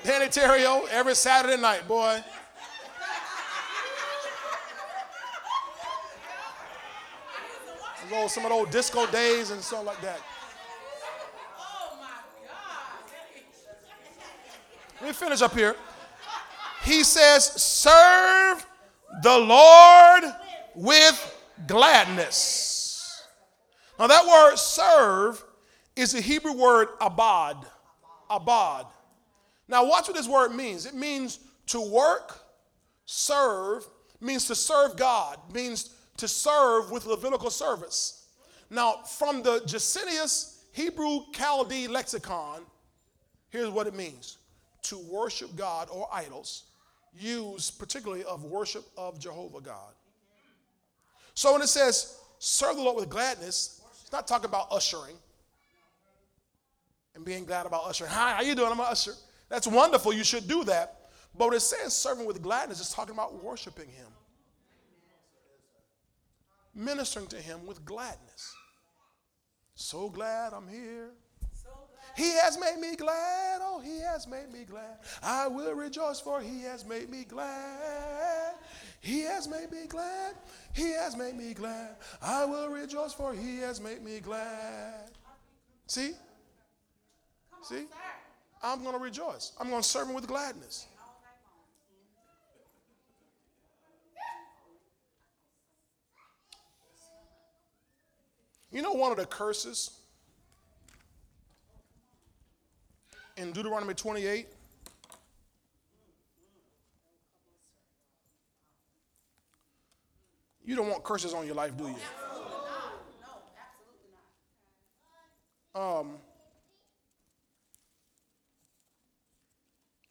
Deney 0.03 0.27
Terrio 0.27 0.87
every 0.89 1.15
Saturday 1.15 1.61
night, 1.61 1.87
boy. 1.87 2.23
Those, 8.09 8.33
some 8.33 8.43
of 8.45 8.51
those 8.51 8.69
disco 8.69 9.07
days 9.07 9.51
and 9.51 9.61
stuff 9.61 9.85
like 9.85 10.01
that. 10.01 10.19
Let 14.99 15.07
me 15.07 15.13
finish 15.13 15.41
up 15.41 15.53
here. 15.53 15.75
He 16.83 17.03
says, 17.03 17.45
Serve 17.61 18.65
the 19.21 19.37
Lord 19.37 20.23
with 20.75 21.37
gladness. 21.65 23.23
Now, 23.97 24.07
that 24.07 24.25
word 24.25 24.57
serve 24.57 25.43
is 25.95 26.13
the 26.13 26.21
Hebrew 26.21 26.53
word 26.53 26.89
abad. 26.99 27.57
Abad. 28.29 28.85
Now, 29.67 29.85
watch 29.85 30.07
what 30.07 30.17
this 30.17 30.27
word 30.27 30.53
means. 30.53 30.85
It 30.85 30.95
means 30.95 31.39
to 31.67 31.81
work, 31.81 32.39
serve, 33.05 33.85
means 34.19 34.47
to 34.47 34.55
serve 34.55 34.97
God, 34.97 35.37
means 35.53 35.95
to 36.17 36.27
serve 36.27 36.91
with 36.91 37.05
Levitical 37.05 37.49
service. 37.49 38.27
Now, 38.69 39.01
from 39.03 39.43
the 39.43 39.59
Gesenius 39.61 40.57
Hebrew 40.71 41.25
Chaldee 41.31 41.87
lexicon, 41.87 42.61
here's 43.49 43.69
what 43.69 43.87
it 43.87 43.93
means 43.93 44.37
to 44.83 44.97
worship 44.97 45.55
God 45.55 45.87
or 45.91 46.09
idols, 46.11 46.63
used 47.17 47.79
particularly 47.79 48.23
of 48.25 48.43
worship 48.43 48.83
of 48.97 49.19
Jehovah 49.19 49.61
God. 49.61 49.93
So 51.35 51.53
when 51.53 51.61
it 51.61 51.69
says 51.69 52.17
serve 52.39 52.75
the 52.75 52.81
Lord 52.81 52.97
with 52.97 53.09
gladness, 53.09 53.81
it's 54.01 54.11
not 54.11 54.27
talking 54.27 54.49
about 54.49 54.67
ushering. 54.71 55.15
And 57.15 57.23
being 57.23 57.45
glad 57.45 57.65
about 57.65 57.85
ushering. 57.85 58.11
Hi, 58.11 58.33
how 58.33 58.41
you 58.41 58.55
doing? 58.55 58.71
I'm 58.71 58.79
an 58.79 58.85
usher. 58.89 59.13
That's 59.49 59.67
wonderful. 59.67 60.13
You 60.13 60.23
should 60.23 60.47
do 60.47 60.63
that. 60.65 61.09
But 61.37 61.49
when 61.49 61.57
it 61.57 61.61
says 61.61 61.93
serving 61.93 62.25
with 62.25 62.41
gladness, 62.41 62.79
it's 62.79 62.93
talking 62.93 63.13
about 63.13 63.43
worshiping 63.43 63.87
him. 63.87 64.07
Ministering 66.75 67.27
to 67.27 67.37
him 67.37 67.65
with 67.65 67.83
gladness. 67.85 68.53
So 69.75 70.09
glad 70.09 70.53
I'm 70.53 70.67
here. 70.67 71.11
He 72.15 72.31
has 72.33 72.59
made 72.59 72.77
me 72.79 72.95
glad. 72.95 73.59
Oh, 73.61 73.79
he 73.83 73.99
has 73.99 74.27
made 74.27 74.51
me 74.51 74.65
glad. 74.65 74.97
I 75.23 75.47
will 75.47 75.73
rejoice 75.73 76.19
for 76.19 76.41
he 76.41 76.61
has 76.61 76.85
made 76.85 77.09
me 77.09 77.23
glad. 77.23 78.53
He 79.01 79.21
has 79.21 79.47
made 79.47 79.71
me 79.71 79.87
glad. 79.87 80.35
He 80.73 80.91
has 80.91 81.17
made 81.17 81.35
me 81.35 81.53
glad. 81.53 81.95
I 82.21 82.45
will 82.45 82.69
rejoice 82.69 83.13
for 83.13 83.33
he 83.33 83.57
has 83.59 83.81
made 83.81 84.03
me 84.03 84.19
glad. 84.19 85.09
See? 85.87 86.13
See? 87.63 87.85
I'm 88.61 88.81
going 88.81 88.93
to 88.93 89.01
rejoice. 89.01 89.53
I'm 89.59 89.69
going 89.69 89.81
to 89.81 89.87
serve 89.87 90.09
him 90.09 90.15
with 90.15 90.27
gladness. 90.27 90.87
You 98.71 98.81
know, 98.81 98.93
one 98.93 99.11
of 99.11 99.17
the 99.17 99.25
curses 99.25 99.91
in 103.37 103.51
Deuteronomy 103.51 103.93
28? 103.93 104.47
You 110.65 110.75
don't 110.75 110.89
want 110.89 111.03
curses 111.03 111.33
on 111.33 111.45
your 111.45 111.55
life, 111.55 111.77
do 111.77 111.83
you? 111.83 111.95
Um, 115.75 116.15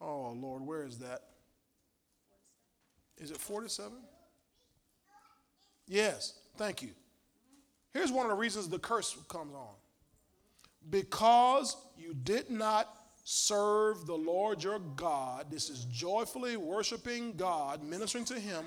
oh, 0.03 0.37
Lord, 0.37 0.63
where 0.63 0.85
is 0.85 0.99
that? 0.99 1.23
Is 3.19 3.31
it 3.31 3.39
47? 3.39 3.93
Yes, 5.87 6.35
thank 6.57 6.83
you. 6.83 6.91
Here's 7.93 8.11
one 8.11 8.27
of 8.27 8.31
the 8.31 8.37
reasons 8.37 8.69
the 8.69 8.79
curse 8.79 9.17
comes 9.29 9.55
on. 9.55 9.75
Because 10.91 11.77
you 11.97 12.15
did 12.15 12.51
not 12.51 12.89
serve 13.25 14.07
the 14.07 14.15
Lord 14.15 14.65
your 14.65 14.81
God, 14.81 15.51
this 15.51 15.71
is 15.71 15.85
joyfully 15.85 16.57
worshiping 16.57 17.35
God, 17.37 17.85
ministering 17.85 18.25
to 18.27 18.41
Him 18.41 18.65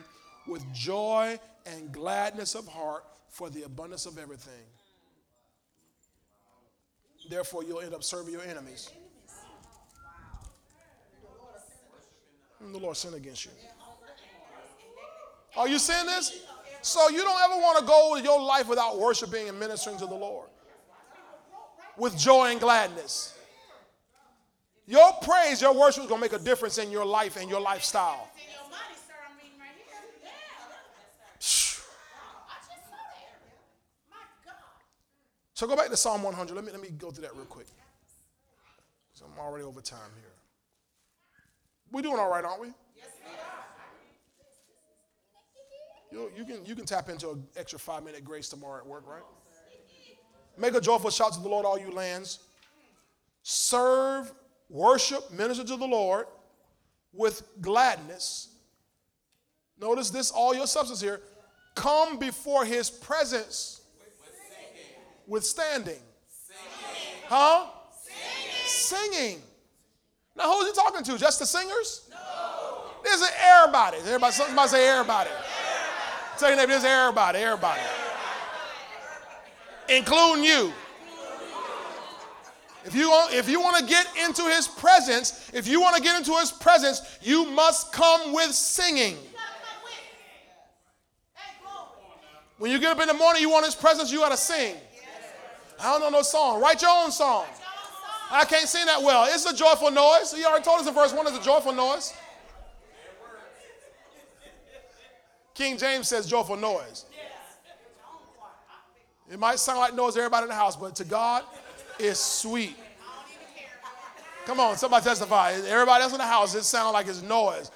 with 0.48 0.64
joy 0.74 1.38
and 1.66 1.92
gladness 1.92 2.56
of 2.56 2.68
heart 2.68 3.04
for 3.30 3.50
the 3.50 3.64
abundance 3.64 4.06
of 4.06 4.18
everything. 4.18 4.54
Therefore, 7.30 7.64
you'll 7.64 7.82
end 7.82 7.94
up 7.94 8.04
serving 8.04 8.32
your 8.32 8.44
enemies. 8.44 8.90
Mm, 12.66 12.74
the 12.74 12.80
Lord 12.80 12.98
sin 12.98 13.14
against 13.14 13.46
you. 13.46 13.52
Are 15.58 15.68
you 15.68 15.80
seeing 15.80 16.06
this? 16.06 16.42
So 16.82 17.10
you 17.10 17.24
don't 17.24 17.42
ever 17.42 17.62
want 17.62 17.80
to 17.80 17.86
go 17.86 18.16
your 18.18 18.42
life 18.42 18.68
without 18.68 19.00
worshiping 19.00 19.50
and 19.50 19.60
ministering 19.60 19.98
to 19.98 20.06
the 20.06 20.16
Lord 20.16 20.50
with 21.98 22.18
joy 22.18 22.52
and 22.52 22.60
gladness. 22.60 23.38
Your 24.86 25.14
praise, 25.24 25.62
your 25.62 25.74
worship 25.74 26.04
is 26.04 26.10
going 26.10 26.22
to 26.22 26.26
make 26.30 26.40
a 26.40 26.44
difference 26.44 26.78
in 26.78 26.92
your 26.92 27.06
life 27.06 27.38
and 27.38 27.50
your 27.50 27.60
lifestyle. 27.60 28.30
So 35.56 35.66
go 35.68 35.76
back 35.78 35.88
to 35.88 35.96
Psalm 35.96 36.22
100. 36.22 36.54
Let 36.54 36.66
me, 36.66 36.72
let 36.72 36.82
me 36.82 36.90
go 36.90 37.12
through 37.12 37.24
that 37.24 37.36
real 37.36 37.46
quick. 37.46 37.68
So 39.14 39.26
I'm 39.26 39.40
already 39.40 39.64
over 39.64 39.80
time 39.80 40.12
here. 40.20 40.35
We're 41.92 42.02
doing 42.02 42.20
all 42.20 42.30
right, 42.30 42.44
aren't 42.44 42.62
we? 42.62 42.68
Yes, 42.96 43.08
we 46.12 46.20
are. 46.20 46.26
You, 46.26 46.32
you, 46.38 46.46
can, 46.46 46.66
you 46.66 46.76
can 46.76 46.86
tap 46.86 47.10
into 47.10 47.32
an 47.32 47.44
extra 47.56 47.80
five 47.80 48.04
minute 48.04 48.24
grace 48.24 48.50
tomorrow 48.50 48.80
at 48.80 48.86
work, 48.88 49.08
right? 49.08 49.24
Make 50.58 50.74
a 50.74 50.82
joyful 50.82 51.10
shout 51.10 51.34
to 51.34 51.42
the 51.42 51.50
Lord, 51.50 51.66
all 51.66 51.78
you 51.78 51.92
lands. 51.92 52.40
Serve, 53.44 54.32
worship, 54.70 55.32
minister 55.32 55.64
to 55.66 55.76
the 55.76 55.86
Lord 55.86 56.28
with 57.14 57.44
gladness. 57.62 58.50
Notice 59.80 60.10
this, 60.10 60.32
all 60.32 60.56
your 60.56 60.68
substance 60.68 61.02
here. 61.02 61.22
Come 61.76 62.18
before 62.18 62.64
his 62.64 62.90
presence 62.90 63.82
with 65.28 65.46
standing. 65.46 66.00
Singing. 66.30 67.24
Huh? 67.28 67.68
Singing. 68.66 69.12
Singing. 69.12 69.42
Now, 70.38 70.52
who's 70.52 70.68
he 70.68 70.74
talking 70.74 71.04
to? 71.04 71.18
Just 71.18 71.40
the 71.40 71.46
singers? 71.46 72.10
No. 72.10 72.16
This 73.04 73.22
is 73.22 73.30
everybody. 73.40 73.98
Everybody, 73.98 74.34
somebody 74.34 74.70
say 74.70 74.88
everybody. 74.88 75.30
everybody. 75.30 75.56
Tell 76.38 76.50
your 76.50 76.58
neighbor, 76.58 76.74
this 76.74 76.80
is 76.80 76.86
everybody, 76.86 77.40
everybody. 77.40 77.82
Including 79.88 80.44
you. 80.44 80.74
If 82.84 82.94
you, 82.94 83.10
want, 83.10 83.34
if 83.34 83.50
you 83.50 83.60
want 83.60 83.78
to 83.78 83.86
get 83.86 84.08
into 84.26 84.44
his 84.44 84.68
presence, 84.68 85.50
if 85.54 85.68
you 85.68 85.82
want 85.82 85.96
to 85.96 86.04
get 86.04 86.18
into 86.18 86.34
his 86.34 86.52
presence, 86.52 87.02
you 87.22 87.46
must 87.46 87.92
come 87.92 88.32
with 88.34 88.52
singing. 88.54 89.18
When 92.58 92.72
you 92.72 92.80
get 92.80 92.92
up 92.92 93.02
in 93.02 93.08
the 93.08 93.14
morning, 93.14 93.42
you 93.42 93.50
want 93.50 93.66
his 93.66 93.76
presence, 93.76 94.12
you 94.12 94.20
got 94.20 94.32
to 94.32 94.38
sing. 94.38 94.76
I 95.80 95.92
don't 95.92 96.02
know 96.02 96.10
no 96.10 96.22
song. 96.22 96.62
Write 96.62 96.82
your 96.82 96.92
own 96.92 97.12
song. 97.12 97.46
I 98.32 98.46
can't 98.46 98.68
sing 98.68 98.86
that 98.86 99.02
well. 99.02 99.26
It's 99.30 99.46
a 99.46 99.56
joyful 99.56 99.92
noise. 99.92 100.34
He 100.34 100.44
already 100.46 100.64
told 100.64 100.82
us 100.82 100.88
in 100.88 100.94
verse 100.94 101.14
1 101.14 101.28
it's 101.28 101.38
a 101.38 101.44
joyful 101.44 101.74
noise. 101.74 102.14
King 105.54 105.78
James 105.78 106.08
says 106.08 106.28
joyful 106.28 106.58
noise. 106.58 107.06
It 109.32 109.40
might 109.40 109.58
sound 109.58 109.80
like 109.80 109.96
noise 109.96 110.14
to 110.14 110.20
everybody 110.20 110.44
in 110.44 110.50
the 110.50 110.56
house, 110.56 110.76
but 110.76 110.96
to 110.98 111.04
God, 111.04 111.44
it's 111.98 112.20
sweet. 112.20 112.76
Come 114.46 114.60
on, 114.60 114.78
somebody 114.78 115.04
testify. 115.04 115.54
Everybody 115.54 116.04
else 116.04 116.12
in 116.12 116.20
the 116.20 116.26
house, 116.26 116.54
it 116.54 116.64
sounds 116.64 116.94
like 116.94 117.08
it's 117.08 117.24
noise. 117.24 117.72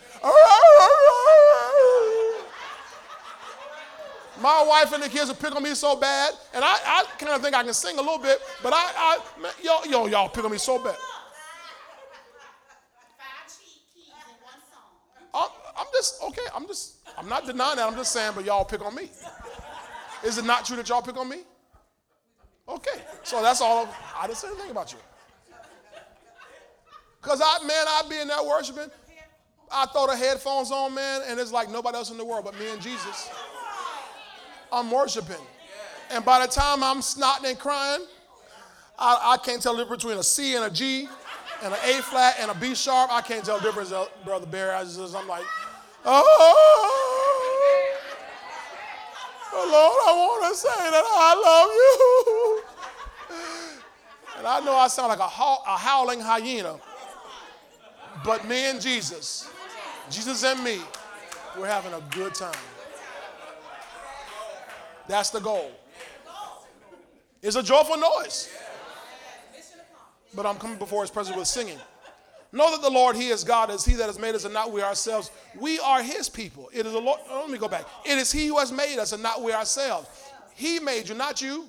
My 4.41 4.63
wife 4.67 4.93
and 4.93 5.03
the 5.03 5.09
kids 5.09 5.27
will 5.27 5.35
pick 5.35 5.55
on 5.55 5.63
me 5.63 5.75
so 5.75 5.95
bad, 5.95 6.33
and 6.53 6.63
I, 6.63 6.77
I 6.85 7.03
kind 7.17 7.33
of 7.33 7.41
think 7.41 7.55
I 7.55 7.63
can 7.63 7.73
sing 7.73 7.97
a 7.97 8.01
little 8.01 8.19
bit, 8.19 8.39
but 8.63 8.73
I, 8.73 8.91
I 8.95 9.51
yo, 9.61 9.83
yo, 9.83 10.05
y'all 10.07 10.29
pick 10.29 10.45
on 10.45 10.51
me 10.51 10.57
so 10.57 10.81
bad. 10.81 10.95
I'm, 15.33 15.49
I'm 15.77 15.87
just 15.93 16.23
okay. 16.23 16.45
I'm 16.55 16.67
just. 16.67 16.95
I'm 17.17 17.27
not 17.27 17.45
denying 17.45 17.75
that. 17.75 17.87
I'm 17.87 17.95
just 17.95 18.13
saying, 18.13 18.31
but 18.33 18.45
y'all 18.45 18.63
pick 18.63 18.83
on 18.85 18.95
me. 18.95 19.09
Is 20.23 20.37
it 20.37 20.45
not 20.45 20.65
true 20.65 20.77
that 20.77 20.87
y'all 20.87 21.01
pick 21.01 21.17
on 21.17 21.27
me? 21.27 21.39
Okay, 22.67 23.01
so 23.23 23.41
that's 23.41 23.61
all. 23.61 23.89
I 24.17 24.27
didn't 24.27 24.37
say 24.37 24.47
anything 24.47 24.71
about 24.71 24.93
you. 24.93 24.99
Cause 27.21 27.41
I, 27.43 27.59
man, 27.65 27.85
I 27.87 28.03
be 28.09 28.17
in 28.19 28.27
there 28.29 28.41
worshiping. 28.43 28.89
I 29.71 29.85
throw 29.87 30.07
the 30.07 30.15
headphones 30.15 30.71
on, 30.71 30.95
man, 30.95 31.21
and 31.27 31.39
it's 31.39 31.51
like 31.51 31.69
nobody 31.69 31.97
else 31.97 32.09
in 32.11 32.17
the 32.17 32.25
world 32.25 32.45
but 32.45 32.57
me 32.57 32.69
and 32.69 32.81
Jesus. 32.81 33.29
I'm 34.71 34.91
worshiping. 34.91 35.35
And 36.11 36.25
by 36.25 36.45
the 36.45 36.51
time 36.51 36.83
I'm 36.83 37.01
snotting 37.01 37.49
and 37.49 37.59
crying, 37.59 38.01
I, 38.97 39.33
I 39.33 39.37
can't 39.37 39.61
tell 39.61 39.75
the 39.75 39.83
difference 39.83 40.03
between 40.03 40.19
a 40.19 40.23
C 40.23 40.55
and 40.55 40.65
a 40.65 40.69
G 40.69 41.07
and 41.63 41.73
an 41.73 41.79
A 41.85 42.01
flat 42.01 42.35
and 42.39 42.51
a 42.51 42.53
B 42.53 42.73
sharp. 42.75 43.11
I 43.11 43.21
can't 43.21 43.45
tell 43.45 43.57
the 43.59 43.63
difference, 43.63 43.91
uh, 43.91 44.07
Brother 44.25 44.45
Barry. 44.45 44.71
I 44.71 44.83
just, 44.83 45.15
I'm 45.15 45.27
like, 45.27 45.45
oh, 46.05 47.19
Lord, 49.53 50.01
I 50.07 50.11
want 50.15 50.53
to 50.53 50.57
say 50.59 50.69
that 50.69 51.03
I 51.05 51.33
love 51.45 51.69
you. 51.75 52.63
And 54.37 54.47
I 54.47 54.59
know 54.61 54.75
I 54.75 54.87
sound 54.87 55.09
like 55.09 55.19
a, 55.19 55.23
a 55.23 55.77
howling 55.77 56.21
hyena, 56.21 56.79
but 58.23 58.47
me 58.47 58.69
and 58.69 58.79
Jesus, 58.79 59.49
Jesus 60.09 60.43
and 60.43 60.63
me, 60.63 60.79
we're 61.57 61.67
having 61.67 61.93
a 61.93 62.01
good 62.11 62.33
time. 62.33 62.55
That's 65.09 65.31
the 65.31 65.39
goal. 65.39 65.71
It's 67.41 67.55
a 67.55 67.63
joyful 67.63 67.97
noise. 67.97 68.47
But 70.35 70.45
I'm 70.45 70.57
coming 70.57 70.77
before 70.77 71.01
his 71.01 71.09
presence 71.09 71.35
with 71.35 71.47
singing. 71.47 71.79
Know 72.51 72.69
that 72.71 72.83
the 72.83 72.91
Lord, 72.91 73.15
He 73.15 73.29
is 73.29 73.43
God, 73.43 73.71
is 73.71 73.83
He 73.83 73.93
that 73.93 74.05
has 74.05 74.19
made 74.19 74.35
us 74.35 74.45
and 74.45 74.53
not 74.53 74.71
we 74.71 74.83
ourselves. 74.83 75.31
We 75.59 75.79
are 75.79 76.03
His 76.03 76.29
people. 76.29 76.69
It 76.73 76.85
is 76.85 76.93
the 76.93 76.99
Lord. 76.99 77.19
Oh, 77.29 77.41
let 77.41 77.49
me 77.49 77.57
go 77.57 77.67
back. 77.67 77.85
It 78.05 78.17
is 78.17 78.31
He 78.31 78.47
who 78.47 78.59
has 78.59 78.71
made 78.71 78.99
us 78.99 79.11
and 79.11 79.21
not 79.21 79.41
we 79.41 79.51
ourselves. 79.51 80.07
He 80.55 80.79
made 80.79 81.09
you, 81.09 81.15
not 81.15 81.41
you. 81.41 81.65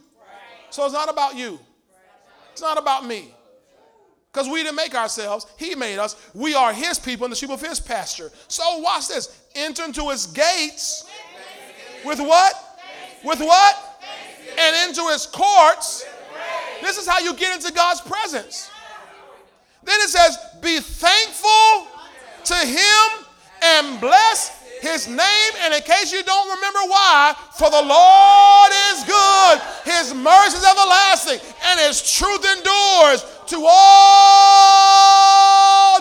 So 0.69 0.85
it's 0.85 0.95
not 0.95 1.11
about 1.11 1.35
you. 1.35 1.59
It's 2.53 2.63
not 2.63 2.79
about 2.79 3.07
me. 3.07 3.35
Because 4.33 4.49
we 4.49 4.63
didn't 4.63 4.77
make 4.77 4.95
ourselves. 4.95 5.47
He 5.59 5.75
made 5.75 5.99
us. 5.99 6.17
We 6.35 6.55
are 6.55 6.73
His 6.73 6.99
people 6.99 7.25
and 7.25 7.33
the 7.33 7.37
sheep 7.37 7.51
of 7.51 7.61
His 7.61 7.81
pasture. 7.81 8.31
So 8.49 8.79
watch 8.79 9.09
this. 9.09 9.49
Enter 9.55 9.85
into 9.85 10.09
His 10.11 10.27
gates 10.27 11.09
with 12.05 12.21
what? 12.21 12.70
With 13.25 13.41
what? 13.41 14.03
And 14.59 14.89
into 14.89 15.03
his 15.11 15.27
courts. 15.27 16.05
This 16.83 16.99
is 16.99 17.07
how 17.07 17.19
you 17.19 17.35
get 17.35 17.55
into 17.57 17.73
God's 17.73 18.01
presence. 18.01 18.71
Then 19.83 19.99
it 20.01 20.09
says, 20.09 20.39
Be 20.61 20.81
thankful 20.81 21.87
to 22.45 22.55
him 22.55 23.27
and 23.63 24.01
bless 24.01 24.61
his 24.81 25.07
name. 25.09 25.53
And 25.61 25.75
in 25.75 25.83
case 25.83 26.13
you 26.13 26.23
don't 26.23 26.49
remember 26.55 26.81
why, 26.89 27.35
for 27.57 27.71
the 27.71 27.83
Lord 27.83 28.73
is 28.93 29.05
good, 29.05 29.61
his 29.85 30.15
mercy 30.15 30.57
is 30.57 30.65
everlasting, 30.65 31.41
and 31.67 31.81
his 31.81 32.03
truth 32.13 32.45
endures 32.57 33.25
to 33.47 33.67
all 33.69 34.81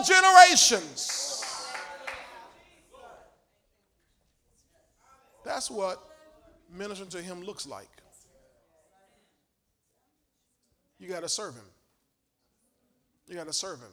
generations. 0.04 1.44
That's 5.44 5.70
what 5.72 6.09
ministering 6.72 7.10
to 7.12 7.22
him 7.22 7.42
looks 7.42 7.68
like. 7.68 7.90
You 11.00 11.08
got 11.08 11.22
to 11.22 11.30
serve 11.30 11.56
him. 11.56 11.64
You 13.28 13.36
got 13.36 13.48
to 13.48 13.54
serve 13.54 13.80
him. 13.80 13.92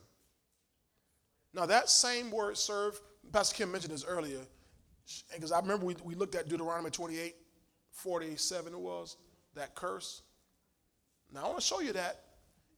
Now, 1.55 1.67
that 1.67 1.89
same 1.89 2.31
word 2.31 2.59
serve, 2.59 3.01
Pastor 3.33 3.55
Kim 3.55 3.73
mentioned 3.73 3.95
this 3.95 4.05
earlier, 4.05 4.41
because 5.33 5.53
I 5.53 5.61
remember 5.61 5.87
we, 5.87 5.97
we 6.05 6.15
looked 6.15 6.35
at 6.35 6.49
Deuteronomy 6.49 6.91
28, 6.91 7.35
47 7.93 8.73
it 8.73 8.79
was, 8.79 9.17
that 9.55 9.75
curse. 9.75 10.23
Now, 11.33 11.45
I 11.45 11.47
want 11.47 11.61
to 11.61 11.65
show 11.65 11.81
you 11.81 11.93
that 11.93 12.25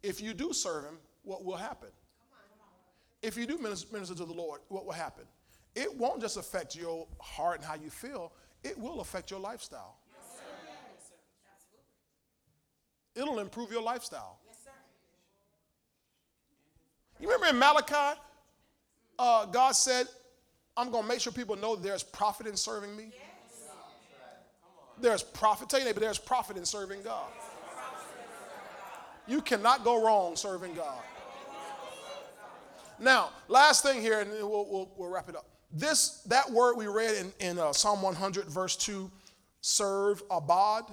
if 0.02 0.20
you 0.20 0.34
do 0.34 0.52
serve 0.52 0.84
him, 0.84 0.98
what 1.22 1.44
will 1.44 1.56
happen? 1.56 1.88
If 3.22 3.36
you 3.36 3.46
do 3.46 3.58
minister, 3.58 3.92
minister 3.92 4.14
to 4.14 4.24
the 4.24 4.32
Lord, 4.32 4.60
what 4.68 4.84
will 4.84 4.92
happen? 4.92 5.24
It 5.74 5.92
won't 5.96 6.20
just 6.20 6.36
affect 6.36 6.76
your 6.76 7.06
heart 7.20 7.56
and 7.56 7.64
how 7.64 7.74
you 7.74 7.90
feel, 7.90 8.32
it 8.64 8.78
will 8.78 9.00
affect 9.00 9.30
your 9.30 9.40
lifestyle. 9.40 9.96
Yes, 10.12 10.38
sir. 13.14 13.22
It'll 13.22 13.38
improve 13.38 13.70
your 13.70 13.82
lifestyle. 13.82 14.38
Yes, 14.46 14.58
sir. 14.64 14.70
You 17.20 17.28
remember 17.28 17.48
in 17.48 17.58
Malachi, 17.58 18.20
uh, 19.18 19.46
God 19.46 19.72
said, 19.72 20.06
I'm 20.76 20.90
going 20.90 21.02
to 21.02 21.08
make 21.08 21.20
sure 21.20 21.32
people 21.32 21.56
know 21.56 21.74
there's 21.74 22.02
profit 22.02 22.46
in 22.46 22.56
serving 22.56 22.96
me. 22.96 23.10
Yes. 23.10 23.22
There's 25.00 25.22
profit. 25.22 25.68
Tell 25.68 25.80
your 25.80 25.88
neighbor, 25.88 26.00
there's 26.00 26.18
profit 26.18 26.56
in 26.56 26.64
serving 26.64 27.02
God. 27.02 27.28
You 29.26 29.42
cannot 29.42 29.84
go 29.84 30.04
wrong 30.04 30.36
serving 30.36 30.74
God. 30.74 31.02
Now, 32.98 33.30
last 33.46 33.84
thing 33.84 34.00
here, 34.00 34.20
and 34.20 34.30
we'll, 34.30 34.66
we'll, 34.68 34.90
we'll 34.96 35.10
wrap 35.10 35.28
it 35.28 35.36
up. 35.36 35.46
This 35.70 36.22
that 36.26 36.50
word 36.50 36.76
we 36.76 36.86
read 36.86 37.14
in, 37.16 37.32
in 37.40 37.58
uh, 37.58 37.72
Psalm 37.72 38.00
100, 38.02 38.46
verse 38.46 38.76
2, 38.76 39.10
serve, 39.60 40.22
abad. 40.30 40.84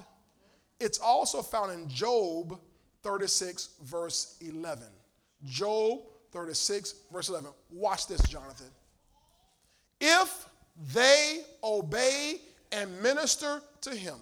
It's 0.78 0.98
also 0.98 1.40
found 1.40 1.72
in 1.72 1.88
Job 1.88 2.58
36, 3.02 3.70
verse 3.84 4.36
11. 4.40 4.86
Job 5.44 6.00
36, 6.32 6.94
verse 7.12 7.28
11. 7.30 7.50
Watch 7.70 8.06
this, 8.06 8.20
Jonathan. 8.28 8.66
If 10.00 10.46
they 10.92 11.40
obey 11.64 12.40
and 12.72 13.00
minister 13.00 13.62
to 13.82 13.90
him, 13.90 14.16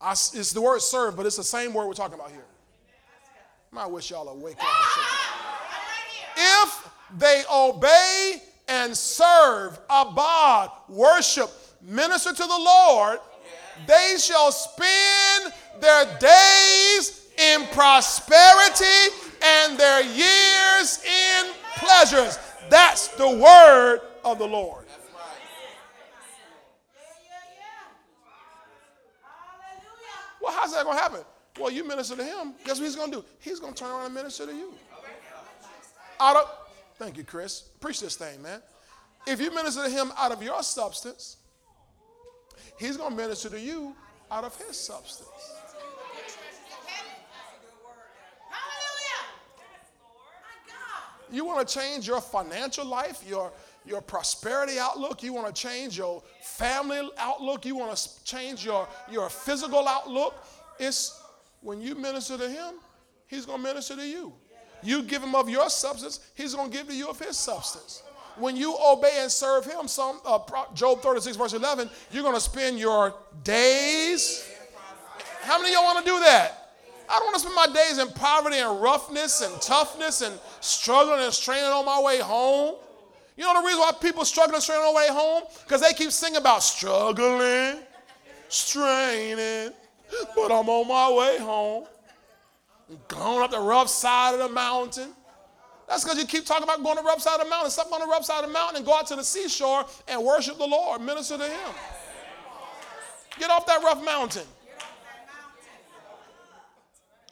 I, 0.00 0.12
it's 0.12 0.52
the 0.52 0.60
word 0.60 0.80
serve, 0.82 1.16
but 1.16 1.26
it's 1.26 1.36
the 1.36 1.42
same 1.42 1.74
word 1.74 1.86
we're 1.86 1.94
talking 1.94 2.14
about 2.14 2.30
here. 2.30 2.44
I 3.76 3.86
wish 3.86 4.10
y'all 4.10 4.32
would 4.32 4.42
wake 4.42 4.58
up. 4.60 4.66
If 6.36 6.88
they 7.16 7.44
obey 7.48 8.42
and 8.74 8.96
serve, 8.96 9.78
abad, 9.88 10.70
worship, 10.88 11.50
minister 11.80 12.30
to 12.30 12.42
the 12.42 12.48
Lord, 12.48 13.18
they 13.86 14.16
shall 14.18 14.50
spend 14.50 15.52
their 15.80 16.04
days 16.18 17.28
in 17.38 17.66
prosperity 17.72 19.14
and 19.42 19.78
their 19.78 20.02
years 20.02 21.04
in 21.04 21.52
pleasures. 21.76 22.38
That's 22.68 23.08
the 23.08 23.28
word 23.28 24.00
of 24.24 24.38
the 24.38 24.46
Lord. 24.46 24.84
Well, 30.40 30.52
how's 30.52 30.74
that 30.74 30.84
going 30.84 30.96
to 30.96 31.02
happen? 31.02 31.20
Well, 31.58 31.70
you 31.70 31.86
minister 31.86 32.16
to 32.16 32.24
him. 32.24 32.54
Guess 32.64 32.78
what 32.78 32.84
he's 32.84 32.96
going 32.96 33.12
to 33.12 33.18
do? 33.18 33.24
He's 33.38 33.60
going 33.60 33.72
to 33.72 33.78
turn 33.78 33.90
around 33.90 34.06
and 34.06 34.14
minister 34.14 34.46
to 34.46 34.52
you. 34.52 34.74
Out 36.20 36.36
of, 36.36 36.63
thank 36.98 37.16
you, 37.16 37.24
Chris. 37.24 37.62
Preach 37.80 38.00
this 38.00 38.16
thing, 38.16 38.40
man. 38.42 38.62
If 39.26 39.40
you 39.40 39.52
minister 39.54 39.84
to 39.84 39.90
him 39.90 40.12
out 40.16 40.32
of 40.32 40.42
your 40.42 40.62
substance, 40.62 41.38
he's 42.78 42.96
going 42.96 43.10
to 43.10 43.16
minister 43.16 43.48
to 43.50 43.60
you 43.60 43.94
out 44.30 44.44
of 44.44 44.56
his 44.56 44.78
substance. 44.78 45.28
Hallelujah. 48.48 49.24
You 51.30 51.44
want 51.44 51.66
to 51.66 51.74
change 51.78 52.06
your 52.06 52.20
financial 52.20 52.84
life, 52.84 53.22
your, 53.26 53.52
your 53.86 54.00
prosperity 54.00 54.78
outlook. 54.78 55.22
You 55.22 55.32
want 55.32 55.54
to 55.54 55.62
change 55.62 55.96
your 55.96 56.22
family 56.42 57.08
outlook. 57.18 57.64
You 57.64 57.76
want 57.76 57.96
to 57.96 58.24
change 58.24 58.64
your, 58.64 58.86
your 59.10 59.30
physical 59.30 59.88
outlook. 59.88 60.34
It's 60.78 61.20
when 61.60 61.80
you 61.80 61.94
minister 61.94 62.36
to 62.36 62.48
him, 62.48 62.74
he's 63.26 63.46
going 63.46 63.58
to 63.58 63.64
minister 63.64 63.96
to 63.96 64.06
you. 64.06 64.34
You 64.84 65.02
give 65.02 65.22
him 65.22 65.34
of 65.34 65.48
your 65.48 65.70
substance, 65.70 66.20
he's 66.34 66.54
going 66.54 66.70
to 66.70 66.76
give 66.76 66.88
to 66.88 66.94
you 66.94 67.08
of 67.08 67.18
his 67.18 67.36
substance. 67.36 68.02
When 68.36 68.56
you 68.56 68.76
obey 68.84 69.18
and 69.20 69.30
serve 69.30 69.64
him, 69.64 69.88
some, 69.88 70.20
uh, 70.26 70.38
Job 70.74 71.00
36, 71.00 71.36
verse 71.36 71.52
11, 71.54 71.88
you're 72.10 72.22
going 72.22 72.34
to 72.34 72.40
spend 72.40 72.78
your 72.78 73.14
days. 73.44 74.48
How 75.42 75.58
many 75.58 75.70
of 75.70 75.74
y'all 75.74 75.84
want 75.84 76.04
to 76.04 76.10
do 76.10 76.18
that? 76.20 76.64
I 77.08 77.18
don't 77.18 77.26
want 77.26 77.34
to 77.34 77.40
spend 77.40 77.54
my 77.54 77.66
days 77.66 77.98
in 77.98 78.08
poverty 78.08 78.56
and 78.56 78.80
roughness 78.80 79.40
and 79.42 79.60
toughness 79.60 80.22
and 80.22 80.38
struggling 80.60 81.20
and 81.20 81.32
straining 81.32 81.64
on 81.64 81.84
my 81.84 82.00
way 82.00 82.18
home. 82.18 82.76
You 83.36 83.44
know 83.44 83.60
the 83.60 83.66
reason 83.66 83.80
why 83.80 83.92
people 84.00 84.24
struggling 84.24 84.54
and 84.54 84.62
straining 84.62 84.84
on 84.84 84.94
their 84.94 85.04
way 85.04 85.12
home? 85.12 85.42
Because 85.64 85.80
they 85.80 85.92
keep 85.92 86.12
singing 86.12 86.38
about 86.38 86.62
struggling, 86.62 87.80
straining, 88.48 89.72
but 90.34 90.52
I'm 90.52 90.68
on 90.68 90.88
my 90.88 91.12
way 91.12 91.38
home. 91.38 91.84
Going 93.08 93.42
up 93.42 93.50
the 93.50 93.60
rough 93.60 93.88
side 93.88 94.34
of 94.34 94.40
the 94.40 94.48
mountain. 94.48 95.10
That's 95.88 96.02
because 96.02 96.18
you 96.18 96.26
keep 96.26 96.46
talking 96.46 96.64
about 96.64 96.82
going 96.82 96.96
to 96.96 97.02
the 97.02 97.08
rough 97.08 97.20
side 97.20 97.40
of 97.40 97.44
the 97.44 97.50
mountain. 97.50 97.70
Stop 97.70 97.92
on 97.92 98.00
the 98.00 98.06
rough 98.06 98.24
side 98.24 98.42
of 98.42 98.48
the 98.48 98.52
mountain 98.52 98.76
and 98.76 98.86
go 98.86 98.94
out 98.94 99.06
to 99.08 99.16
the 99.16 99.24
seashore 99.24 99.84
and 100.08 100.22
worship 100.22 100.56
the 100.56 100.66
Lord, 100.66 101.00
minister 101.02 101.36
to 101.36 101.44
Him. 101.44 101.74
Get 103.38 103.50
off 103.50 103.66
that 103.66 103.82
rough 103.82 104.02
mountain. 104.04 104.46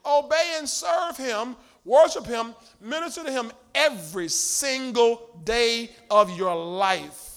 Obey 0.04 0.54
and 0.58 0.68
serve 0.68 1.16
Him, 1.16 1.56
worship 1.84 2.26
Him, 2.26 2.54
minister 2.80 3.22
to 3.22 3.30
Him 3.30 3.52
every 3.74 4.28
single 4.28 5.40
day 5.44 5.90
of 6.10 6.36
your 6.36 6.54
life. 6.54 7.28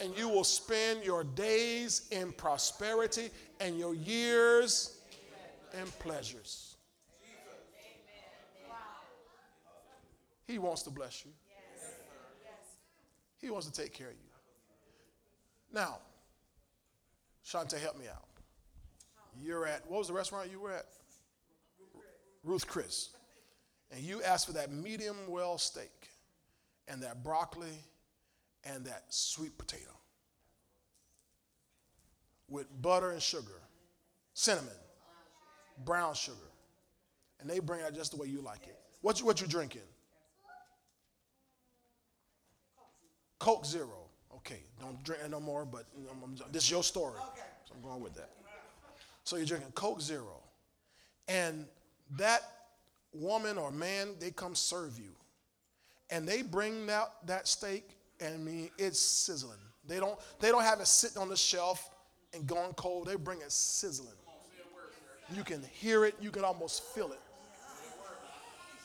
And 0.00 0.16
you 0.16 0.28
will 0.28 0.44
spend 0.44 1.04
your 1.04 1.24
days 1.24 2.08
in 2.10 2.32
prosperity 2.32 3.30
and 3.60 3.78
your 3.78 3.94
years 3.94 4.98
in 5.78 5.86
pleasures. 5.98 6.63
He 10.46 10.58
wants 10.58 10.82
to 10.82 10.90
bless 10.90 11.24
you. 11.24 11.32
He 13.40 13.50
wants 13.50 13.66
to 13.68 13.72
take 13.72 13.92
care 13.92 14.08
of 14.08 14.14
you. 14.14 14.30
Now, 15.72 15.98
Shante, 17.44 17.78
help 17.78 17.98
me 17.98 18.06
out. 18.08 18.28
You're 19.40 19.66
at, 19.66 19.82
what 19.88 19.98
was 19.98 20.08
the 20.08 20.14
restaurant 20.14 20.50
you 20.50 20.60
were 20.60 20.72
at? 20.72 20.86
Ruth 22.42 22.66
Chris. 22.66 23.10
And 23.90 24.02
you 24.02 24.22
asked 24.22 24.46
for 24.46 24.52
that 24.54 24.72
medium 24.72 25.16
well 25.28 25.58
steak 25.58 26.08
and 26.88 27.02
that 27.02 27.22
broccoli 27.22 27.78
and 28.64 28.84
that 28.86 29.04
sweet 29.08 29.56
potato 29.58 29.90
with 32.48 32.66
butter 32.80 33.10
and 33.10 33.20
sugar, 33.20 33.60
cinnamon, 34.32 34.70
brown 35.84 36.14
sugar. 36.14 36.38
And 37.40 37.50
they 37.50 37.58
bring 37.58 37.80
it 37.80 37.94
just 37.94 38.12
the 38.12 38.16
way 38.16 38.28
you 38.28 38.40
like 38.40 38.66
it. 38.66 38.78
What 39.00 39.20
you, 39.20 39.26
what 39.26 39.40
you 39.40 39.46
drinking? 39.46 39.82
Coke 43.38 43.66
Zero. 43.66 44.08
Okay, 44.36 44.62
don't 44.80 45.02
drink 45.04 45.22
it 45.24 45.30
no 45.30 45.40
more, 45.40 45.64
but 45.64 45.84
this 46.52 46.64
is 46.64 46.70
your 46.70 46.82
story. 46.82 47.18
So 47.64 47.74
I'm 47.74 47.82
going 47.82 48.02
with 48.02 48.14
that. 48.14 48.30
So 49.24 49.36
you're 49.36 49.46
drinking 49.46 49.72
Coke 49.72 50.00
Zero. 50.00 50.40
And 51.28 51.66
that 52.16 52.42
woman 53.12 53.56
or 53.56 53.70
man, 53.70 54.10
they 54.20 54.30
come 54.30 54.54
serve 54.54 54.98
you. 54.98 55.12
And 56.10 56.28
they 56.28 56.42
bring 56.42 56.90
out 56.90 57.26
that 57.26 57.48
steak, 57.48 57.88
and 58.20 58.34
I 58.34 58.36
mean, 58.36 58.70
it's 58.76 59.00
sizzling. 59.00 59.58
They 59.86 59.98
don't, 59.98 60.18
they 60.40 60.50
don't 60.50 60.62
have 60.62 60.80
it 60.80 60.86
sitting 60.86 61.18
on 61.18 61.28
the 61.28 61.36
shelf 61.36 61.90
and 62.34 62.46
going 62.46 62.74
cold. 62.74 63.06
They 63.06 63.16
bring 63.16 63.40
it 63.40 63.52
sizzling. 63.52 64.14
You 65.34 65.42
can 65.42 65.62
hear 65.72 66.04
it, 66.04 66.14
you 66.20 66.30
can 66.30 66.44
almost 66.44 66.82
feel 66.82 67.12
it. 67.12 67.20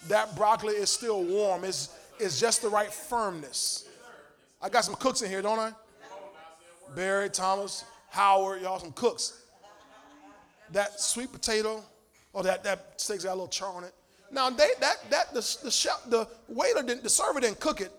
That 0.07 0.35
broccoli 0.37 0.75
is 0.75 0.89
still 0.89 1.23
warm. 1.23 1.65
It's, 1.65 1.89
it's 2.19 2.39
just 2.39 2.61
the 2.61 2.69
right 2.69 2.93
firmness. 2.93 3.88
I 4.61 4.69
got 4.69 4.83
some 4.83 4.95
cooks 4.95 5.21
in 5.21 5.29
here, 5.29 5.41
don't 5.41 5.59
I? 5.59 5.71
Barry, 6.95 7.29
Thomas, 7.29 7.85
Howard, 8.09 8.61
y'all 8.61 8.79
some 8.79 8.91
cooks. 8.91 9.43
That 10.71 10.99
sweet 10.99 11.31
potato, 11.31 11.83
or 12.33 12.43
that, 12.43 12.63
that 12.63 12.93
steak's 12.97 13.23
got 13.23 13.31
a 13.31 13.35
little 13.35 13.47
char 13.47 13.73
on 13.73 13.83
it. 13.83 13.93
Now 14.31 14.49
they 14.49 14.69
that 14.79 14.97
that 15.09 15.33
the 15.33 15.57
the, 15.63 15.71
chef, 15.71 16.03
the 16.07 16.27
waiter 16.47 16.83
didn't 16.83 17.03
the 17.03 17.09
server 17.09 17.39
didn't 17.39 17.59
cook 17.59 17.81
it, 17.81 17.91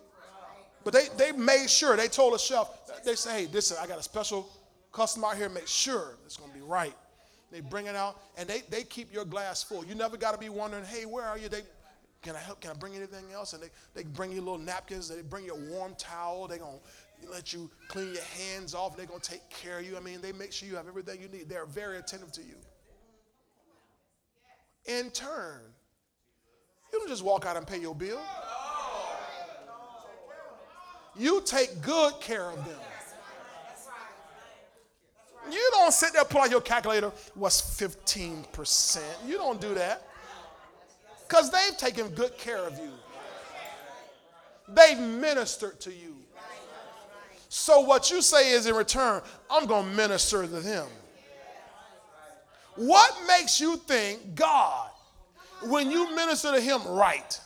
but 0.85 0.93
they 0.93 1.07
they 1.17 1.33
made 1.33 1.69
sure 1.69 1.97
they 1.97 2.07
told 2.09 2.35
the 2.35 2.39
chef 2.39 2.69
they 3.05 3.15
say 3.17 3.43
hey 3.43 3.49
listen 3.53 3.77
I 3.81 3.87
got 3.87 3.99
a 3.99 4.03
special 4.03 4.49
customer 4.93 5.29
out 5.29 5.37
here 5.37 5.49
make 5.49 5.67
sure 5.67 6.17
it's 6.25 6.37
gonna 6.37 6.53
be 6.53 6.61
right. 6.61 6.95
They 7.51 7.61
bring 7.61 7.87
it 7.87 7.97
out 7.97 8.21
and 8.39 8.49
they 8.49 8.63
they 8.71 8.85
keep 8.85 9.13
your 9.13 9.25
glass 9.25 9.63
full. 9.63 9.85
You 9.85 9.97
never 9.97 10.17
got 10.17 10.33
to 10.33 10.39
be 10.39 10.49
wondering 10.49 10.85
hey 10.85 11.05
where 11.05 11.25
are 11.25 11.37
you 11.39 11.49
they. 11.49 11.63
Can 12.23 12.37
I 12.37 12.39
help? 12.39 12.61
Can 12.61 12.71
I 12.71 12.75
bring 12.75 12.95
anything 12.95 13.33
else? 13.33 13.55
And 13.55 13.63
they, 13.63 13.71
they 13.95 14.03
bring 14.03 14.31
you 14.31 14.41
little 14.41 14.59
napkins. 14.59 15.09
They 15.09 15.23
bring 15.23 15.47
you 15.47 15.55
a 15.55 15.73
warm 15.73 15.95
towel. 15.97 16.47
They're 16.47 16.59
going 16.59 16.79
to 17.23 17.31
let 17.31 17.53
you 17.53 17.71
clean 17.89 18.13
your 18.13 18.23
hands 18.23 18.75
off. 18.75 18.97
They're 18.97 19.07
going 19.07 19.21
to 19.21 19.31
take 19.31 19.49
care 19.49 19.79
of 19.79 19.87
you. 19.87 19.97
I 19.97 20.01
mean, 20.01 20.21
they 20.21 20.33
make 20.33 20.53
sure 20.53 20.69
you 20.69 20.77
have 20.77 20.87
everything 20.87 21.21
you 21.21 21.29
need. 21.29 21.49
They're 21.49 21.67
very 21.67 21.97
attentive 21.99 22.31
to 22.33 22.43
you. 22.43 22.57
In 24.87 25.11
turn, 25.11 25.61
you 26.93 26.99
don't 26.99 27.09
just 27.09 27.23
walk 27.25 27.47
out 27.47 27.57
and 27.57 27.67
pay 27.67 27.81
your 27.81 27.95
bill. 27.95 28.21
You 31.17 31.43
take 31.45 31.81
good 31.81 32.15
care 32.21 32.51
of 32.51 32.57
them. 32.65 32.79
You 35.51 35.69
don't 35.73 35.93
sit 35.93 36.13
there 36.13 36.25
pull 36.25 36.43
out 36.43 36.51
your 36.51 36.61
calculator. 36.61 37.13
What's 37.35 37.61
15%? 37.81 39.01
You 39.27 39.37
don't 39.37 39.61
do 39.61 39.75
that. 39.75 40.07
Because 41.31 41.49
they've 41.53 41.77
taken 41.77 42.09
good 42.09 42.37
care 42.37 42.67
of 42.67 42.77
you. 42.77 42.91
They've 44.67 44.99
ministered 44.99 45.81
to 45.83 45.93
you. 45.93 46.17
So 47.49 47.81
what 47.81 48.11
you 48.11 48.21
say 48.21 48.51
is 48.51 48.67
in 48.67 48.75
return, 48.75 49.23
I'm 49.49 49.67
going 49.67 49.89
to 49.89 49.97
minister 49.97 50.43
to 50.43 50.49
them. 50.49 50.89
What 52.75 53.15
makes 53.29 53.61
you 53.61 53.77
think 53.77 54.35
God, 54.35 54.91
when 55.69 55.89
you 55.89 56.13
minister 56.17 56.53
to 56.53 56.61
him 56.61 56.85
right, 56.89 57.41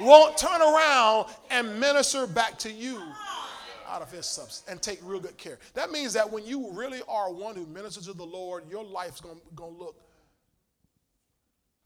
won't 0.00 0.36
turn 0.36 0.60
around 0.60 1.28
and 1.50 1.78
minister 1.78 2.26
back 2.26 2.58
to 2.58 2.72
you 2.72 3.00
out 3.88 4.02
of 4.02 4.10
his 4.10 4.26
substance 4.26 4.68
and 4.68 4.82
take 4.82 4.98
real 5.04 5.20
good 5.20 5.36
care? 5.36 5.60
That 5.74 5.92
means 5.92 6.12
that 6.14 6.28
when 6.28 6.44
you 6.44 6.72
really 6.72 7.02
are 7.08 7.32
one 7.32 7.54
who 7.54 7.66
ministers 7.66 8.06
to 8.06 8.14
the 8.14 8.26
Lord, 8.26 8.68
your 8.68 8.82
life's 8.82 9.20
going 9.20 9.38
to 9.56 9.64
look 9.66 10.07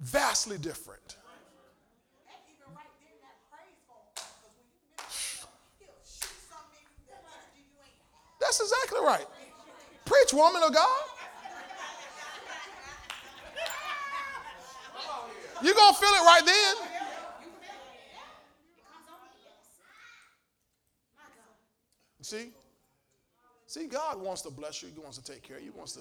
vastly 0.02 0.58
different. 0.58 1.16
That's 8.40 8.60
exactly 8.60 8.98
right. 9.00 9.26
Preach, 10.04 10.34
woman 10.34 10.62
of 10.62 10.74
God. 10.74 11.04
You're 15.62 15.74
going 15.74 15.94
to 15.94 16.00
feel 16.00 16.08
it 16.08 16.26
right 16.26 16.42
then. 16.44 16.76
See? 22.20 22.50
See, 23.66 23.86
God 23.86 24.20
wants 24.20 24.42
to 24.42 24.50
bless 24.50 24.82
you. 24.82 24.88
He 24.92 24.98
wants 24.98 25.18
to 25.18 25.24
take 25.24 25.42
care 25.42 25.58
of 25.58 25.62
you. 25.62 25.70
He 25.72 25.78
wants 25.78 25.92
to, 25.92 26.00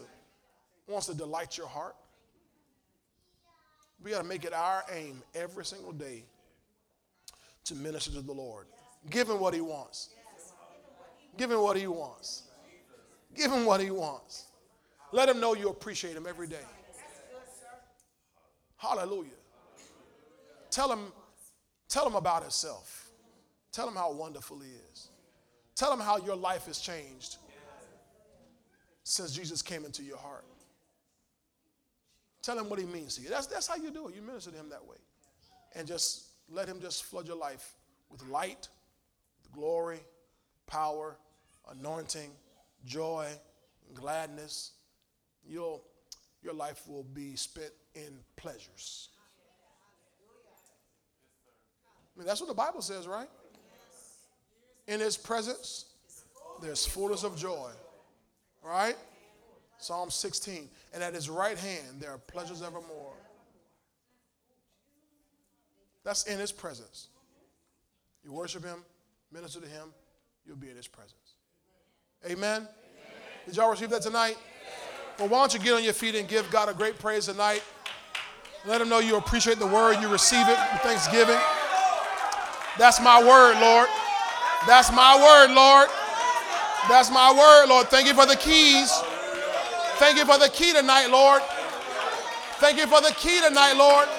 wants 0.87 1.07
to 1.07 1.13
delight 1.13 1.57
your 1.57 1.67
heart. 1.67 1.95
We 4.03 4.11
got 4.11 4.21
to 4.21 4.27
make 4.27 4.45
it 4.45 4.53
our 4.53 4.83
aim 4.91 5.21
every 5.35 5.65
single 5.65 5.91
day 5.91 6.23
to 7.65 7.75
minister 7.75 8.11
to 8.11 8.21
the 8.21 8.31
Lord. 8.31 8.65
Give 9.09 9.29
him 9.29 9.39
what 9.39 9.53
he 9.53 9.61
wants. 9.61 10.09
Give 11.37 11.51
him 11.51 11.61
what 11.61 11.77
he 11.77 11.87
wants. 11.87 12.43
Give 13.35 13.51
him 13.51 13.65
what 13.65 13.79
he 13.81 13.91
wants. 13.91 14.47
Let 15.11 15.29
him 15.29 15.39
know 15.39 15.53
you 15.53 15.69
appreciate 15.69 16.15
him 16.15 16.25
every 16.27 16.47
day. 16.47 16.65
Hallelujah. 18.77 19.29
Tell 20.69 20.91
him, 20.91 21.11
tell 21.87 22.07
him 22.07 22.15
about 22.15 22.41
himself. 22.41 23.09
Tell 23.71 23.87
him 23.87 23.95
how 23.95 24.11
wonderful 24.11 24.59
he 24.59 24.71
is. 24.91 25.09
Tell 25.75 25.93
him 25.93 25.99
how 25.99 26.17
your 26.17 26.35
life 26.35 26.65
has 26.65 26.79
changed 26.79 27.37
since 29.03 29.33
Jesus 29.33 29.61
came 29.61 29.85
into 29.85 30.03
your 30.03 30.17
heart. 30.17 30.45
Tell 32.41 32.57
him 32.57 32.69
what 32.69 32.79
he 32.79 32.85
means 32.85 33.15
to 33.15 33.21
you. 33.21 33.29
That's, 33.29 33.47
that's 33.47 33.67
how 33.67 33.75
you 33.75 33.91
do 33.91 34.07
it. 34.07 34.15
You 34.15 34.21
minister 34.21 34.51
to 34.51 34.57
him 34.57 34.69
that 34.69 34.85
way. 34.85 34.97
And 35.75 35.87
just 35.87 36.25
let 36.49 36.67
him 36.67 36.81
just 36.81 37.05
flood 37.05 37.27
your 37.27 37.37
life 37.37 37.73
with 38.09 38.25
light, 38.27 38.67
glory, 39.53 39.99
power, 40.67 41.17
anointing, 41.69 42.31
joy, 42.85 43.27
gladness. 43.93 44.71
You'll, 45.47 45.83
your 46.41 46.53
life 46.53 46.81
will 46.87 47.03
be 47.03 47.35
spent 47.35 47.71
in 47.93 48.19
pleasures. 48.35 49.09
I 52.15 52.19
mean, 52.19 52.27
that's 52.27 52.41
what 52.41 52.47
the 52.47 52.55
Bible 52.55 52.81
says, 52.81 53.07
right? 53.07 53.29
In 54.87 54.99
his 54.99 55.15
presence, 55.15 55.85
there's 56.61 56.85
fullness 56.85 57.23
of 57.23 57.37
joy. 57.37 57.71
Right? 58.63 58.95
Psalm 59.81 60.09
16. 60.09 60.69
And 60.93 61.03
at 61.03 61.13
his 61.13 61.29
right 61.29 61.57
hand, 61.57 61.99
there 61.99 62.11
are 62.11 62.17
pleasures 62.17 62.61
evermore. 62.61 63.13
That's 66.03 66.23
in 66.23 66.39
his 66.39 66.51
presence. 66.51 67.07
You 68.23 68.31
worship 68.31 68.63
him, 68.63 68.83
minister 69.31 69.59
to 69.59 69.67
him, 69.67 69.93
you'll 70.45 70.55
be 70.55 70.69
in 70.69 70.75
his 70.75 70.87
presence. 70.87 71.15
Amen? 72.29 72.67
Did 73.45 73.55
y'all 73.55 73.71
receive 73.71 73.89
that 73.89 74.03
tonight? 74.03 74.37
Well, 75.17 75.27
why 75.27 75.39
don't 75.39 75.53
you 75.53 75.59
get 75.59 75.73
on 75.73 75.83
your 75.83 75.93
feet 75.93 76.15
and 76.15 76.27
give 76.27 76.49
God 76.51 76.69
a 76.69 76.73
great 76.73 76.99
praise 76.99 77.25
tonight? 77.25 77.63
Let 78.65 78.81
him 78.81 78.89
know 78.89 78.99
you 78.99 79.17
appreciate 79.17 79.57
the 79.57 79.67
word, 79.67 79.99
you 80.01 80.07
receive 80.07 80.47
it 80.47 80.57
with 80.71 80.81
thanksgiving. 80.81 81.39
That's 82.77 83.01
my 83.01 83.19
word, 83.19 83.59
Lord. 83.59 83.87
That's 84.67 84.91
my 84.91 85.15
word, 85.17 85.53
Lord. 85.53 85.89
That's 86.87 87.09
my 87.11 87.31
word, 87.31 87.69
Lord. 87.69 87.87
Thank 87.87 88.07
you 88.07 88.13
for 88.13 88.25
the 88.25 88.35
keys. 88.35 88.91
Thank 90.01 90.17
you 90.17 90.25
for 90.25 90.41
the 90.41 90.49
key 90.49 90.73
tonight, 90.73 91.13
Lord. 91.13 91.45
Thank 92.57 92.81
you 92.81 92.87
for 92.89 93.05
the 93.05 93.13
key 93.13 93.37
tonight, 93.37 93.77
Lord. 93.77 94.09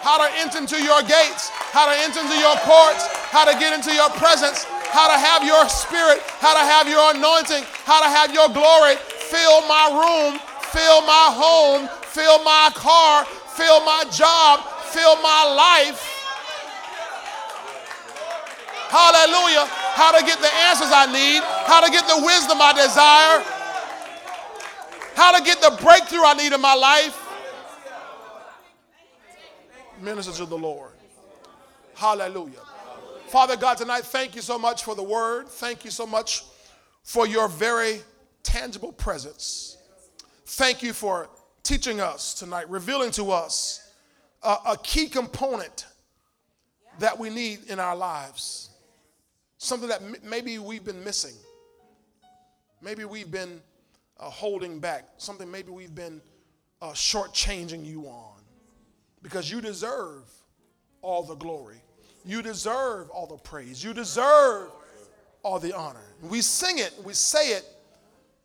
How 0.00 0.16
to 0.16 0.28
enter 0.40 0.56
into 0.56 0.80
your 0.80 1.04
gates, 1.04 1.52
how 1.68 1.84
to 1.84 1.92
enter 2.00 2.24
into 2.24 2.40
your 2.40 2.56
courts, 2.64 3.04
how 3.28 3.44
to 3.44 3.52
get 3.60 3.76
into 3.76 3.92
your 3.92 4.08
presence, 4.16 4.64
how 4.88 5.04
to 5.04 5.20
have 5.20 5.44
your 5.44 5.68
spirit, 5.68 6.24
how 6.40 6.56
to 6.56 6.64
have 6.64 6.88
your 6.88 7.12
anointing, 7.12 7.60
how 7.84 8.00
to 8.00 8.08
have 8.08 8.32
your 8.32 8.48
glory 8.48 8.96
fill 9.28 9.60
my 9.68 9.92
room, 9.92 10.40
fill 10.72 11.04
my 11.04 11.28
home, 11.28 11.92
fill 12.08 12.42
my 12.42 12.72
car, 12.72 13.26
fill 13.52 13.84
my 13.84 14.08
job, 14.08 14.64
fill 14.88 15.20
my 15.20 15.44
life. 15.44 16.00
Hallelujah. 18.88 19.68
How 19.92 20.16
to 20.16 20.24
get 20.24 20.40
the 20.40 20.48
answers 20.72 20.88
I 20.88 21.04
need, 21.12 21.44
how 21.68 21.84
to 21.84 21.92
get 21.92 22.08
the 22.08 22.24
wisdom 22.24 22.56
I 22.64 22.72
desire, 22.72 23.57
how 25.18 25.36
to 25.36 25.44
get 25.44 25.60
the 25.60 25.76
breakthrough 25.82 26.24
I 26.24 26.34
need 26.34 26.52
in 26.52 26.60
my 26.60 26.74
life. 26.74 27.26
Minister 30.00 30.32
to 30.32 30.46
the 30.46 30.56
Lord. 30.56 30.92
Hallelujah. 31.96 32.60
Father 33.26 33.56
God, 33.56 33.78
tonight, 33.78 34.04
thank 34.04 34.36
you 34.36 34.42
so 34.42 34.60
much 34.60 34.84
for 34.84 34.94
the 34.94 35.02
word. 35.02 35.48
Thank 35.48 35.84
you 35.84 35.90
so 35.90 36.06
much 36.06 36.44
for 37.02 37.26
your 37.26 37.48
very 37.48 38.00
tangible 38.44 38.92
presence. 38.92 39.76
Thank 40.46 40.84
you 40.84 40.92
for 40.92 41.28
teaching 41.64 42.00
us 42.00 42.32
tonight, 42.32 42.70
revealing 42.70 43.10
to 43.12 43.32
us 43.32 43.92
a, 44.44 44.56
a 44.68 44.76
key 44.84 45.08
component 45.08 45.86
that 47.00 47.18
we 47.18 47.28
need 47.28 47.64
in 47.68 47.80
our 47.80 47.96
lives. 47.96 48.70
Something 49.58 49.88
that 49.88 50.00
m- 50.00 50.14
maybe 50.22 50.60
we've 50.60 50.84
been 50.84 51.02
missing. 51.02 51.34
Maybe 52.80 53.04
we've 53.04 53.30
been 53.32 53.60
uh, 54.18 54.30
holding 54.30 54.80
back. 54.80 55.08
Something 55.18 55.50
maybe 55.50 55.70
we've 55.70 55.94
been 55.94 56.20
uh, 56.80 56.92
shortchanging 56.92 57.84
you 57.84 58.02
on. 58.06 58.40
Because 59.22 59.50
you 59.50 59.60
deserve 59.60 60.30
all 61.02 61.22
the 61.22 61.34
glory. 61.34 61.82
You 62.24 62.42
deserve 62.42 63.10
all 63.10 63.26
the 63.26 63.36
praise. 63.36 63.82
You 63.82 63.94
deserve 63.94 64.70
all 65.42 65.58
the 65.58 65.74
honor. 65.74 66.04
We 66.22 66.40
sing 66.40 66.78
it, 66.78 66.94
we 67.04 67.14
say 67.14 67.52
it, 67.52 67.64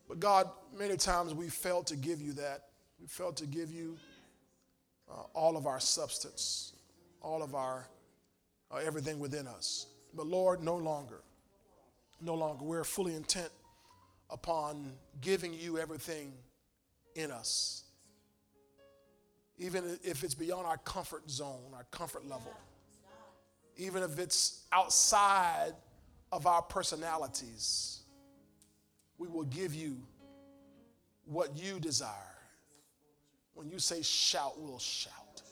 but 0.07 0.19
God, 0.19 0.49
many 0.77 0.97
times 0.97 1.33
we 1.33 1.49
fail 1.49 1.83
to 1.83 1.95
give 1.95 2.21
you 2.21 2.33
that. 2.33 2.65
We 2.99 3.07
fail 3.07 3.33
to 3.33 3.45
give 3.45 3.71
you 3.71 3.97
uh, 5.09 5.23
all 5.33 5.57
of 5.57 5.67
our 5.67 5.79
substance, 5.79 6.73
all 7.21 7.43
of 7.43 7.55
our 7.55 7.87
uh, 8.71 8.77
everything 8.77 9.19
within 9.19 9.47
us. 9.47 9.87
But 10.15 10.27
Lord, 10.27 10.63
no 10.63 10.75
longer, 10.75 11.21
no 12.21 12.35
longer. 12.35 12.63
We're 12.63 12.83
fully 12.83 13.15
intent 13.15 13.49
upon 14.33 14.91
giving 15.21 15.53
you 15.53 15.77
everything 15.77 16.33
in 17.15 17.29
us, 17.31 17.83
even 19.59 19.99
if 20.03 20.23
it's 20.23 20.33
beyond 20.33 20.65
our 20.65 20.79
comfort 20.79 21.29
zone, 21.29 21.71
our 21.75 21.85
comfort 21.91 22.27
level, 22.27 22.51
even 23.77 24.01
if 24.01 24.17
it's 24.17 24.65
outside 24.71 25.73
of 26.31 26.47
our 26.47 26.63
personalities. 26.63 28.01
We 29.19 29.27
will 29.27 29.43
give 29.43 29.75
you 29.75 29.97
what 31.25 31.55
you 31.55 31.79
desire. 31.79 32.09
When 33.53 33.69
you 33.69 33.77
say 33.77 34.01
shout, 34.01 34.59
we'll 34.59 34.79
shout. 34.79 35.43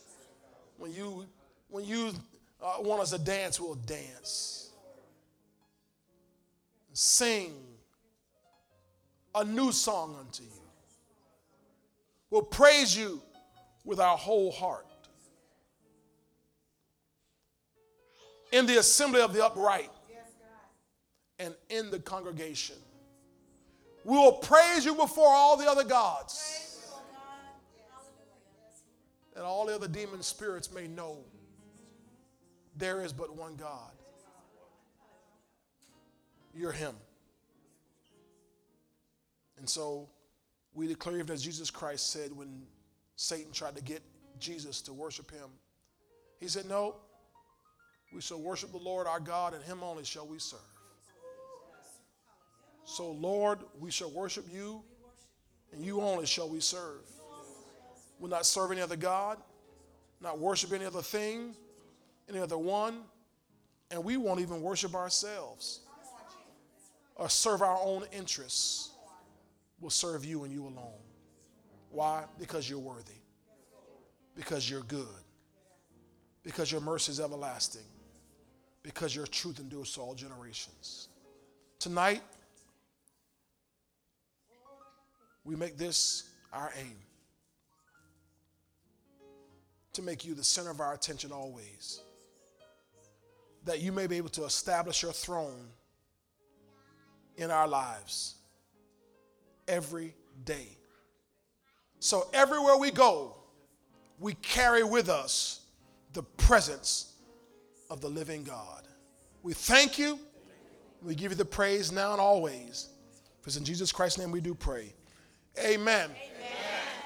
When 0.77 0.91
you, 0.91 1.27
when 1.69 1.85
you 1.85 2.13
uh, 2.61 2.77
want 2.79 3.03
us 3.03 3.11
to 3.11 3.19
dance, 3.19 3.59
we'll 3.59 3.75
dance. 3.75 4.71
Sing 6.93 7.53
a 9.33 9.43
new 9.43 9.71
song 9.71 10.15
unto 10.19 10.43
you. 10.43 10.49
We'll 12.29 12.41
praise 12.41 12.95
you 12.95 13.21
with 13.83 13.99
our 13.99 14.17
whole 14.17 14.51
heart. 14.51 14.85
In 18.51 18.65
the 18.65 18.77
assembly 18.77 19.21
of 19.21 19.33
the 19.33 19.45
upright 19.45 19.89
and 21.39 21.55
in 21.69 21.89
the 21.89 21.99
congregation. 21.99 22.75
We 24.03 24.17
will 24.17 24.33
praise 24.33 24.85
you 24.85 24.95
before 24.95 25.27
all 25.27 25.57
the 25.57 25.69
other 25.69 25.83
gods. 25.83 26.79
And 29.35 29.43
all 29.43 29.65
the 29.65 29.73
other 29.73 29.87
demon 29.87 30.21
spirits 30.21 30.71
may 30.71 30.87
know 30.87 31.19
there 32.75 33.03
is 33.03 33.13
but 33.13 33.35
one 33.35 33.55
God. 33.55 33.91
You're 36.53 36.71
Him. 36.71 36.95
And 39.61 39.69
so 39.69 40.09
we 40.73 40.87
declare 40.87 41.19
even 41.19 41.31
as 41.31 41.43
Jesus 41.43 41.69
Christ 41.69 42.11
said 42.11 42.35
when 42.35 42.63
Satan 43.15 43.51
tried 43.51 43.75
to 43.75 43.83
get 43.83 44.01
Jesus 44.39 44.81
to 44.81 44.93
worship 44.93 45.29
Him, 45.29 45.49
He 46.39 46.47
said, 46.47 46.65
No, 46.65 46.95
we 48.11 48.21
shall 48.21 48.41
worship 48.41 48.71
the 48.71 48.79
Lord 48.79 49.05
our 49.05 49.19
God, 49.19 49.53
and 49.53 49.63
Him 49.63 49.83
only 49.83 50.03
shall 50.03 50.27
we 50.27 50.39
serve. 50.39 50.59
So, 52.85 53.11
Lord, 53.11 53.59
we 53.79 53.91
shall 53.91 54.09
worship 54.09 54.47
you, 54.51 54.81
and 55.71 55.85
you 55.85 56.01
only 56.01 56.25
shall 56.25 56.49
we 56.49 56.59
serve. 56.59 57.03
We'll 58.19 58.31
not 58.31 58.47
serve 58.47 58.71
any 58.71 58.81
other 58.81 58.95
God, 58.95 59.37
not 60.21 60.39
worship 60.39 60.73
any 60.73 60.85
other 60.85 61.03
thing, 61.03 61.55
any 62.27 62.39
other 62.39 62.57
one, 62.57 63.01
and 63.91 64.03
we 64.03 64.17
won't 64.17 64.39
even 64.39 64.59
worship 64.63 64.95
ourselves 64.95 65.81
or 67.15 67.29
serve 67.29 67.61
our 67.61 67.77
own 67.79 68.05
interests. 68.11 68.91
We'll 69.81 69.89
serve 69.89 70.23
you 70.23 70.43
and 70.43 70.53
you 70.53 70.63
alone. 70.63 71.01
Why? 71.89 72.23
Because 72.39 72.69
you're 72.69 72.79
worthy, 72.79 73.19
because 74.35 74.69
you're 74.69 74.83
good, 74.83 75.07
because 76.43 76.71
your 76.71 76.81
mercy 76.81 77.11
is 77.11 77.19
everlasting, 77.19 77.81
because 78.83 79.15
your 79.15 79.25
truth 79.25 79.59
endures 79.59 79.91
to 79.93 80.01
all 80.01 80.13
generations. 80.13 81.09
Tonight, 81.79 82.21
we 85.43 85.55
make 85.55 85.77
this 85.77 86.29
our 86.53 86.71
aim 86.79 86.95
to 89.93 90.01
make 90.03 90.23
you 90.23 90.35
the 90.35 90.43
center 90.43 90.69
of 90.69 90.79
our 90.79 90.93
attention 90.93 91.31
always. 91.31 92.01
That 93.65 93.81
you 93.81 93.91
may 93.91 94.07
be 94.07 94.17
able 94.17 94.29
to 94.29 94.45
establish 94.45 95.01
your 95.01 95.11
throne 95.11 95.67
in 97.35 97.51
our 97.51 97.67
lives 97.67 98.35
every 99.67 100.15
day. 100.45 100.67
So, 101.99 102.27
everywhere 102.33 102.77
we 102.77 102.91
go, 102.91 103.35
we 104.19 104.33
carry 104.35 104.83
with 104.83 105.09
us 105.09 105.61
the 106.13 106.23
presence 106.23 107.13
of 107.89 108.01
the 108.01 108.07
living 108.07 108.43
God. 108.43 108.83
We 109.43 109.53
thank 109.53 109.97
you. 109.97 110.19
We 111.01 111.15
give 111.15 111.31
you 111.31 111.37
the 111.37 111.45
praise 111.45 111.91
now 111.91 112.11
and 112.11 112.21
always. 112.21 112.89
Because 113.41 113.57
in 113.57 113.65
Jesus 113.65 113.91
Christ's 113.91 114.19
name 114.19 114.31
we 114.31 114.41
do 114.41 114.53
pray. 114.53 114.93
Amen. 115.59 116.09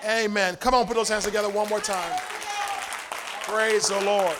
Amen. 0.04 0.26
Amen. 0.26 0.56
Come 0.58 0.74
on, 0.74 0.86
put 0.86 0.96
those 0.96 1.10
hands 1.10 1.24
together 1.24 1.50
one 1.50 1.70
more 1.70 1.80
time. 1.80 2.20
Praise 3.44 3.88
the 3.88 4.02
Lord. 4.02 4.36